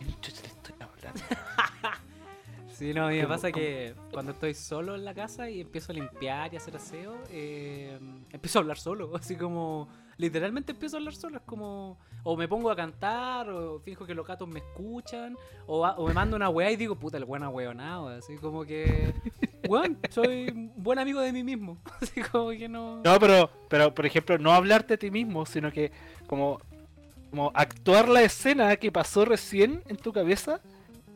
¿quién 0.00 0.20
chucha 0.20 0.42
le 0.42 0.48
estoy 0.48 0.74
hablando? 0.80 1.20
Sí, 2.72 2.94
no, 2.94 3.06
a 3.06 3.10
mí 3.10 3.18
me 3.18 3.26
pasa 3.26 3.52
que 3.52 3.94
cuando 4.10 4.32
estoy 4.32 4.54
solo 4.54 4.94
en 4.94 5.04
la 5.04 5.12
casa 5.12 5.50
y 5.50 5.60
empiezo 5.60 5.92
a 5.92 5.94
limpiar 5.94 6.54
y 6.54 6.56
hacer 6.56 6.74
aseo, 6.76 7.14
eh, 7.28 7.98
empiezo 8.30 8.58
a 8.58 8.62
hablar 8.62 8.78
solo, 8.78 9.14
así 9.20 9.36
como, 9.36 9.86
literalmente 10.16 10.72
empiezo 10.72 10.96
a 10.96 11.00
hablar 11.00 11.14
solo, 11.14 11.36
es 11.36 11.42
como, 11.44 11.98
o 12.22 12.36
me 12.38 12.48
pongo 12.48 12.70
a 12.70 12.76
cantar, 12.76 13.50
o 13.50 13.80
fijo 13.80 14.06
que 14.06 14.14
los 14.14 14.26
gatos 14.26 14.48
me 14.48 14.60
escuchan, 14.60 15.36
o, 15.66 15.84
a- 15.84 15.98
o 15.98 16.06
me 16.08 16.14
mando 16.14 16.36
una 16.36 16.48
weá 16.48 16.70
y 16.70 16.76
digo, 16.76 16.94
puta, 16.96 17.18
el 17.18 17.26
buena 17.26 17.50
weonado, 17.50 18.08
así 18.08 18.36
como 18.38 18.64
que, 18.64 19.12
weón, 19.68 19.98
soy 20.08 20.48
un 20.48 20.72
buen 20.82 20.98
amigo 20.98 21.20
de 21.20 21.32
mí 21.34 21.44
mismo, 21.44 21.76
así 22.00 22.22
como 22.22 22.48
que 22.48 22.66
no... 22.66 23.02
No, 23.04 23.18
pero, 23.20 23.50
pero 23.68 23.94
por 23.94 24.06
ejemplo, 24.06 24.38
no 24.38 24.52
hablarte 24.52 24.94
a 24.94 24.96
ti 24.96 25.10
mismo, 25.10 25.44
sino 25.44 25.70
que 25.70 25.92
como, 26.26 26.58
como 27.30 27.50
actuar 27.54 28.08
la 28.08 28.22
escena 28.22 28.76
que 28.76 28.90
pasó 28.92 29.24
recién 29.24 29.82
en 29.88 29.96
tu 29.96 30.12
cabeza, 30.12 30.60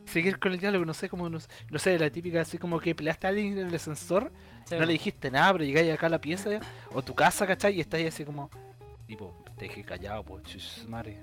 seguir 0.05 0.39
con 0.39 0.53
el 0.53 0.59
diálogo, 0.59 0.85
no 0.85 0.93
sé, 0.93 1.09
como, 1.09 1.29
no, 1.29 1.39
sé- 1.39 1.47
no 1.69 1.79
sé, 1.79 1.97
la 1.99 2.09
típica 2.09 2.41
así 2.41 2.57
como 2.57 2.79
que 2.79 2.95
peleaste 2.95 3.27
a 3.27 3.29
alguien 3.31 3.57
en 3.57 3.67
el 3.67 3.75
ascensor 3.75 4.31
Sí, 4.65 4.75
no 4.75 4.85
le 4.85 4.93
dijiste 4.93 5.29
nada, 5.29 5.51
pero 5.53 5.63
llegáis 5.63 5.91
acá 5.93 6.07
a 6.07 6.09
la 6.09 6.19
pieza 6.21 6.59
o 6.91 7.01
tu 7.03 7.13
casa, 7.13 7.45
¿cachai? 7.45 7.75
Y 7.75 7.81
estáis 7.81 8.07
así 8.07 8.25
como, 8.25 8.49
tipo, 9.05 9.35
te 9.57 9.65
dejé 9.65 9.83
callado, 9.83 10.23
pues, 10.23 10.85
madre. 10.87 11.19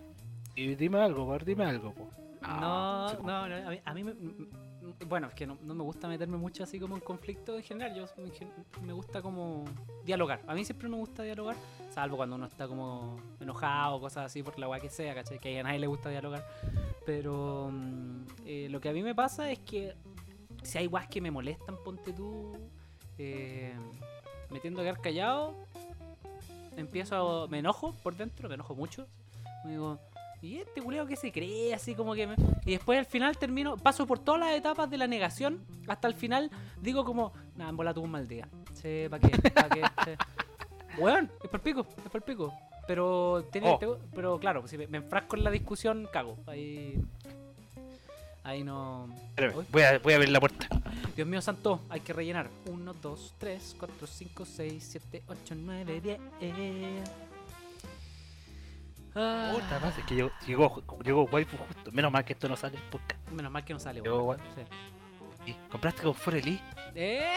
Y 0.55 0.75
dime 0.77 1.01
algo, 1.01 1.27
por 1.27 1.45
dime 1.45 1.65
algo, 1.65 1.93
pues. 1.93 2.09
No, 2.43 3.07
así 3.07 3.17
como- 3.17 3.29
no, 3.31 3.49
no, 3.49 3.57
a 3.69 3.71
mí, 3.71 3.81
a 3.85 3.95
mí 3.95 4.05
me, 4.05 4.13
bueno, 5.07 5.29
es 5.29 5.35
que 5.35 5.47
no, 5.47 5.57
me 5.63 5.83
gusta 5.83 6.09
meterme 6.09 6.37
mucho 6.37 6.65
así 6.65 6.81
como 6.81 6.95
en 6.97 7.01
conflicto 7.03 7.57
en 7.57 7.63
general, 7.63 7.95
yo 7.95 8.07
me 8.83 8.93
gusta 8.93 9.23
como 9.23 9.65
dialogar, 10.05 10.41
a 10.47 10.55
mí 10.55 10.65
siempre 10.65 10.89
me 10.89 10.97
gusta 10.97 11.23
dialogar, 11.23 11.57
salvo 11.95 12.17
cuando 12.17 12.37
uno 12.37 12.47
está 12.47 12.67
como 12.67 13.17
enojado 13.41 13.97
o 13.97 14.01
cosas 14.01 14.27
así 14.27 14.43
por 14.43 14.59
la 14.59 14.69
weá 14.69 14.81
que 14.81 14.91
sea, 14.91 15.15
¿cachai? 15.15 15.39
Que 15.39 15.61
a 15.61 15.63
nadie 15.63 15.79
le 15.79 15.87
gusta 15.87 16.09
dialogar, 16.11 16.45
pero 17.07 17.71
mm, 17.73 18.23
eh, 18.47 18.69
lo 18.71 18.81
que 18.81 18.89
a 18.89 18.93
mí 18.93 19.03
me 19.03 19.15
pasa 19.15 19.51
es 19.51 19.59
que 19.61 19.95
si 20.63 20.79
hay 20.79 20.87
weas 20.87 21.09
que 21.09 21.21
me 21.21 21.31
molestan, 21.31 21.77
ponte 21.85 22.13
tú, 22.13 22.53
eh, 23.19 23.75
me 24.51 24.59
tiendo 24.61 24.81
a 24.81 24.85
quedar 24.85 25.01
callado, 25.01 25.55
empiezo, 26.77 27.45
a- 27.45 27.49
me 27.49 27.59
enojo 27.59 27.93
por 28.03 28.17
dentro, 28.17 28.49
me 28.49 28.55
enojo 28.55 28.75
mucho, 28.75 29.07
me 29.65 29.73
digo... 29.73 29.99
¿Y 30.43 30.59
este 30.59 30.83
culeo 30.83 31.07
que 31.07 31.15
se 31.17 31.31
cree? 31.31 31.73
Así 31.73 31.95
como 31.95 32.15
que 32.15 32.27
me... 32.27 32.35
Y 32.67 32.73
después 32.73 32.99
al 32.99 33.07
final 33.07 33.39
termino, 33.39 33.77
paso 33.77 34.07
por 34.07 34.19
todas 34.19 34.41
las 34.41 34.55
etapas 34.57 34.91
de 34.91 34.99
la 34.99 35.07
negación, 35.07 35.65
hasta 35.87 36.09
el 36.09 36.15
final 36.15 36.51
digo 36.81 37.05
como, 37.05 37.33
nada, 37.57 37.71
en 37.71 37.77
bola 37.77 37.95
tuvo 37.95 38.05
un 38.07 38.11
mal 38.11 38.27
día. 38.27 38.49
Sí, 38.75 39.07
¿para 39.09 39.29
qué? 39.29 39.51
¿Pa' 39.51 39.69
qué? 39.69 39.83
Sí. 40.05 40.11
Weón, 41.01 41.31
es 41.43 41.49
por 41.49 41.61
pico, 41.61 41.87
es 42.05 42.11
por 42.11 42.23
pico. 42.23 42.53
Pero, 42.89 43.45
tiene, 43.53 43.71
Oh. 43.71 43.79
tengo- 43.79 43.99
pero 44.15 44.39
claro, 44.41 44.67
si 44.67 44.77
me, 44.77 44.89
me 44.89 44.99
enfrasco 44.99 45.37
en 45.37 45.45
la 45.45 45.51
discusión, 45.51 46.09
cago. 46.13 46.37
Ahí... 46.47 47.01
Ahí 48.45 48.65
no... 48.65 49.09
Espérame, 49.29 49.65
voy 49.71 49.83
a, 49.83 49.99
voy 50.01 50.13
a 50.13 50.17
abrir 50.17 50.31
la 50.33 50.41
puerta. 50.41 50.67
Dios 51.15 51.29
mío 51.29 51.41
santo, 51.41 51.83
hay 51.89 52.01
que 52.01 52.13
rellenar. 52.13 52.51
1, 52.69 52.95
2, 52.95 53.35
3, 53.39 53.77
4, 53.79 54.07
5, 54.09 54.45
6, 54.45 54.85
7, 54.91 55.23
8, 55.29 55.55
9, 55.57 56.01
10. 56.01 56.19
Ah, 59.15 59.51
Puta 59.53 59.79
madre, 59.79 60.01
es 60.01 60.07
que 60.07 60.15
llegó, 60.15 60.31
llegó, 60.47 60.83
llegó 61.05 61.25
waifu 61.25 61.57
justo. 61.57 61.93
Menos 61.93 62.11
mal 62.11 62.25
que 62.25 62.33
esto 62.33 62.49
no 62.49 62.57
sale 62.57 62.79
menos 63.33 63.51
mal 63.51 63.65
que 63.65 63.73
no 63.73 63.81
sale, 63.81 64.01
weón. 64.01 64.39
Sí. 64.55 65.51
¿Y 65.51 65.55
¿Compraste 65.71 66.03
con 66.03 66.15
Forelí? 66.15 66.61
¿Eh? 66.95 67.33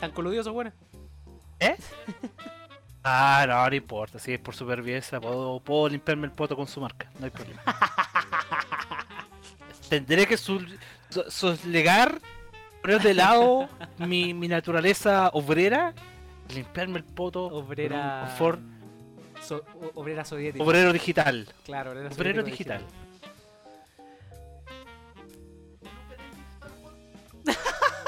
¿Tan 0.00 0.10
coludios 0.10 0.44
son 0.44 0.54
buenos? 0.54 0.74
¿Eh? 1.60 1.76
Ah, 3.06 3.44
no, 3.46 3.68
no 3.68 3.76
importa. 3.76 4.18
Si 4.18 4.32
es 4.32 4.40
por 4.40 4.54
supervivencia, 4.54 5.20
puedo, 5.20 5.60
puedo 5.60 5.90
limpiarme 5.90 6.26
el 6.26 6.32
poto 6.32 6.56
con 6.56 6.66
su 6.66 6.80
marca. 6.80 7.10
No 7.18 7.26
hay 7.26 7.30
problema. 7.30 7.60
Tendré 9.90 10.26
que 10.26 10.38
soslegar, 11.28 12.18
poner 12.80 13.02
de 13.02 13.12
lado 13.12 13.68
mi, 13.98 14.32
mi 14.32 14.48
naturaleza 14.48 15.28
obrera, 15.34 15.92
limpiarme 16.48 16.96
el 16.96 17.04
poto 17.04 17.50
con 17.50 17.58
un 17.58 17.64
Obrera. 17.64 18.34
So- 19.46 19.64
obrera 19.94 20.24
soviética. 20.24 20.64
obrero 20.64 20.92
digital. 20.92 21.48
Claro, 21.64 21.90
Obrero 21.92 22.10
soviético 22.14 22.42
digital. 22.44 22.80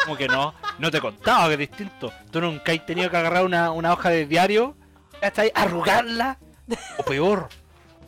Como 0.05 0.17
que 0.17 0.29
no, 0.29 0.55
no 0.79 0.91
te 0.91 1.01
contaba 1.01 1.49
que 1.49 1.55
es 1.55 1.59
distinto. 1.59 2.13
Tú 2.31 2.41
nunca 2.41 2.73
has 2.73 2.87
tenido 2.87 3.11
que 3.11 3.17
agarrar 3.17 3.45
una, 3.45 3.73
una 3.73 3.93
hoja 3.93 4.11
de 4.11 4.25
diario, 4.27 4.77
¿cachai? 5.21 5.51
Arrugarla. 5.55 6.39
O 6.99 7.03
peor, 7.05 7.49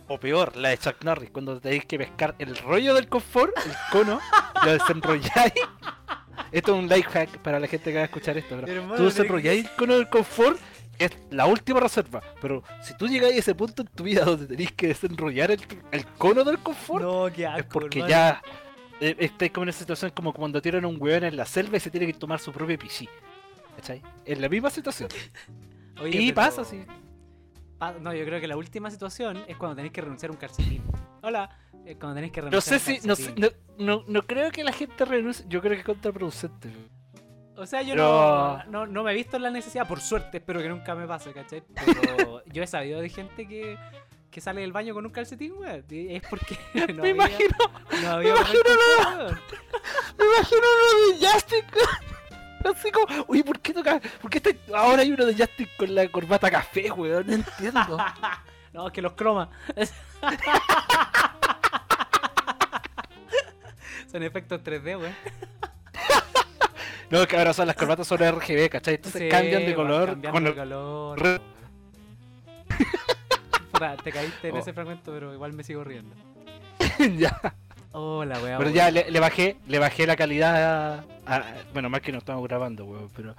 o 0.06 0.18
peor, 0.18 0.56
la 0.56 0.70
de 0.70 0.78
Chuck 0.78 1.02
Norris, 1.04 1.30
cuando 1.30 1.60
tenéis 1.60 1.84
que 1.86 1.98
pescar 1.98 2.34
el 2.38 2.56
rollo 2.56 2.94
del 2.94 3.08
confort, 3.08 3.52
el 3.66 3.72
cono, 3.90 4.20
lo 4.64 4.72
desenrolláis. 4.72 5.52
Esto 6.52 6.72
es 6.74 6.78
un 6.78 6.88
life 6.88 7.10
hack 7.10 7.38
para 7.38 7.58
la 7.60 7.66
gente 7.66 7.90
que 7.90 7.96
va 7.96 8.02
a 8.02 8.06
escuchar 8.06 8.38
esto, 8.38 8.56
pero 8.64 8.96
tú 8.96 9.04
desenrolláis 9.04 9.64
el 9.64 9.70
cono 9.76 9.94
del 9.94 10.08
confort, 10.08 10.58
es 10.98 11.10
la 11.30 11.46
última 11.46 11.80
reserva. 11.80 12.22
Pero 12.40 12.62
si 12.82 12.96
tú 12.96 13.06
llegáis 13.06 13.36
a 13.36 13.38
ese 13.38 13.54
punto 13.54 13.82
en 13.82 13.88
tu 13.88 14.04
vida 14.04 14.24
donde 14.24 14.46
tenéis 14.46 14.72
que 14.72 14.88
desenrollar 14.88 15.50
el, 15.50 15.60
el 15.92 16.06
cono 16.06 16.44
del 16.44 16.58
confort, 16.58 17.04
No, 17.04 17.32
qué 17.32 17.46
asco, 17.46 17.58
es 17.60 17.66
porque 17.66 17.98
hermano. 18.00 18.10
ya 18.10 18.42
eh, 19.00 19.16
estáis 19.18 19.52
como 19.52 19.64
en 19.64 19.68
esa 19.70 19.80
situación 19.80 20.10
como 20.14 20.32
cuando 20.32 20.60
tiran 20.60 20.84
a 20.84 20.88
un 20.88 20.96
weón 21.00 21.24
en 21.24 21.36
la 21.36 21.44
selva 21.46 21.76
y 21.76 21.80
se 21.80 21.90
tiene 21.90 22.06
que 22.06 22.14
tomar 22.14 22.40
su 22.40 22.52
propio 22.52 22.78
pichí. 22.78 23.08
¿Cachai? 23.76 24.02
Es 24.24 24.38
la 24.40 24.48
misma 24.48 24.70
situación. 24.70 25.08
Oye, 26.00 26.20
y 26.20 26.32
pasa 26.32 26.62
así. 26.62 26.84
pa- 27.78 27.92
no, 28.00 28.12
yo 28.14 28.24
creo 28.24 28.40
que 28.40 28.48
la 28.48 28.56
última 28.56 28.90
situación 28.90 29.42
es 29.46 29.56
cuando 29.56 29.76
tenéis 29.76 29.92
que 29.92 30.00
renunciar 30.00 30.30
a 30.30 30.32
un 30.32 30.38
calcetín. 30.38 30.82
Hola. 31.22 31.50
eh, 31.84 31.96
cuando 31.96 32.14
tenéis 32.16 32.32
que 32.32 32.40
No 32.42 32.48
renunciar 32.50 32.80
sé 32.80 32.90
a 32.90 32.94
un 32.94 33.00
si. 33.00 33.06
No, 33.08 33.16
sé- 33.16 33.34
no, 33.36 33.48
no, 33.78 34.04
no 34.08 34.22
creo 34.26 34.50
que 34.50 34.64
la 34.64 34.72
gente 34.72 35.04
renuncie. 35.04 35.44
Yo 35.48 35.60
creo 35.60 35.72
que 35.74 35.78
es 35.80 35.84
contraproducente. 35.84 36.70
O 37.58 37.66
sea, 37.66 37.82
yo 37.82 37.94
Pero- 37.94 38.04
no, 38.04 38.64
no, 38.70 38.86
no 38.86 39.02
me 39.02 39.10
he 39.12 39.14
visto 39.14 39.36
en 39.36 39.42
la 39.42 39.50
necesidad, 39.50 39.86
por 39.86 40.00
suerte, 40.00 40.38
espero 40.38 40.60
que 40.62 40.68
nunca 40.68 40.94
me 40.94 41.06
pase, 41.06 41.32
¿cachai? 41.32 41.62
Pero 41.74 42.42
yo 42.46 42.62
he 42.62 42.66
sabido 42.66 43.00
de 43.00 43.08
gente 43.08 43.48
que, 43.48 43.76
que 44.30 44.40
sale 44.40 44.60
del 44.60 44.72
baño 44.72 44.94
con 44.94 45.04
un 45.04 45.10
calcetín, 45.12 45.52
weón. 45.58 45.84
Es 45.90 46.22
porque 46.30 46.56
no 46.74 47.02
me 47.02 47.10
había, 47.10 47.10
imagino, 47.10 47.56
no 48.02 48.10
había 48.10 48.32
me 48.34 48.38
imagino 48.40 48.62
weón. 49.18 49.40
me 50.18 50.24
imagino 50.24 50.60
uno 50.60 51.18
de 51.18 51.26
Justin. 51.26 51.64
Así 52.64 52.90
como, 52.90 53.24
uy, 53.28 53.42
¿por 53.42 53.60
qué 53.60 53.72
toca? 53.72 54.00
¿Por 54.20 54.30
qué 54.30 54.38
este- 54.38 54.58
ahora 54.74 55.02
hay 55.02 55.10
uno 55.12 55.24
de 55.26 55.34
Justin 55.34 55.68
con 55.78 55.94
la 55.94 56.06
corbata 56.08 56.50
café, 56.50 56.90
weón? 56.92 57.26
No 57.26 57.32
entiendo. 57.34 57.98
No, 58.72 58.86
es 58.86 58.92
que 58.92 59.02
los 59.02 59.12
cromas. 59.14 59.48
Son 64.10 64.22
efectos 64.22 64.60
3D, 64.62 64.98
weón. 64.98 65.14
No, 67.10 67.26
que 67.26 67.36
ahora 67.38 67.52
son 67.54 67.66
las 67.66 67.76
corbatas 67.76 68.06
son 68.06 68.18
RGB, 68.18 68.68
¿cachai? 68.68 68.96
Entonces 68.96 69.22
Sí, 69.22 69.28
cambian 69.28 69.64
de 69.64 69.74
color. 69.74 70.10
cambiando 70.10 70.32
con 70.32 70.44
de 70.44 70.54
color. 70.54 71.18
re- 71.22 71.40
te 74.02 74.12
caíste 74.12 74.48
en 74.48 74.56
Oh. 74.56 74.58
ese 74.58 74.72
fragmento, 74.72 75.12
pero 75.12 75.32
igual 75.32 75.52
me 75.52 75.62
sigo 75.64 75.84
riendo. 75.84 76.14
ya. 77.18 77.54
Hola, 77.92 78.38
weón. 78.42 78.58
Pero 78.58 78.70
ya 78.70 78.90
le, 78.90 79.10
le 79.10 79.18
bajé, 79.20 79.56
le 79.66 79.78
bajé 79.78 80.06
la 80.06 80.14
calidad 80.14 80.54
a, 80.96 81.04
a- 81.26 81.44
bueno, 81.72 81.88
más 81.88 82.02
que 82.02 82.12
no 82.12 82.18
estamos 82.18 82.46
grabando, 82.46 82.84
weón, 82.84 83.08
pero 83.16 83.34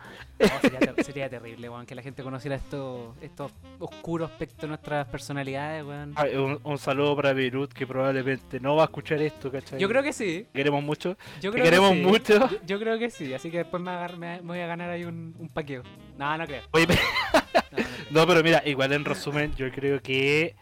sería, 0.61 0.79
ter- 0.79 1.03
sería 1.03 1.29
terrible, 1.29 1.69
weón, 1.69 1.85
que 1.85 1.93
la 1.93 2.01
gente 2.01 2.23
conociera 2.23 2.55
estos 2.55 3.15
estos 3.21 3.51
oscuros 3.77 4.31
aspectos 4.31 4.61
de 4.61 4.67
nuestras 4.69 5.07
personalidades, 5.07 5.85
weón. 5.85 6.13
Ah, 6.15 6.25
un, 6.33 6.59
un 6.63 6.77
saludo 6.79 7.15
para 7.15 7.33
Beirut 7.33 7.71
que 7.73 7.85
probablemente 7.85 8.59
no 8.59 8.75
va 8.75 8.83
a 8.83 8.85
escuchar 8.85 9.21
esto, 9.21 9.51
¿cachai? 9.51 9.79
Yo 9.79 9.87
creo 9.87 10.01
que 10.01 10.13
sí. 10.13 10.47
queremos 10.51 10.83
mucho. 10.83 11.15
Yo 11.41 11.51
creo 11.51 11.63
queremos 11.63 11.91
que 11.91 11.97
sí. 11.97 12.05
mucho. 12.05 12.49
Yo, 12.49 12.57
yo 12.65 12.79
creo 12.79 12.97
que 12.97 13.11
sí, 13.11 13.33
así 13.35 13.51
que 13.51 13.59
después 13.59 13.83
me, 13.83 13.91
me- 14.17 14.41
me 14.41 14.47
voy 14.47 14.59
a 14.61 14.67
ganar 14.67 14.89
ahí 14.89 15.03
un, 15.05 15.35
un 15.37 15.47
paqueo. 15.49 15.83
No, 16.17 16.35
no 16.37 16.45
creo. 16.47 16.63
Oye, 16.71 16.87
No, 16.87 16.95
no 16.95 17.61
creo. 17.71 17.85
no, 18.09 18.25
pero 18.27 18.43
mira, 18.43 18.63
igual 18.65 18.93
en 18.93 19.05
resumen, 19.05 19.53
yo 19.55 19.71
creo 19.71 20.01
que 20.01 20.55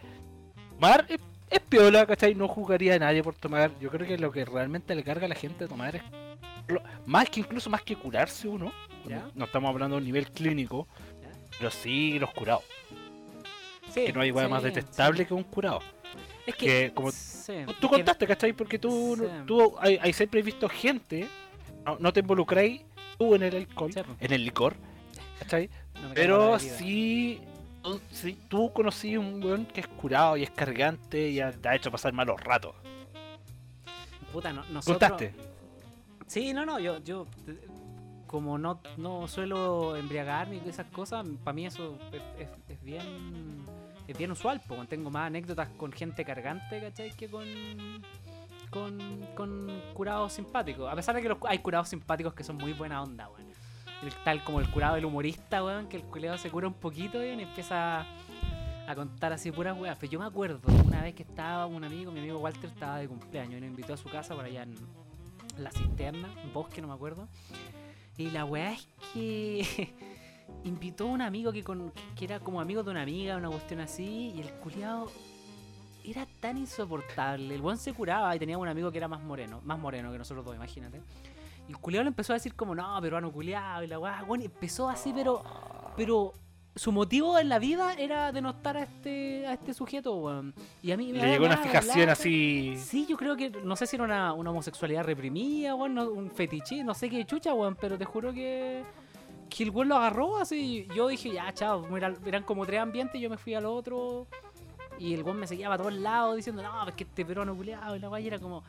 Mar 0.78 1.08
es 1.50 1.60
piola, 1.60 2.06
¿cachai? 2.06 2.36
No 2.36 2.48
jugaría 2.48 2.96
a 2.96 3.00
nadie 3.00 3.24
por 3.24 3.36
tomar. 3.36 3.72
Yo 3.80 3.90
creo 3.90 4.08
que 4.08 4.18
lo 4.18 4.32
que 4.32 4.46
realmente 4.46 4.94
le 4.96 5.04
carga 5.04 5.26
a 5.26 5.30
la 5.30 5.36
gente 5.36 5.64
de 5.66 5.68
tomar 5.70 5.96
es. 5.96 6.04
más 7.06 7.30
que 7.30 7.40
incluso 7.40 7.70
más 7.70 7.82
que 7.82 7.96
curarse 7.96 8.48
uno. 8.48 8.72
¿Ya? 9.06 9.30
No 9.36 9.46
estamos 9.46 9.70
hablando 9.70 9.96
de 9.96 10.00
un 10.02 10.06
nivel 10.06 10.30
clínico. 10.32 10.88
¿Ya? 11.22 11.30
Pero 11.58 11.72
sí 11.72 12.20
los 12.20 12.32
curados. 12.32 12.64
Sí, 13.94 14.06
Que 14.06 14.14
no 14.14 14.22
hay 14.22 14.32
weá 14.32 14.48
más 14.50 14.62
sí, 14.64 14.68
detestable 14.70 15.26
que 15.26 15.34
un 15.34 15.44
curado. 15.44 15.80
sí. 15.80 16.18
Es 16.48 16.56
que 16.56 16.92
como- 16.94 17.12
sí, 17.12 17.54
Tú- 17.80 17.88
contaste, 17.90 18.28
¿cachai? 18.28 18.54
Porque 18.54 18.78
tú, 18.80 19.16
Sí. 19.18 19.24
tú 19.46 19.76
hay, 19.80 19.98
hay 20.02 20.14
siempre 20.14 20.42
visto 20.42 20.68
gente. 20.70 21.28
No, 21.86 21.98
no 22.00 22.12
te 22.14 22.20
involucráis 22.20 22.82
tú 23.18 23.34
en 23.36 23.44
el 23.44 23.56
alcohol, 23.56 23.94
Sí, 23.94 24.02
po. 24.02 24.16
en 24.20 24.34
el 24.34 24.44
licor. 24.44 24.76
¿Cachai? 25.40 25.70
no 26.02 26.14
Pero 26.14 26.60
sí, 26.60 27.40
tú- 27.94 28.02
sí, 28.12 28.40
tú 28.48 28.72
conocí 28.74 29.18
un 29.18 29.44
weón 29.44 29.66
que 29.66 29.82
es 29.82 29.88
curado 29.88 30.38
y 30.38 30.44
es 30.44 30.52
cargante 30.52 31.30
y 31.30 31.40
ha- 31.40 31.52
te 31.52 31.70
ha 31.70 31.76
hecho 31.76 31.92
pasar 31.92 32.14
malos 32.14 32.40
ratos. 32.42 32.76
Puta, 34.32 34.52
no, 34.54 34.64
nosotros... 34.66 35.10
¿Contaste? 35.10 35.34
Sí, 36.28 36.54
no, 36.54 36.66
no, 36.66 36.80
yo, 36.80 37.00
yo 37.04 37.26
como 38.28 38.58
no, 38.58 38.82
no 38.98 39.28
suelo 39.30 39.96
embriagarme 39.96 40.62
y 40.66 40.70
esas 40.70 40.88
cosas, 40.88 41.26
para 41.44 41.54
mí 41.54 41.66
eso 41.66 41.98
es, 42.12 42.22
es- 42.48 42.50
es 42.70 42.84
bien 42.84 43.66
es 44.08 44.18
bien 44.18 44.32
usual, 44.32 44.62
pues 44.68 44.88
tengo 44.88 45.10
más 45.10 45.28
anécdotas 45.28 45.68
con 45.78 45.92
gente 45.92 46.24
cargante, 46.24 46.80
¿cachai? 46.82 47.12
Que 47.12 47.30
con 47.30 47.46
con, 48.70 49.26
con 49.36 49.82
curados 49.94 50.34
simpáticos. 50.34 50.92
A 50.92 50.96
pesar 50.96 51.16
de 51.16 51.22
que 51.22 51.30
los- 51.30 51.38
hay 51.48 51.60
curados 51.60 51.88
simpáticos 51.90 52.34
que 52.34 52.44
son 52.44 52.58
muy 52.58 52.74
buena 52.74 53.02
onda, 53.02 53.30
weón. 53.30 53.47
El- 54.04 54.14
Tal 54.24 54.44
como 54.44 54.60
el 54.60 54.70
curado 54.70 54.96
del 54.96 55.06
humorista, 55.06 55.64
weón, 55.64 55.88
que 55.88 55.98
el 55.98 56.04
culeado 56.04 56.38
se 56.38 56.50
cura 56.50 56.68
un 56.68 56.74
poquito 56.76 57.18
weón, 57.20 57.40
y 57.40 57.44
empieza 57.44 58.02
a 58.88 58.96
contar 58.96 59.34
así 59.34 59.52
puras 59.52 59.78
weas. 59.78 60.00
Yo 60.02 60.20
me 60.20 60.26
acuerdo 60.26 60.62
una 60.86 61.02
vez 61.02 61.14
que 61.16 61.24
estaba 61.24 61.66
un 61.66 61.84
amigo, 61.84 62.12
mi 62.12 62.20
amigo 62.20 62.40
Walter 62.40 62.70
estaba 62.70 63.00
de 63.00 63.08
cumpleaños 63.08 63.58
y 63.58 63.62
nos 63.62 63.70
invitó 63.70 63.94
a 63.94 63.98
su 63.98 64.10
casa 64.10 64.34
por 64.36 64.46
allá 64.46 64.64
en 64.64 64.76
la 65.58 65.72
cisterna, 65.72 66.30
un 66.44 66.54
bosque, 66.54 66.82
no 66.82 66.88
me 66.88 66.94
acuerdo. 66.94 67.28
Y 68.18 68.30
la 68.32 68.46
weá 68.46 68.74
es 68.74 68.88
que 69.14 69.94
invitó 70.64 71.06
a 71.06 71.08
un 71.08 71.22
amigo 71.22 71.52
que, 71.52 71.64
con, 71.64 71.92
era 72.22 72.40
como 72.40 72.62
amigo 72.62 72.82
de 72.84 72.92
una 72.92 73.02
amiga, 73.02 73.36
una 73.38 73.50
cuestión 73.50 73.80
así, 73.82 74.32
y 74.36 74.42
el 74.42 74.52
culiado 74.54 75.12
era 76.06 76.26
tan 76.40 76.58
insoportable. 76.58 77.54
El 77.56 77.62
buen 77.62 77.78
se 77.78 77.94
curaba 77.94 78.34
y 78.36 78.40
tenía 78.40 78.58
un 78.58 78.68
amigo 78.70 78.90
que 78.92 78.98
era 79.00 79.08
más 79.10 79.22
moreno, 79.22 79.60
más 79.66 79.78
moreno 79.80 80.12
que 80.12 80.18
nosotros 80.18 80.46
dos, 80.46 80.56
imagínate. 80.56 81.02
Y 81.68 81.72
el 81.72 81.78
culiado 81.80 82.04
le 82.04 82.10
empezó 82.10 82.34
a 82.34 82.36
decir 82.36 82.56
como, 82.56 82.74
no, 82.76 83.00
peruano 83.02 83.32
culiado, 83.32 83.84
y 83.84 83.88
la 83.88 84.00
weá, 84.00 84.24
bueno, 84.24 84.44
empezó 84.46 84.88
así, 84.90 85.12
pero, 85.14 85.44
pero 85.98 86.34
su 86.76 86.92
motivo 86.92 87.38
en 87.40 87.50
la 87.50 87.60
vida 87.60 87.94
era 87.94 88.32
denostar 88.32 88.78
a 88.78 88.84
este, 88.84 89.46
a 89.48 89.54
este 89.54 89.74
sujeto, 89.74 90.16
weón. 90.16 90.54
Y 90.82 90.92
a 90.92 90.98
mí 90.98 91.12
me 91.12 91.20
Le 91.20 91.28
llegó 91.32 91.46
una 91.46 91.58
fijación 91.58 92.10
así. 92.10 92.76
Sí, 92.78 93.06
yo 93.10 93.18
creo 93.18 93.36
que, 93.36 93.50
no 93.50 93.76
sé 93.76 93.86
si 93.88 93.96
era 93.96 94.06
una, 94.06 94.32
una 94.34 94.52
homosexualidad 94.52 95.04
reprimida, 95.04 95.76
weón, 95.76 95.96
no- 95.96 96.10
un 96.10 96.32
fetiche, 96.32 96.84
no 96.84 96.94
sé 96.94 97.10
qué 97.10 97.26
chucha, 97.26 97.54
weón, 97.54 97.76
pero 97.76 97.98
te 97.98 98.06
juro 98.06 98.32
que, 98.32 98.84
que 99.50 99.64
el 99.64 99.72
weón 99.72 99.90
lo 99.90 99.96
agarró 99.98 100.38
así. 100.38 100.88
Yo 100.96 101.08
dije, 101.08 101.32
ya, 101.34 101.52
chao, 101.54 101.86
mira, 101.90 102.14
eran 102.26 102.44
como 102.44 102.66
tres 102.66 102.80
ambientes, 102.80 103.20
yo 103.20 103.30
me 103.30 103.38
fui 103.38 103.56
al 103.56 103.66
otro. 103.66 104.28
Y 105.00 105.14
el 105.16 105.24
weón 105.24 105.38
me 105.40 105.48
seguía 105.48 105.68
para 105.68 105.80
todos 105.84 105.94
lados 105.96 106.36
diciendo, 106.38 106.62
no, 106.64 106.72
pues 106.84 106.96
que 106.96 107.04
este 107.04 107.26
peruano 107.26 107.56
culiado, 107.56 107.96
y 107.96 108.00
la 108.00 108.10
weá 108.10 108.26
era 108.26 108.40
como. 108.40 108.64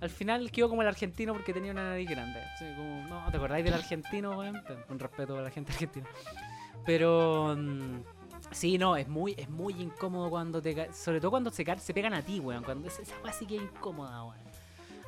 Al 0.00 0.10
final 0.10 0.50
quedó 0.50 0.68
como 0.68 0.82
el 0.82 0.88
argentino 0.88 1.32
porque 1.32 1.52
tenía 1.54 1.72
una 1.72 1.90
nariz 1.90 2.08
grande. 2.08 2.40
Así 2.54 2.64
como, 2.76 3.08
no, 3.08 3.30
¿te 3.30 3.36
acordáis 3.36 3.64
del 3.64 3.74
argentino, 3.74 4.38
weón? 4.38 4.62
Con 4.86 4.98
respeto 4.98 5.38
a 5.38 5.42
la 5.42 5.50
gente 5.50 5.72
argentina. 5.72 6.06
Pero. 6.84 7.54
mm, 7.56 8.00
Sí, 8.50 8.78
no, 8.78 8.96
es 8.96 9.08
muy, 9.08 9.34
es 9.36 9.48
muy 9.48 9.74
incómodo 9.74 10.30
cuando 10.30 10.62
te 10.62 10.92
Sobre 10.92 11.20
todo 11.20 11.30
cuando 11.30 11.50
se, 11.50 11.64
se 11.78 11.94
pegan 11.94 12.14
a 12.14 12.22
ti, 12.22 12.38
weón. 12.38 12.62
Cuando 12.62 12.86
esa, 12.86 13.02
weá 13.24 13.32
sí 13.32 13.46
que 13.46 13.56
es 13.56 13.62
incómoda, 13.62 14.22
weón. 14.24 14.38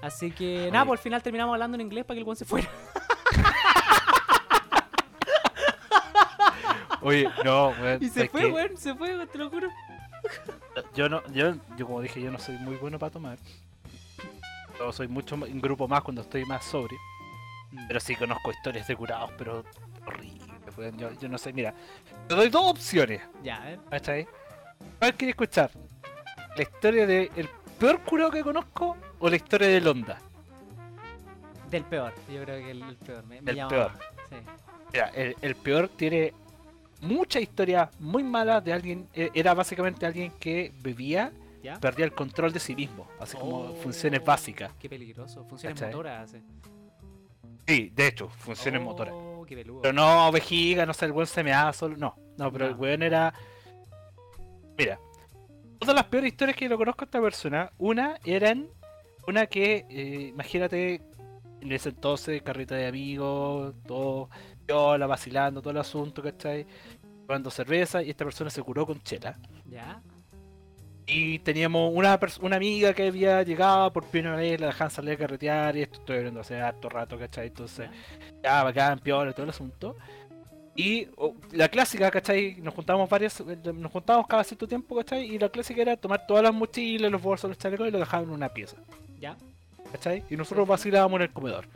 Así 0.03 0.30
que, 0.30 0.62
Oye. 0.62 0.70
nada, 0.70 0.84
por 0.84 0.97
el 0.97 1.03
final 1.03 1.22
terminamos 1.22 1.53
hablando 1.53 1.76
en 1.76 1.82
inglés 1.82 2.05
para 2.05 2.16
que 2.16 2.20
el 2.20 2.24
weón 2.24 2.36
se 2.36 2.45
fuera. 2.45 2.68
Oye, 7.03 7.28
no, 7.45 7.68
weón. 7.80 8.03
Y 8.03 8.09
se 8.09 8.14
¿sabes 8.14 8.30
fue, 8.30 8.41
qué? 8.43 8.47
weón, 8.53 8.76
se 8.76 8.95
fue, 8.95 9.26
te 9.26 9.39
lo 9.39 9.51
juro. 9.51 9.68
Yo 10.95 11.09
no, 11.09 11.22
yo, 11.32 11.55
yo 11.76 11.86
como 11.86 12.01
dije, 12.01 12.20
yo 12.20 12.30
no 12.30 12.39
soy 12.39 12.57
muy 12.59 12.76
bueno 12.76 12.99
para 12.99 13.11
tomar. 13.12 13.39
Yo 14.79 14.93
soy 14.93 15.09
mucho 15.09 15.35
un 15.35 15.61
grupo 15.61 15.89
más 15.89 16.03
cuando 16.03 16.22
estoy 16.22 16.45
más 16.45 16.64
sobrio. 16.64 16.99
Pero 17.87 18.01
sí 18.01 18.16
conozco 18.16 18.51
historias 18.51 18.87
de 18.89 18.97
curados, 18.97 19.31
pero 19.37 19.64
horrible. 20.07 20.39
Yo, 20.97 21.11
yo 21.20 21.29
no 21.29 21.39
sé, 21.39 21.53
mira. 21.53 21.74
Te 22.29 22.35
doy 22.35 22.49
dos 22.49 22.62
opciones. 22.70 23.20
Ya, 23.43 23.57
a 23.57 23.64
ver. 23.66 23.81
¿Cachai? 23.91 24.26
¿Cuál 24.99 25.14
quieres 25.14 25.33
escuchar? 25.35 25.70
¿La 26.57 26.62
historia 26.62 27.07
del 27.07 27.49
peor 27.79 28.01
curado 28.05 28.31
que 28.31 28.43
conozco 28.43 28.97
o 29.18 29.29
la 29.29 29.37
historia 29.37 29.68
del 29.68 29.87
Onda? 29.89 30.18
Del 31.70 31.85
peor, 31.85 32.14
yo 32.33 32.43
creo 32.45 32.59
que 32.64 32.70
el, 32.70 32.83
el 32.83 32.97
peor. 32.97 33.24
Me, 33.26 33.37
me 33.37 33.43
Del 33.43 33.57
llama 33.57 33.68
peor. 33.70 33.93
más. 33.93 34.01
Sí. 34.31 34.37
Mira, 34.93 35.09
el, 35.09 35.37
el 35.43 35.55
peor 35.57 35.89
tiene 35.89 36.33
muchas 37.03 37.43
historias 37.43 37.91
muy 38.01 38.22
malas 38.22 38.64
de 38.64 38.72
alguien. 38.72 39.09
e- 39.12 39.31
Era 39.35 39.53
básicamente 39.55 40.07
alguien 40.07 40.33
que 40.41 40.72
bebía, 40.81 41.33
¿Ya? 41.63 41.79
perdía 41.81 42.05
el 42.05 42.13
control 42.13 42.53
de 42.53 42.61
sí 42.61 42.75
mismo, 42.77 43.09
así 43.19 43.37
como 43.37 43.61
Oh, 43.61 43.75
funciones 43.75 44.25
básicas. 44.25 44.73
Qué 44.79 44.89
peligroso. 44.89 45.45
Funciones 45.45 45.79
¿Cachai? 45.79 45.93
motoras 45.93 46.25
hace. 46.25 46.43
Sí, 47.67 47.93
de 47.95 48.07
hecho, 48.07 48.29
funciones 48.29 48.81
oh, 48.81 48.85
motoras. 48.85 49.15
Pero 49.83 49.93
no 49.93 50.31
vejiga, 50.31 50.87
no 50.87 50.95
sé, 50.95 51.07
el 51.07 51.13
buen 51.13 51.27
se 51.27 51.43
me 51.43 51.51
da 51.51 51.73
solo. 51.73 51.97
No, 51.97 52.17
no, 52.37 52.53
pero 52.53 52.67
el 52.67 52.75
weón 52.75 53.03
era. 53.03 53.33
Mira, 54.77 54.99
todas 55.79 55.95
las 55.95 56.05
peores 56.05 56.33
historias 56.33 56.57
que 56.57 56.69
lo 56.69 56.77
conozco 56.77 57.05
a 57.05 57.07
esta 57.07 57.21
persona, 57.21 57.73
una 57.79 58.19
eran. 58.25 58.69
Una 59.27 59.47
que, 59.47 59.85
eh, 59.91 60.29
imagínate, 60.33 61.03
en 61.61 61.73
ese 61.73 61.91
entonces, 61.91 62.41
carreta 62.43 62.75
de 62.75 62.87
amigos, 62.87 63.75
todo, 63.87 64.31
viola, 64.67 65.07
vacilando, 65.07 65.61
todo 65.61 65.73
el 65.73 65.79
asunto, 65.79 66.23
¿cachai? 66.23 66.67
Tomando 67.27 67.51
cerveza 67.51 68.03
y 68.03 68.09
esta 68.09 68.25
persona 68.25 68.49
se 68.49 68.63
curó 68.63 68.87
con 68.87 69.03
chela. 69.03 69.39
¿Ya? 69.67 70.01
Y 71.11 71.39
teníamos 71.39 71.91
una, 71.95 72.21
una 72.43 72.57
amiga 72.57 72.93
que 72.93 73.07
había 73.07 73.43
llegado 73.43 73.91
por 73.93 74.05
primera 74.05 74.37
vez, 74.37 74.61
la 74.61 74.67
dejaban 74.67 74.91
salir 74.91 75.15
a 75.15 75.17
carretear 75.17 75.75
y 75.77 75.83
esto 75.83 76.01
estoy 76.01 76.19
hablando 76.19 76.41
hace 76.41 76.61
harto 76.61 76.91
rato, 76.91 77.19
¿cachai? 77.19 77.47
Entonces, 77.47 77.89
ya, 78.43 78.63
bacán, 78.63 78.99
piola, 78.99 79.33
todo 79.33 79.45
el 79.45 79.51
asunto. 79.51 79.97
Y 80.77 81.09
oh, 81.17 81.35
la 81.53 81.69
clásica, 81.69 82.11
¿cachai? 82.11 82.57
Nos 82.61 82.75
juntábamos 82.75 83.09
varias, 83.09 83.43
nos 83.43 83.91
juntábamos 83.91 84.27
cada 84.29 84.45
cierto 84.45 84.69
tiempo, 84.69 84.95
¿cachai? 84.97 85.25
Y 85.25 85.39
la 85.39 85.49
clásica 85.49 85.81
era 85.81 85.97
tomar 85.97 86.27
todas 86.27 86.43
las 86.43 86.53
mochilas, 86.53 87.11
los 87.11 87.23
bolsos, 87.23 87.49
los 87.49 87.59
chalecos 87.59 87.89
y 87.89 87.91
los 87.91 88.01
dejaban 88.01 88.29
en 88.29 88.35
una 88.35 88.51
pieza, 88.51 88.77
¿Ya? 89.19 89.37
¿cachai? 89.91 90.25
Y 90.29 90.37
nosotros 90.37 90.69
vacilábamos 90.69 91.17
en 91.17 91.23
el 91.23 91.33
comedor. 91.33 91.67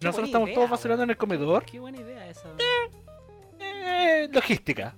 Qué 0.00 0.06
Nosotros 0.06 0.28
estamos 0.28 0.48
idea, 0.48 0.56
todos 0.56 0.70
vacilando 0.70 1.04
en 1.04 1.10
el 1.10 1.16
comedor. 1.16 1.64
Qué 1.64 1.78
buena 1.78 2.00
idea 2.00 2.28
esa. 2.28 2.48
Eh, 3.60 4.28
logística. 4.32 4.94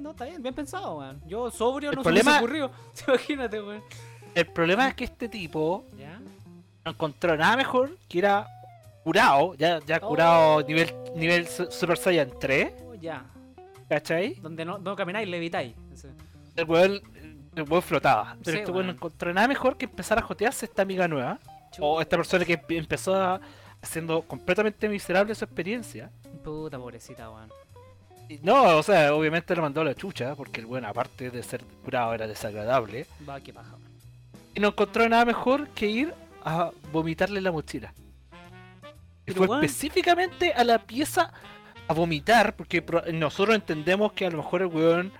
No, 0.00 0.10
está 0.10 0.24
bien, 0.26 0.42
bien 0.42 0.54
pensado, 0.54 0.98
weón. 0.98 1.20
Yo 1.26 1.50
sobrio 1.50 1.90
El 1.90 1.96
no 1.96 2.02
problema- 2.02 2.32
se 2.34 2.38
me 2.40 2.44
ocurrió. 2.44 2.70
Imagínate, 3.08 3.62
weón. 3.62 3.82
El 4.34 4.46
problema 4.46 4.88
es 4.88 4.94
que 4.94 5.04
este 5.04 5.28
tipo 5.28 5.84
¿Ya? 5.98 6.18
no 6.84 6.90
encontró 6.90 7.36
nada 7.36 7.56
mejor 7.56 7.96
que 8.08 8.18
era 8.18 8.46
curado, 9.04 9.54
ya, 9.54 9.78
ya 9.86 10.00
curado 10.00 10.56
Oh. 10.56 10.62
nivel, 10.62 10.92
nivel 11.14 11.46
Su- 11.46 11.70
Super 11.70 11.96
Saiyan 11.98 12.30
3, 12.40 12.72
Oh, 12.86 12.94
ya. 12.94 13.24
¿cachai? 13.88 14.34
Donde 14.40 14.64
no, 14.64 14.78
no 14.78 14.96
camináis, 14.96 15.28
levitáis. 15.28 15.74
El 16.56 16.64
weón, 16.64 17.00
el 17.54 17.62
weón 17.68 17.82
flotaba. 17.82 18.36
Pero 18.42 18.56
Sí, 18.56 18.58
este 18.60 18.72
weón 18.72 18.86
no 18.86 18.92
encontró 18.92 19.32
nada 19.32 19.46
mejor 19.46 19.76
que 19.76 19.84
empezar 19.84 20.18
a 20.18 20.22
jotearse 20.22 20.66
esta 20.66 20.82
amiga 20.82 21.06
nueva. 21.06 21.38
O 21.80 22.00
esta 22.00 22.16
persona 22.16 22.44
que 22.44 22.60
empe- 22.60 22.76
empezó 22.78 23.14
a, 23.16 23.40
haciendo 23.82 24.22
completamente 24.22 24.88
miserable 24.88 25.34
su 25.34 25.44
experiencia. 25.44 26.10
Puta 26.42 26.78
pobrecita, 26.78 27.30
weón. 27.30 27.50
No, 28.42 28.78
o 28.78 28.82
sea, 28.82 29.14
obviamente 29.14 29.54
le 29.54 29.60
mandó 29.62 29.80
a 29.80 29.84
la 29.84 29.94
chucha, 29.94 30.34
porque 30.34 30.60
el 30.60 30.66
weón, 30.66 30.84
aparte 30.84 31.30
de 31.30 31.42
ser 31.42 31.62
curado, 31.84 32.14
era 32.14 32.26
desagradable. 32.26 33.06
Va, 33.28 33.40
qué 33.40 33.52
paja. 33.52 33.74
Y 34.54 34.60
no 34.60 34.68
encontró 34.68 35.08
nada 35.08 35.24
mejor 35.24 35.68
que 35.68 35.86
ir 35.86 36.14
a 36.44 36.70
vomitarle 36.92 37.40
la 37.40 37.52
mochila. 37.52 37.92
Y 39.26 39.32
fue 39.32 39.46
específicamente 39.46 40.52
a 40.52 40.64
la 40.64 40.78
pieza 40.78 41.32
a 41.88 41.94
vomitar, 41.94 42.54
porque 42.56 42.84
nosotros 43.12 43.54
entendemos 43.54 44.12
que 44.12 44.26
a 44.26 44.30
lo 44.30 44.38
mejor 44.38 44.62
el 44.62 44.68
weón 44.68 45.12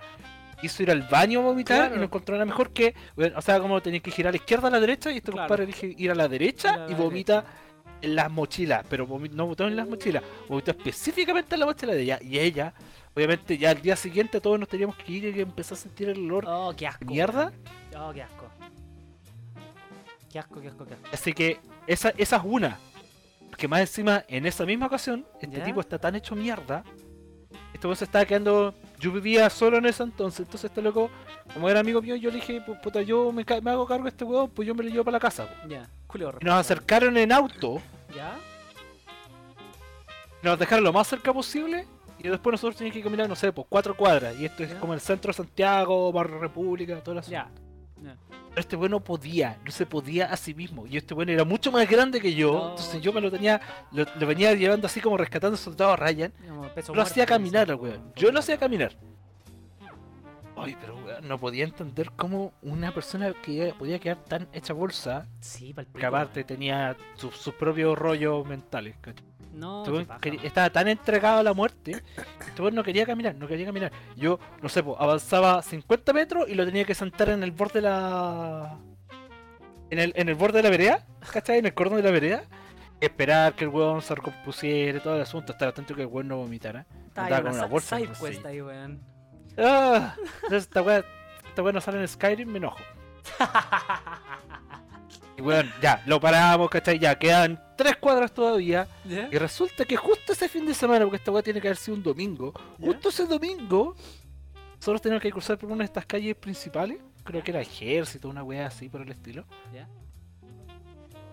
quiso 0.61 0.83
ir 0.83 0.91
al 0.91 1.01
baño 1.03 1.39
a 1.39 1.43
vomitar 1.43 1.77
Claro. 1.79 1.95
y 1.95 1.97
no 1.97 2.03
encontró 2.05 2.35
nada 2.35 2.45
mejor 2.45 2.71
que, 2.71 2.95
o 3.35 3.41
sea, 3.41 3.59
como 3.59 3.81
tenía 3.81 3.99
que 3.99 4.09
girar 4.11 4.29
a 4.29 4.31
la 4.31 4.37
izquierda 4.37 4.67
a 4.67 4.71
la 4.71 4.79
derecha 4.79 5.11
y 5.11 5.17
este 5.17 5.31
Claro. 5.31 5.47
compadre 5.47 5.63
elige 5.65 5.93
ir 5.97 6.11
a 6.11 6.15
la 6.15 6.27
derecha 6.27 6.85
y 6.87 6.91
la 6.91 6.97
vomita 6.97 7.33
derecha. 7.41 7.53
En 8.01 8.15
las 8.15 8.31
mochilas, 8.31 8.85
pero 8.89 9.07
no 9.31 9.47
votó 9.47 9.67
en 9.67 9.75
las 9.75 9.87
mochilas, 9.87 10.23
vomitó 10.47 10.71
específicamente 10.71 11.55
en 11.55 11.59
la 11.61 11.65
mochila 11.65 11.93
de 11.93 12.01
ella 12.03 12.19
y 12.21 12.37
ella, 12.39 12.73
obviamente 13.15 13.57
ya 13.57 13.71
al 13.71 13.81
día 13.81 13.95
siguiente 13.95 14.39
todos 14.41 14.59
nos 14.59 14.69
teníamos 14.69 14.95
que 14.97 15.11
ir 15.11 15.35
y 15.37 15.41
empezó 15.41 15.73
a 15.73 15.77
sentir 15.77 16.09
el 16.09 16.19
olor 16.19 16.45
Oh, 16.47 16.73
qué 16.75 16.87
asco. 16.87 17.05
mierda. 17.05 17.51
Oh, 17.97 18.11
qué 18.13 18.21
asco. 18.23 18.45
Qué 20.31 20.39
asco, 20.39 20.61
qué 20.61 20.67
asco, 20.67 20.85
qué 20.85 20.93
asco. 20.95 21.07
Así 21.13 21.33
que 21.33 21.59
esa, 21.87 22.09
esa 22.17 22.35
es 22.37 22.41
una. 22.45 22.77
Porque 23.49 23.67
más 23.67 23.79
encima, 23.81 24.23
en 24.27 24.45
esa 24.45 24.65
misma 24.65 24.87
ocasión, 24.87 25.25
este 25.41 25.57
¿Ya? 25.57 25.63
tipo 25.63 25.79
está 25.79 25.97
tan 25.97 26.13
hecho 26.15 26.35
mierda 26.35 26.83
Este 27.73 27.95
se 27.95 28.03
estaba 28.03 28.25
quedando. 28.25 28.73
Yo 28.99 29.11
vivía 29.11 29.49
solo 29.49 29.77
en 29.77 29.85
ese 29.85 30.03
entonces, 30.03 30.41
entonces 30.41 30.69
este 30.71 30.81
loco, 30.81 31.09
como 31.53 31.69
era 31.69 31.79
amigo 31.79 32.01
mío, 32.01 32.15
yo 32.15 32.29
le 32.31 32.37
dije, 32.37 32.61
"Pu- 32.65 32.79
puta, 32.81 33.01
yo 33.01 33.31
me, 33.31 33.45
me 33.61 33.71
hago 33.71 33.85
cargo 33.85 34.03
de 34.05 34.09
este 34.09 34.23
weón, 34.25 34.49
pues 34.49 34.67
yo 34.67 34.73
me 34.75 34.83
lo 34.83 34.89
llevo 34.89 35.03
para 35.05 35.15
la 35.15 35.19
casa. 35.19 35.45
po". 35.47 35.67
Ya, 35.69 35.87
Nos 36.41 36.53
acercaron 36.55 37.17
en 37.17 37.31
auto, 37.31 37.81
¿Ya? 38.15 38.37
nos 40.41 40.59
dejaron 40.59 40.83
lo 40.83 40.93
más 40.93 41.07
cerca 41.07 41.33
posible, 41.33 41.85
y 42.19 42.27
después 42.29 42.53
nosotros 42.53 42.75
teníamos 42.77 42.97
que 42.97 43.03
caminar, 43.03 43.27
no 43.29 43.35
sé, 43.35 43.51
pues 43.51 43.67
cuatro 43.69 43.95
cuadras. 43.95 44.35
Y 44.39 44.45
esto 44.45 44.63
es 44.63 44.71
Ya. 44.71 44.79
como 44.79 44.93
el 44.93 44.99
centro 45.01 45.29
de 45.29 45.33
Santiago, 45.37 46.11
Barrio 46.11 46.39
República, 46.39 46.95
todas 47.01 47.15
las 47.17 47.27
Ya. 47.27 47.49
ya. 48.01 48.15
Pero 48.49 48.61
este 48.61 48.75
weón 48.77 48.91
no 48.91 48.99
podía, 49.01 49.57
no 49.65 49.71
se 49.71 49.85
podía 49.85 50.27
a 50.31 50.37
sí 50.37 50.53
mismo. 50.53 50.87
Y 50.87 50.95
este 50.97 51.13
weón 51.13 51.29
era 51.29 51.43
mucho 51.43 51.71
más 51.73 51.89
grande 51.89 52.21
que 52.21 52.33
yo. 52.33 52.53
No. 52.53 52.69
Entonces 52.69 53.01
yo 53.01 53.11
me 53.11 53.19
lo 53.21 53.29
tenía, 53.29 53.59
lo, 53.91 54.05
lo 54.17 54.27
venía 54.27 54.53
llevando 54.53 54.87
así 54.87 55.01
como 55.01 55.17
rescatando 55.17 55.57
soldado 55.57 55.95
Ryan. 55.97 56.31
Como 56.47 56.63
peso 56.69 56.93
Yo 56.93 56.95
lo 56.95 57.01
hacía 57.01 57.25
caminar 57.25 57.69
al 57.69 57.75
weón. 57.75 58.13
Yo 58.15 58.31
lo 58.31 58.39
hacía 58.39 58.57
caminar. 58.57 58.93
Ay, 60.57 60.77
pero 60.79 60.95
weón, 60.97 61.27
no 61.27 61.39
podía 61.39 61.63
entender 61.63 62.11
cómo 62.15 62.53
una 62.61 62.93
persona 62.93 63.33
que 63.33 63.73
podía 63.77 63.99
quedar 63.99 64.23
tan 64.25 64.47
hecha 64.53 64.73
bolsa, 64.73 65.27
Sí, 65.39 65.75
que 65.97 66.05
aparte 66.05 66.43
tenía 66.43 66.95
su- 67.15 67.31
sus 67.31 67.53
propios 67.53 67.97
rollos 67.97 68.45
mentales. 68.47 68.95
¿cachai? 69.01 69.25
No, 69.53 69.83
Este 69.85 70.05
paja, 70.05 70.19
quería- 70.19 70.41
estaba 70.43 70.69
tan 70.69 70.87
entregado 70.89 71.39
a 71.39 71.43
la 71.43 71.53
muerte, 71.53 72.03
este 72.41 72.71
no 72.71 72.83
quería 72.83 73.05
caminar, 73.05 73.35
no 73.35 73.47
quería 73.47 73.65
caminar. 73.65 73.91
Yo, 74.17 74.37
no 74.61 74.67
sé, 74.67 74.83
po, 74.83 74.97
avanzaba 74.99 75.61
50 75.61 76.11
metros 76.11 76.49
y 76.49 76.55
lo 76.55 76.65
tenía 76.65 76.83
que 76.83 76.93
sentar 76.93 77.29
en 77.29 77.41
el 77.41 77.51
borde 77.51 77.75
de 77.75 77.81
la. 77.83 78.77
En 79.89 79.99
el, 79.99 80.13
en 80.15 80.27
el 80.29 80.35
borde 80.35 80.57
de 80.57 80.63
la 80.63 80.69
vereda, 80.69 81.05
¿cachai? 81.31 81.59
En 81.59 81.65
el 81.67 81.73
cordón 81.73 81.97
de 81.97 82.03
la 82.03 82.11
vereda. 82.11 82.43
Esperar 82.99 83.53
que 83.55 83.65
el 83.65 83.69
weón 83.69 84.01
se 84.01 84.15
recompusiera 84.15 84.97
y 84.97 85.01
todo 85.01 85.15
el 85.15 85.21
asunto, 85.21 85.51
estar 85.51 85.67
atento 85.67 85.93
que 85.95 86.01
el 86.01 86.07
weón 86.07 86.27
no 86.27 86.37
vomitara. 86.37 86.85
Andaba 87.15 87.27
ahí 87.27 87.31
con 87.33 87.41
una 87.43 87.51
una 87.51 87.59
sa- 87.61 87.65
bolsa, 87.67 87.95
ahí, 88.47 88.61
weón. 88.61 89.01
¡Ah! 89.57 90.15
Entonces 90.35 90.63
esta 90.63 90.81
weá, 90.81 91.03
esta 91.47 91.63
weá 91.63 91.73
no 91.73 91.81
sale 91.81 91.99
en 92.01 92.07
Skyrim, 92.07 92.49
me 92.49 92.57
enojo. 92.57 92.77
Y 95.37 95.41
weón, 95.41 95.69
ya, 95.81 96.01
lo 96.05 96.17
paramos, 96.21 96.69
¿cachai? 96.69 96.97
Ya, 96.97 97.19
quedan 97.19 97.61
tres 97.75 97.97
cuadras 97.97 98.31
todavía. 98.33 98.87
Y 99.05 99.37
resulta 99.37 99.83
que 99.83 99.97
justo 99.97 100.31
ese 100.31 100.47
fin 100.47 100.65
de 100.65 100.73
semana, 100.73 101.03
porque 101.03 101.17
esta 101.17 101.29
weá 101.31 101.43
tiene 101.43 101.59
que 101.59 101.67
haber 101.67 101.75
sido 101.77 101.97
un 101.97 102.03
domingo, 102.03 102.53
justo 102.79 103.09
ese 103.09 103.25
domingo, 103.25 103.95
nosotros 104.77 105.01
teníamos 105.01 105.21
que 105.21 105.31
cruzar 105.31 105.57
por 105.57 105.69
una 105.69 105.79
de 105.79 105.85
estas 105.85 106.05
calles 106.05 106.35
principales, 106.37 106.99
creo 107.25 107.43
que 107.43 107.51
era 107.51 107.59
Ejército, 107.59 108.29
una 108.29 108.43
weá 108.43 108.67
así 108.67 108.87
por 108.87 109.01
el 109.01 109.11
estilo. 109.11 109.43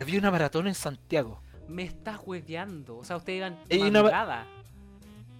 Había 0.00 0.18
una 0.18 0.32
maratón 0.32 0.66
en 0.66 0.74
Santiago. 0.74 1.40
Me 1.68 1.84
estás 1.84 2.18
hueveando. 2.24 2.96
O 2.98 3.04
sea, 3.04 3.16
ustedes 3.18 3.36
iban 3.38 3.58
Hay 3.70 3.82
una- 3.82 4.02
madrugada. 4.02 4.46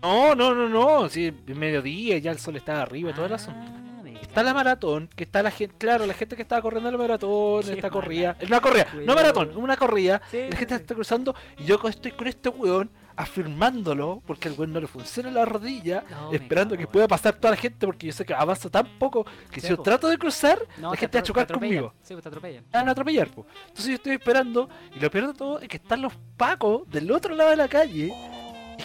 No, 0.03 0.35
no, 0.35 0.55
no, 0.55 0.69
no, 0.69 1.09
sí, 1.09 1.33
es 1.47 1.57
mediodía, 1.57 2.19
ya 2.19 2.33
el 2.33 2.39
sol 2.39 2.57
estaba 2.57 2.83
arriba, 2.83 3.13
todo 3.15 3.27
el 3.27 3.33
asunto. 3.35 3.61
Ah, 3.65 3.79
Está 4.21 4.43
la 4.43 4.55
maratón, 4.55 5.11
que 5.15 5.25
está 5.25 5.43
la 5.43 5.51
gente, 5.51 5.75
claro, 5.77 6.07
la 6.07 6.15
gente 6.15 6.37
que 6.37 6.43
estaba 6.43 6.63
corriendo 6.63 6.91
la 6.91 6.97
maratón, 6.97 7.65
esta 7.71 7.91
corrida, 7.91 8.35
es 8.41 8.49
una 8.49 8.61
corrida, 8.61 8.87
no 9.05 9.15
maratón, 9.15 9.55
una 9.57 9.77
corrida, 9.77 10.23
Sí, 10.31 10.39
la 10.51 10.57
gente 10.57 10.75
está 10.77 10.95
cruzando 10.95 11.35
y 11.59 11.65
yo 11.65 11.79
estoy 11.87 12.13
con 12.13 12.27
este 12.27 12.49
weón 12.49 12.91
afirmándolo 13.15 14.23
porque 14.27 14.49
el 14.49 14.55
weón 14.59 14.73
no 14.73 14.81
le 14.81 14.87
funciona 14.87 15.31
la 15.31 15.45
rodilla, 15.45 16.03
No, 16.11 16.33
esperando 16.33 16.79
que 16.79 16.87
pueda 16.87 17.07
pasar 17.07 17.35
toda 17.35 17.51
la 17.51 17.57
gente 17.59 17.85
porque 17.85 18.07
yo 18.07 18.13
sé 18.15 18.25
que 18.25 18.33
avanza 18.33 18.71
tan 18.71 18.87
poco 18.99 19.25
que 19.51 19.61
Sí, 19.61 19.67
si 19.67 19.69
yo 19.69 19.77
trato 19.83 20.09
de 20.09 20.17
cruzar, 20.17 20.59
No, 20.79 20.89
la 20.89 20.93
te 20.93 20.97
gente 20.99 21.19
va 21.19 21.21
a 21.21 21.25
chocar 21.25 21.47
conmigo. 21.47 21.93
Sí, 22.03 22.15
pues 22.15 22.23
te 22.23 22.29
atropellan. 22.31 22.65
van 22.73 22.89
a 22.89 22.93
atropellar, 22.93 23.29
po. 23.29 23.47
Entonces 23.69 23.87
yo 23.89 23.95
estoy 23.97 24.13
esperando 24.13 24.67
y 24.97 24.99
lo 25.01 25.11
peor 25.11 25.27
de 25.29 25.35
todo 25.35 25.59
es 25.61 25.69
que 25.69 25.77
están 25.77 26.01
los 26.01 26.15
pacos 26.39 26.89
del 26.89 27.11
otro 27.13 27.35
lado 27.35 27.51
de 27.51 27.57
la 27.57 27.69
calle 27.69 28.11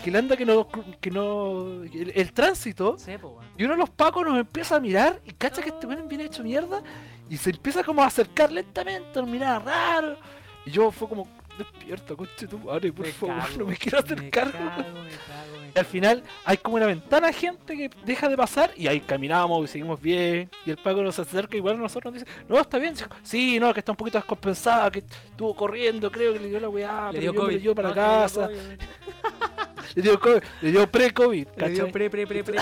que 0.01 0.45
no, 0.45 0.67
que 0.99 1.11
no, 1.11 1.83
el, 1.83 2.11
el 2.15 2.33
tránsito 2.33 2.97
Sí, 2.97 3.11
y 3.57 3.63
uno 3.63 3.73
de 3.73 3.79
los 3.79 3.89
pacos 3.89 4.25
nos 4.25 4.37
empieza 4.39 4.75
a 4.75 4.79
mirar 4.79 5.19
y 5.25 5.31
cacha 5.31 5.61
que 5.61 5.69
este 5.69 5.85
weón 5.87 6.07
viene 6.07 6.25
hecho 6.25 6.43
mierda 6.43 6.81
y 7.29 7.37
se 7.37 7.49
empieza 7.49 7.83
como 7.83 8.01
a 8.03 8.07
acercar 8.07 8.51
lentamente, 8.51 9.21
miraba 9.23 9.59
raro. 9.59 10.17
Y 10.65 10.71
yo 10.71 10.91
fue 10.91 11.07
como, 11.09 11.27
despierta, 11.57 12.15
conche 12.15 12.47
tu 12.47 12.57
madre, 12.59 12.91
por 12.91 13.05
Me 13.05 13.11
favor, 13.11 13.37
cago, 13.37 13.57
no 13.57 13.65
me 13.65 13.75
quiero 13.77 13.99
acercar. 13.99 14.47
Me 14.47 14.51
cago, 14.51 14.93
weón". 14.93 15.03
me 15.05 15.09
cago, 15.27 15.61
me 15.61 15.71
Y 15.75 15.79
al 15.79 15.85
final 15.85 16.23
hay 16.45 16.57
como 16.57 16.77
una 16.77 16.85
ventana 16.85 17.33
gente 17.33 17.75
que 17.75 17.89
deja 18.05 18.29
de 18.29 18.37
pasar 18.37 18.71
y 18.77 18.87
ahí 18.87 18.99
caminamos 19.01 19.65
y 19.65 19.67
seguimos 19.67 19.99
bien. 20.01 20.49
Y 20.65 20.71
el 20.71 20.77
Paco 20.77 21.01
nos 21.03 21.17
acerca 21.19 21.57
igual 21.57 21.75
a 21.75 21.79
nosotros 21.79 22.13
nos 22.13 22.23
dice, 22.23 22.37
no, 22.47 22.59
está 22.59 22.77
bien. 22.77 22.95
Sí, 23.23 23.59
no, 23.59 23.73
que 23.73 23.79
está 23.79 23.91
un 23.91 23.97
poquito 23.97 24.17
descompensada, 24.17 24.89
que 24.91 24.99
estuvo 24.99 25.55
corriendo, 25.55 26.11
creo 26.11 26.33
que 26.33 26.39
le 26.39 26.49
dio 26.49 26.59
la 26.59 26.69
weá, 26.69 27.11
Le 27.11 27.19
pero 27.19 27.31
dio 27.31 27.41
yo 27.41 27.47
me 27.47 27.53
lo 27.53 27.59
llevo 27.59 27.75
para 27.75 27.89
No, 27.89 27.95
la 27.95 28.47
que 28.47 28.55
le 28.55 28.77
casa. 28.77 29.66
Le 29.95 30.01
dio, 30.01 30.19
COVID, 30.19 30.43
le 30.61 30.71
dio 30.71 30.91
pre-COVID, 30.91 31.47
Le 31.57 31.69
dio 31.69 31.91
pre, 31.91 32.09
pre, 32.09 32.27
pre, 32.27 32.43
pre. 32.43 32.57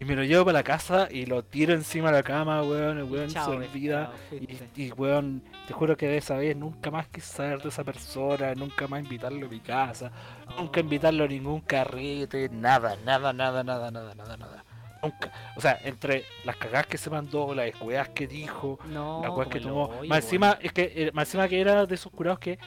Y 0.00 0.04
me 0.04 0.14
lo 0.14 0.22
llevo 0.22 0.44
para 0.44 0.60
la 0.60 0.62
casa 0.62 1.08
y 1.10 1.26
lo 1.26 1.42
tiro 1.42 1.74
encima 1.74 2.10
de 2.12 2.18
la 2.18 2.22
cama, 2.22 2.62
weón. 2.62 2.98
El 2.98 3.04
weón 3.04 3.28
Chao, 3.28 3.50
se 3.50 3.56
olvida. 3.56 4.12
Y, 4.30 4.84
y, 4.84 4.92
weón, 4.92 5.42
te 5.66 5.72
juro 5.72 5.96
que 5.96 6.06
de 6.06 6.18
esa 6.18 6.36
vez 6.36 6.56
nunca 6.56 6.90
más 6.90 7.08
quise 7.08 7.26
saber 7.26 7.60
de 7.60 7.68
esa 7.68 7.82
persona, 7.82 8.54
nunca 8.54 8.86
más 8.86 9.02
invitarlo 9.02 9.46
a 9.46 9.48
mi 9.48 9.58
casa, 9.58 10.12
nunca 10.56 10.78
invitarlo 10.78 11.24
a 11.24 11.26
ningún 11.26 11.62
carrete, 11.62 12.48
nada, 12.48 12.96
nada, 13.04 13.32
nada, 13.32 13.64
nada, 13.64 13.90
nada, 13.90 14.14
nada, 14.14 14.36
nada. 14.36 14.64
Nunca. 15.02 15.32
O 15.56 15.60
sea, 15.60 15.78
entre 15.84 16.24
las 16.44 16.56
cagadas 16.56 16.86
que 16.86 16.98
se 16.98 17.10
mandó, 17.10 17.52
las 17.52 17.70
weas 17.80 18.08
que 18.10 18.28
dijo, 18.28 18.78
No, 18.88 19.20
las 19.22 19.32
weas 19.32 19.48
que 19.48 19.60
tomó. 19.60 19.90
más 20.08 20.24
encima, 20.24 20.58
es 20.60 20.72
que, 20.72 20.92
eh, 20.94 21.10
más 21.12 21.26
encima 21.28 21.48
que 21.48 21.60
era 21.60 21.86
de 21.86 21.94
esos 21.96 22.12
curados 22.12 22.38
que 22.38 22.58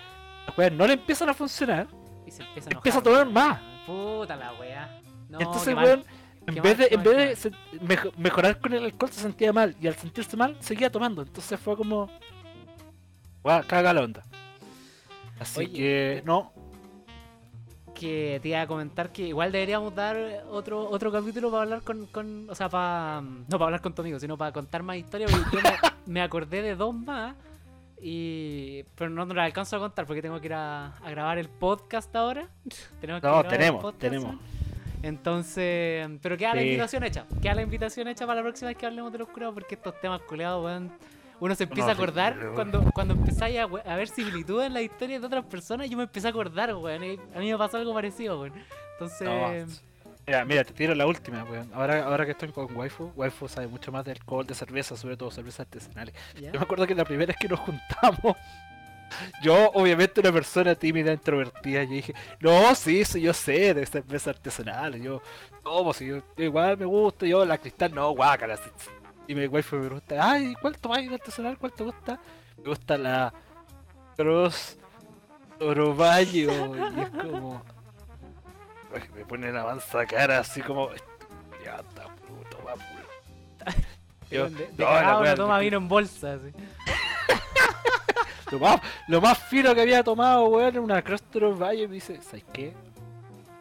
las 0.58 0.72
no 0.74 0.86
le 0.86 0.94
empiezan 0.94 1.30
a 1.30 1.34
funcionar, 1.34 1.88
Y 2.32 2.34
se 2.34 2.44
empieza 2.44 2.70
a, 2.70 2.74
empieza 2.74 2.98
a 2.98 3.02
enojar, 3.02 3.26
tomar 3.26 3.34
más. 3.34 3.60
Puta 3.86 4.36
la 4.36 4.54
wea. 4.54 5.02
No, 5.30 5.40
Entonces, 5.40 5.76
weón, 5.76 6.04
en 6.48 6.56
Qué 6.56 6.62
vez 6.62 6.78
mal, 6.78 6.90
de, 6.90 6.96
en 6.96 7.88
vez 7.88 8.04
de 8.04 8.12
mejorar 8.18 8.60
con 8.60 8.74
el 8.74 8.86
alcohol 8.86 9.12
se 9.12 9.22
sentía 9.22 9.54
mal 9.54 9.76
y 9.82 9.88
al 9.88 9.96
sentirse 9.96 10.38
mal 10.38 10.56
seguía 10.60 10.92
tomando. 10.92 11.22
Entonces 11.22 11.60
fue 11.60 11.76
como. 11.76 12.10
Guau, 13.44 13.64
caga 13.68 13.94
la 13.94 14.02
onda. 14.02 14.24
Así 15.40 15.60
Oye, 15.60 15.72
que, 15.72 16.24
no. 16.26 16.54
que 17.94 18.40
te 18.42 18.50
iba 18.50 18.62
a 18.62 18.68
comentar 18.68 19.12
que 19.12 19.28
igual 19.28 19.52
deberíamos 19.52 19.94
dar 19.94 20.46
otro 20.50 20.88
otro 20.90 21.12
capítulo 21.12 21.50
para 21.50 21.64
hablar 21.64 21.82
con, 21.82 22.06
con 22.06 22.50
o 22.50 22.56
sea, 22.56 22.70
para 22.70 23.22
no 23.22 23.50
para 23.50 23.66
hablar 23.66 23.82
con 23.82 23.94
tu 23.94 24.02
amigo, 24.02 24.20
sino 24.20 24.38
para 24.38 24.52
contar 24.52 24.84
más 24.84 24.98
historias, 24.98 25.32
porque 25.32 25.58
yo 25.58 25.64
me, 25.64 25.78
me 26.14 26.22
acordé 26.22 26.62
de 26.62 26.76
dos 26.76 26.94
más 26.94 27.36
y 28.02 28.84
pero 28.96 29.10
no, 29.10 29.26
no 29.26 29.34
las 29.34 29.46
alcanzo 29.46 29.76
a 29.76 29.80
contar 29.80 30.06
porque 30.06 30.22
tengo 30.22 30.40
que 30.40 30.48
ir 30.48 30.54
a, 30.54 30.88
a 30.98 31.10
grabar 31.12 31.38
el 31.38 31.50
podcast 31.50 32.14
ahora. 32.16 32.48
tenemos 33.00 33.22
que 33.22 33.28
No, 33.28 33.44
tenemos, 33.44 33.82
podcast, 33.82 34.00
tenemos. 34.02 34.32
¿sí? 34.36 34.40
Entonces, 35.04 36.08
pero 36.22 36.38
queda 36.38 36.54
la 36.56 36.62
Sí. 36.62 36.68
invitación 36.68 37.04
hecha. 37.04 37.26
Queda 37.42 37.56
la 37.56 37.62
invitación 37.64 38.08
hecha 38.08 38.26
para 38.28 38.38
la 38.42 38.44
próxima 38.44 38.70
vez 38.70 38.78
que 38.78 38.86
hablemos 38.86 39.12
de 39.12 39.18
los 39.20 39.28
curados 39.30 39.54
porque 39.54 39.76
estos 39.76 40.00
temas 40.00 40.22
culeados, 40.22 40.64
weón. 40.64 40.92
Uno 41.40 41.56
se 41.56 41.64
empieza 41.64 41.90
a 41.90 41.94
acordar 41.94 42.38
weón. 42.38 42.54
cuando, 42.56 42.92
cuando 42.94 43.14
empezáis 43.16 43.58
a, 43.60 43.64
a 43.64 43.96
ver 43.96 44.08
similitudes 44.08 44.68
en 44.68 44.74
la 44.74 44.82
historia 44.82 45.20
de 45.20 45.26
otras 45.26 45.44
personas. 45.46 45.90
Yo 45.90 45.98
me 45.98 46.04
empecé 46.04 46.28
a 46.28 46.30
acordar, 46.30 46.74
weón. 46.76 47.04
y 47.04 47.20
A 47.36 47.40
mí 47.40 47.52
me 47.52 47.58
pasó 47.58 47.78
algo 47.78 47.94
parecido, 47.96 48.42
weón. 48.42 48.54
Entonces, 48.94 49.28
No. 49.28 49.91
Mira, 50.28 50.46
mira, 50.46 50.64
te 50.64 50.74
tiro 50.74 50.94
la 50.94 51.06
última, 51.08 51.44
weón. 51.44 51.70
Ahora, 51.74 52.04
ahora 52.06 52.26
que 52.26 52.32
estoy 52.32 52.50
con 52.50 52.76
Waifu, 52.76 53.12
Waifu 53.16 53.48
sabe 53.48 53.68
mucho 53.68 53.92
más 53.92 54.06
de 54.06 54.12
alcohol, 54.12 54.46
de 54.46 54.54
cerveza, 54.54 54.96
sobre 54.96 55.18
todo 55.18 55.32
cervezas 55.32 55.62
artesanales. 55.62 56.14
¿ya? 56.36 56.52
Yo 56.52 56.60
me 56.60 56.64
acuerdo 56.64 56.86
que 56.86 56.96
la 56.96 57.06
primera 57.06 57.28
vez 57.28 57.38
que 57.38 57.48
nos 57.48 57.60
juntamos, 57.60 58.38
yo, 59.44 59.72
obviamente, 59.74 60.22
una 60.22 60.32
persona 60.32 60.76
tímida, 60.76 61.12
introvertida, 61.12 61.84
yo 61.84 61.92
dije, 61.92 62.14
no, 62.40 62.74
sí, 62.76 63.04
sí, 63.04 63.22
yo 63.22 63.34
sé 63.34 63.74
de 63.74 63.86
cervezas 63.86 64.36
artesanales, 64.36 65.02
yo, 65.02 65.22
tomo, 65.64 65.92
si 65.94 66.06
yo, 66.08 66.18
yo 66.38 66.44
igual 66.44 66.78
me 66.78 66.86
gusta, 66.86 67.26
yo 67.26 67.44
la 67.44 67.58
cristal, 67.58 67.94
no, 67.94 68.12
guácala. 68.12 68.58
sí, 68.58 68.70
sí. 68.78 68.90
Y 69.28 69.36
mi 69.36 69.48
wife 69.48 69.76
me 69.76 69.84
pregunta, 69.84 70.32
ay, 70.32 70.54
¿cuál 70.62 70.78
tomáis 70.78 71.10
de 71.10 71.16
artesanal? 71.16 71.58
¿Cuál 71.58 71.74
te 71.74 71.84
gusta? 71.84 72.20
Me 72.58 72.64
gusta 72.70 72.98
la 72.98 73.34
Cross 74.18 74.78
Orovallo, 75.60 76.76
y 76.76 77.00
es 77.02 77.10
como, 77.10 77.64
me 79.16 79.26
pone 79.26 79.52
la 79.52 79.64
mansa 79.64 80.06
cara 80.06 80.40
así 80.40 80.62
como, 80.62 80.90
ya 81.64 81.76
está, 81.78 82.04
puto, 82.28 82.58
va, 82.66 82.74
puto. 82.74 83.66
Yo, 84.32 84.50
de, 84.50 84.68
de 84.68 84.72
no, 84.78 84.86
la 84.86 85.20
wea- 85.20 85.36
toma 85.36 85.60
vino 85.60 85.78
en 85.78 85.88
bolsa, 85.88 86.34
así. 86.34 86.52
Lo 88.52 88.60
más, 88.60 88.82
lo 89.08 89.22
más 89.22 89.38
fino 89.40 89.74
que 89.74 89.80
había 89.80 90.04
tomado, 90.04 90.44
weón, 90.48 90.68
era 90.68 90.82
una 90.82 91.02
Crostro 91.02 91.56
Valle. 91.56 91.88
Me 91.88 91.94
dice, 91.96 92.22
¿sabes 92.22 92.44
qué? 92.52 92.74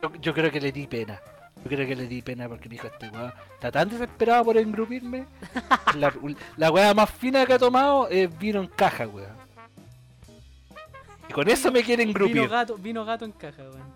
Yo, 0.02 0.10
yo 0.20 0.34
creo 0.34 0.50
que 0.50 0.60
le 0.60 0.72
di 0.72 0.88
pena. 0.88 1.20
Yo 1.62 1.68
creo 1.70 1.86
que 1.86 1.94
le 1.94 2.08
di 2.08 2.22
pena 2.22 2.48
porque 2.48 2.68
me 2.68 2.72
dijo 2.72 2.88
este 2.88 3.08
weón. 3.10 3.32
Está 3.54 3.70
tan 3.70 3.88
desesperado 3.88 4.46
por 4.46 4.56
engrupirme. 4.56 5.26
La, 5.96 6.12
la 6.56 6.70
weá 6.72 6.92
más 6.92 7.08
fina 7.08 7.46
que 7.46 7.52
ha 7.52 7.58
tomado 7.60 8.08
es 8.08 8.36
vino 8.36 8.60
en 8.62 8.66
caja, 8.66 9.06
weón. 9.06 9.30
Y 11.28 11.32
con 11.32 11.48
eso 11.48 11.70
me 11.70 11.84
quiere 11.84 12.04
Vino 12.04 12.18
engrupir. 12.18 12.48
gato, 12.48 12.76
vino 12.76 13.04
gato 13.04 13.24
en 13.24 13.30
caja, 13.32 13.62
weón. 13.62 13.89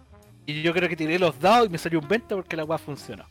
Y 0.46 0.62
yo 0.62 0.72
creo 0.72 0.88
que 0.88 0.96
tiré 0.96 1.18
los 1.18 1.38
dados 1.38 1.68
y 1.68 1.70
me 1.70 1.78
salió 1.78 2.00
un 2.00 2.08
20 2.08 2.34
porque 2.34 2.56
la 2.56 2.64
weá 2.64 2.78
funcionó. 2.78 3.24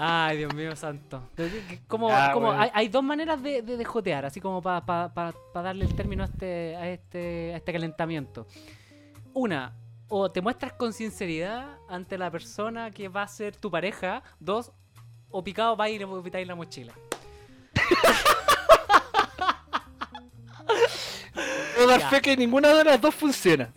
Ay, 0.00 0.38
Dios 0.38 0.54
mío 0.54 0.76
santo. 0.76 1.28
Como, 1.88 2.08
Ya, 2.08 2.30
como 2.32 2.52
hay, 2.52 2.70
hay 2.72 2.88
dos 2.88 3.02
maneras 3.02 3.42
de, 3.42 3.62
de, 3.62 3.76
de 3.76 3.84
jotear, 3.84 4.24
así 4.24 4.40
como 4.40 4.62
para 4.62 5.34
darle 5.52 5.84
el 5.84 5.94
término 5.96 6.22
a 6.22 6.26
este, 6.26 6.76
a 6.76 6.88
este, 6.88 7.52
a 7.52 7.56
este 7.56 7.72
calentamiento. 7.72 8.46
Una, 9.34 9.74
o 10.06 10.30
te 10.30 10.40
muestras 10.40 10.72
con 10.74 10.92
sinceridad 10.92 11.78
ante 11.88 12.16
la 12.16 12.30
persona 12.30 12.92
que 12.92 13.08
va 13.08 13.22
a 13.22 13.28
ser 13.28 13.56
tu 13.56 13.72
pareja. 13.72 14.22
Dos, 14.38 14.70
o 15.30 15.42
picado 15.42 15.76
va 15.76 15.88
y 15.88 15.98
le 15.98 16.04
vomitáis 16.04 16.46
la 16.46 16.54
mochila. 16.54 16.92
Puedo 21.74 21.88
dar 21.88 22.08
fe 22.08 22.20
que 22.20 22.36
ninguna 22.36 22.72
de 22.74 22.84
las 22.84 23.00
dos 23.00 23.14
funciona. 23.14 23.72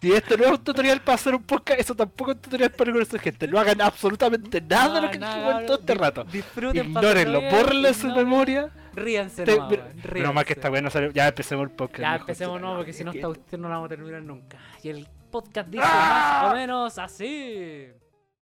Si 0.00 0.12
esto 0.12 0.36
no 0.36 0.44
es 0.46 0.50
un 0.50 0.64
tutorial 0.64 1.00
para 1.00 1.14
hacer 1.14 1.32
un 1.34 1.42
podcast, 1.44 1.78
eso 1.80 1.94
tampoco 1.94 2.32
es 2.32 2.36
un 2.38 2.42
tutorial 2.42 2.70
para 2.72 2.90
conocer 2.92 3.20
gente. 3.20 3.46
No 3.46 3.58
hagan 3.60 3.80
absolutamente 3.80 4.60
nada 4.60 4.96
de 4.96 5.00
lo 5.02 5.10
que 5.12 5.18
No, 5.18 5.26
les 5.28 5.36
no, 5.36 5.50
comentó 5.52 5.74
este 5.78 5.94
rato. 5.94 6.24
Disfruten, 6.24 6.86
Ignórenlo, 6.86 7.40
bórrenlo 7.42 7.88
de 7.88 7.94
su 7.94 8.08
memoria. 8.08 8.68
Ríanse, 8.94 9.44
Te- 9.44 9.52
nomás, 9.54 9.68
pero, 9.70 9.82
weón, 9.84 9.96
pero 10.02 10.32
más 10.32 10.44
que 10.44 10.48
ríanse. 10.48 10.52
está 10.54 10.68
bueno, 10.70 10.90
sale- 10.90 11.10
ya 11.14 11.28
empecemos 11.28 11.64
el 11.64 11.70
podcast. 11.70 12.00
Ya 12.00 12.16
empecemos, 12.16 12.60
no, 12.60 12.76
porque 12.76 12.92
si 12.92 13.04
no, 13.04 13.10
Es 13.10 13.12
que- 13.12 13.18
esta 13.20 13.28
cuestión 13.28 13.60
no 13.62 13.68
la 13.68 13.74
vamos 13.76 13.86
a 13.86 13.88
terminar 13.90 14.22
nunca. 14.22 14.58
Y 14.82 14.88
el 14.88 15.08
podcast 15.30 15.68
dice 15.68 15.84
¡Ah! 15.86 16.40
más 16.42 16.52
o 16.52 16.56
menos 16.56 16.98
así. 16.98 17.86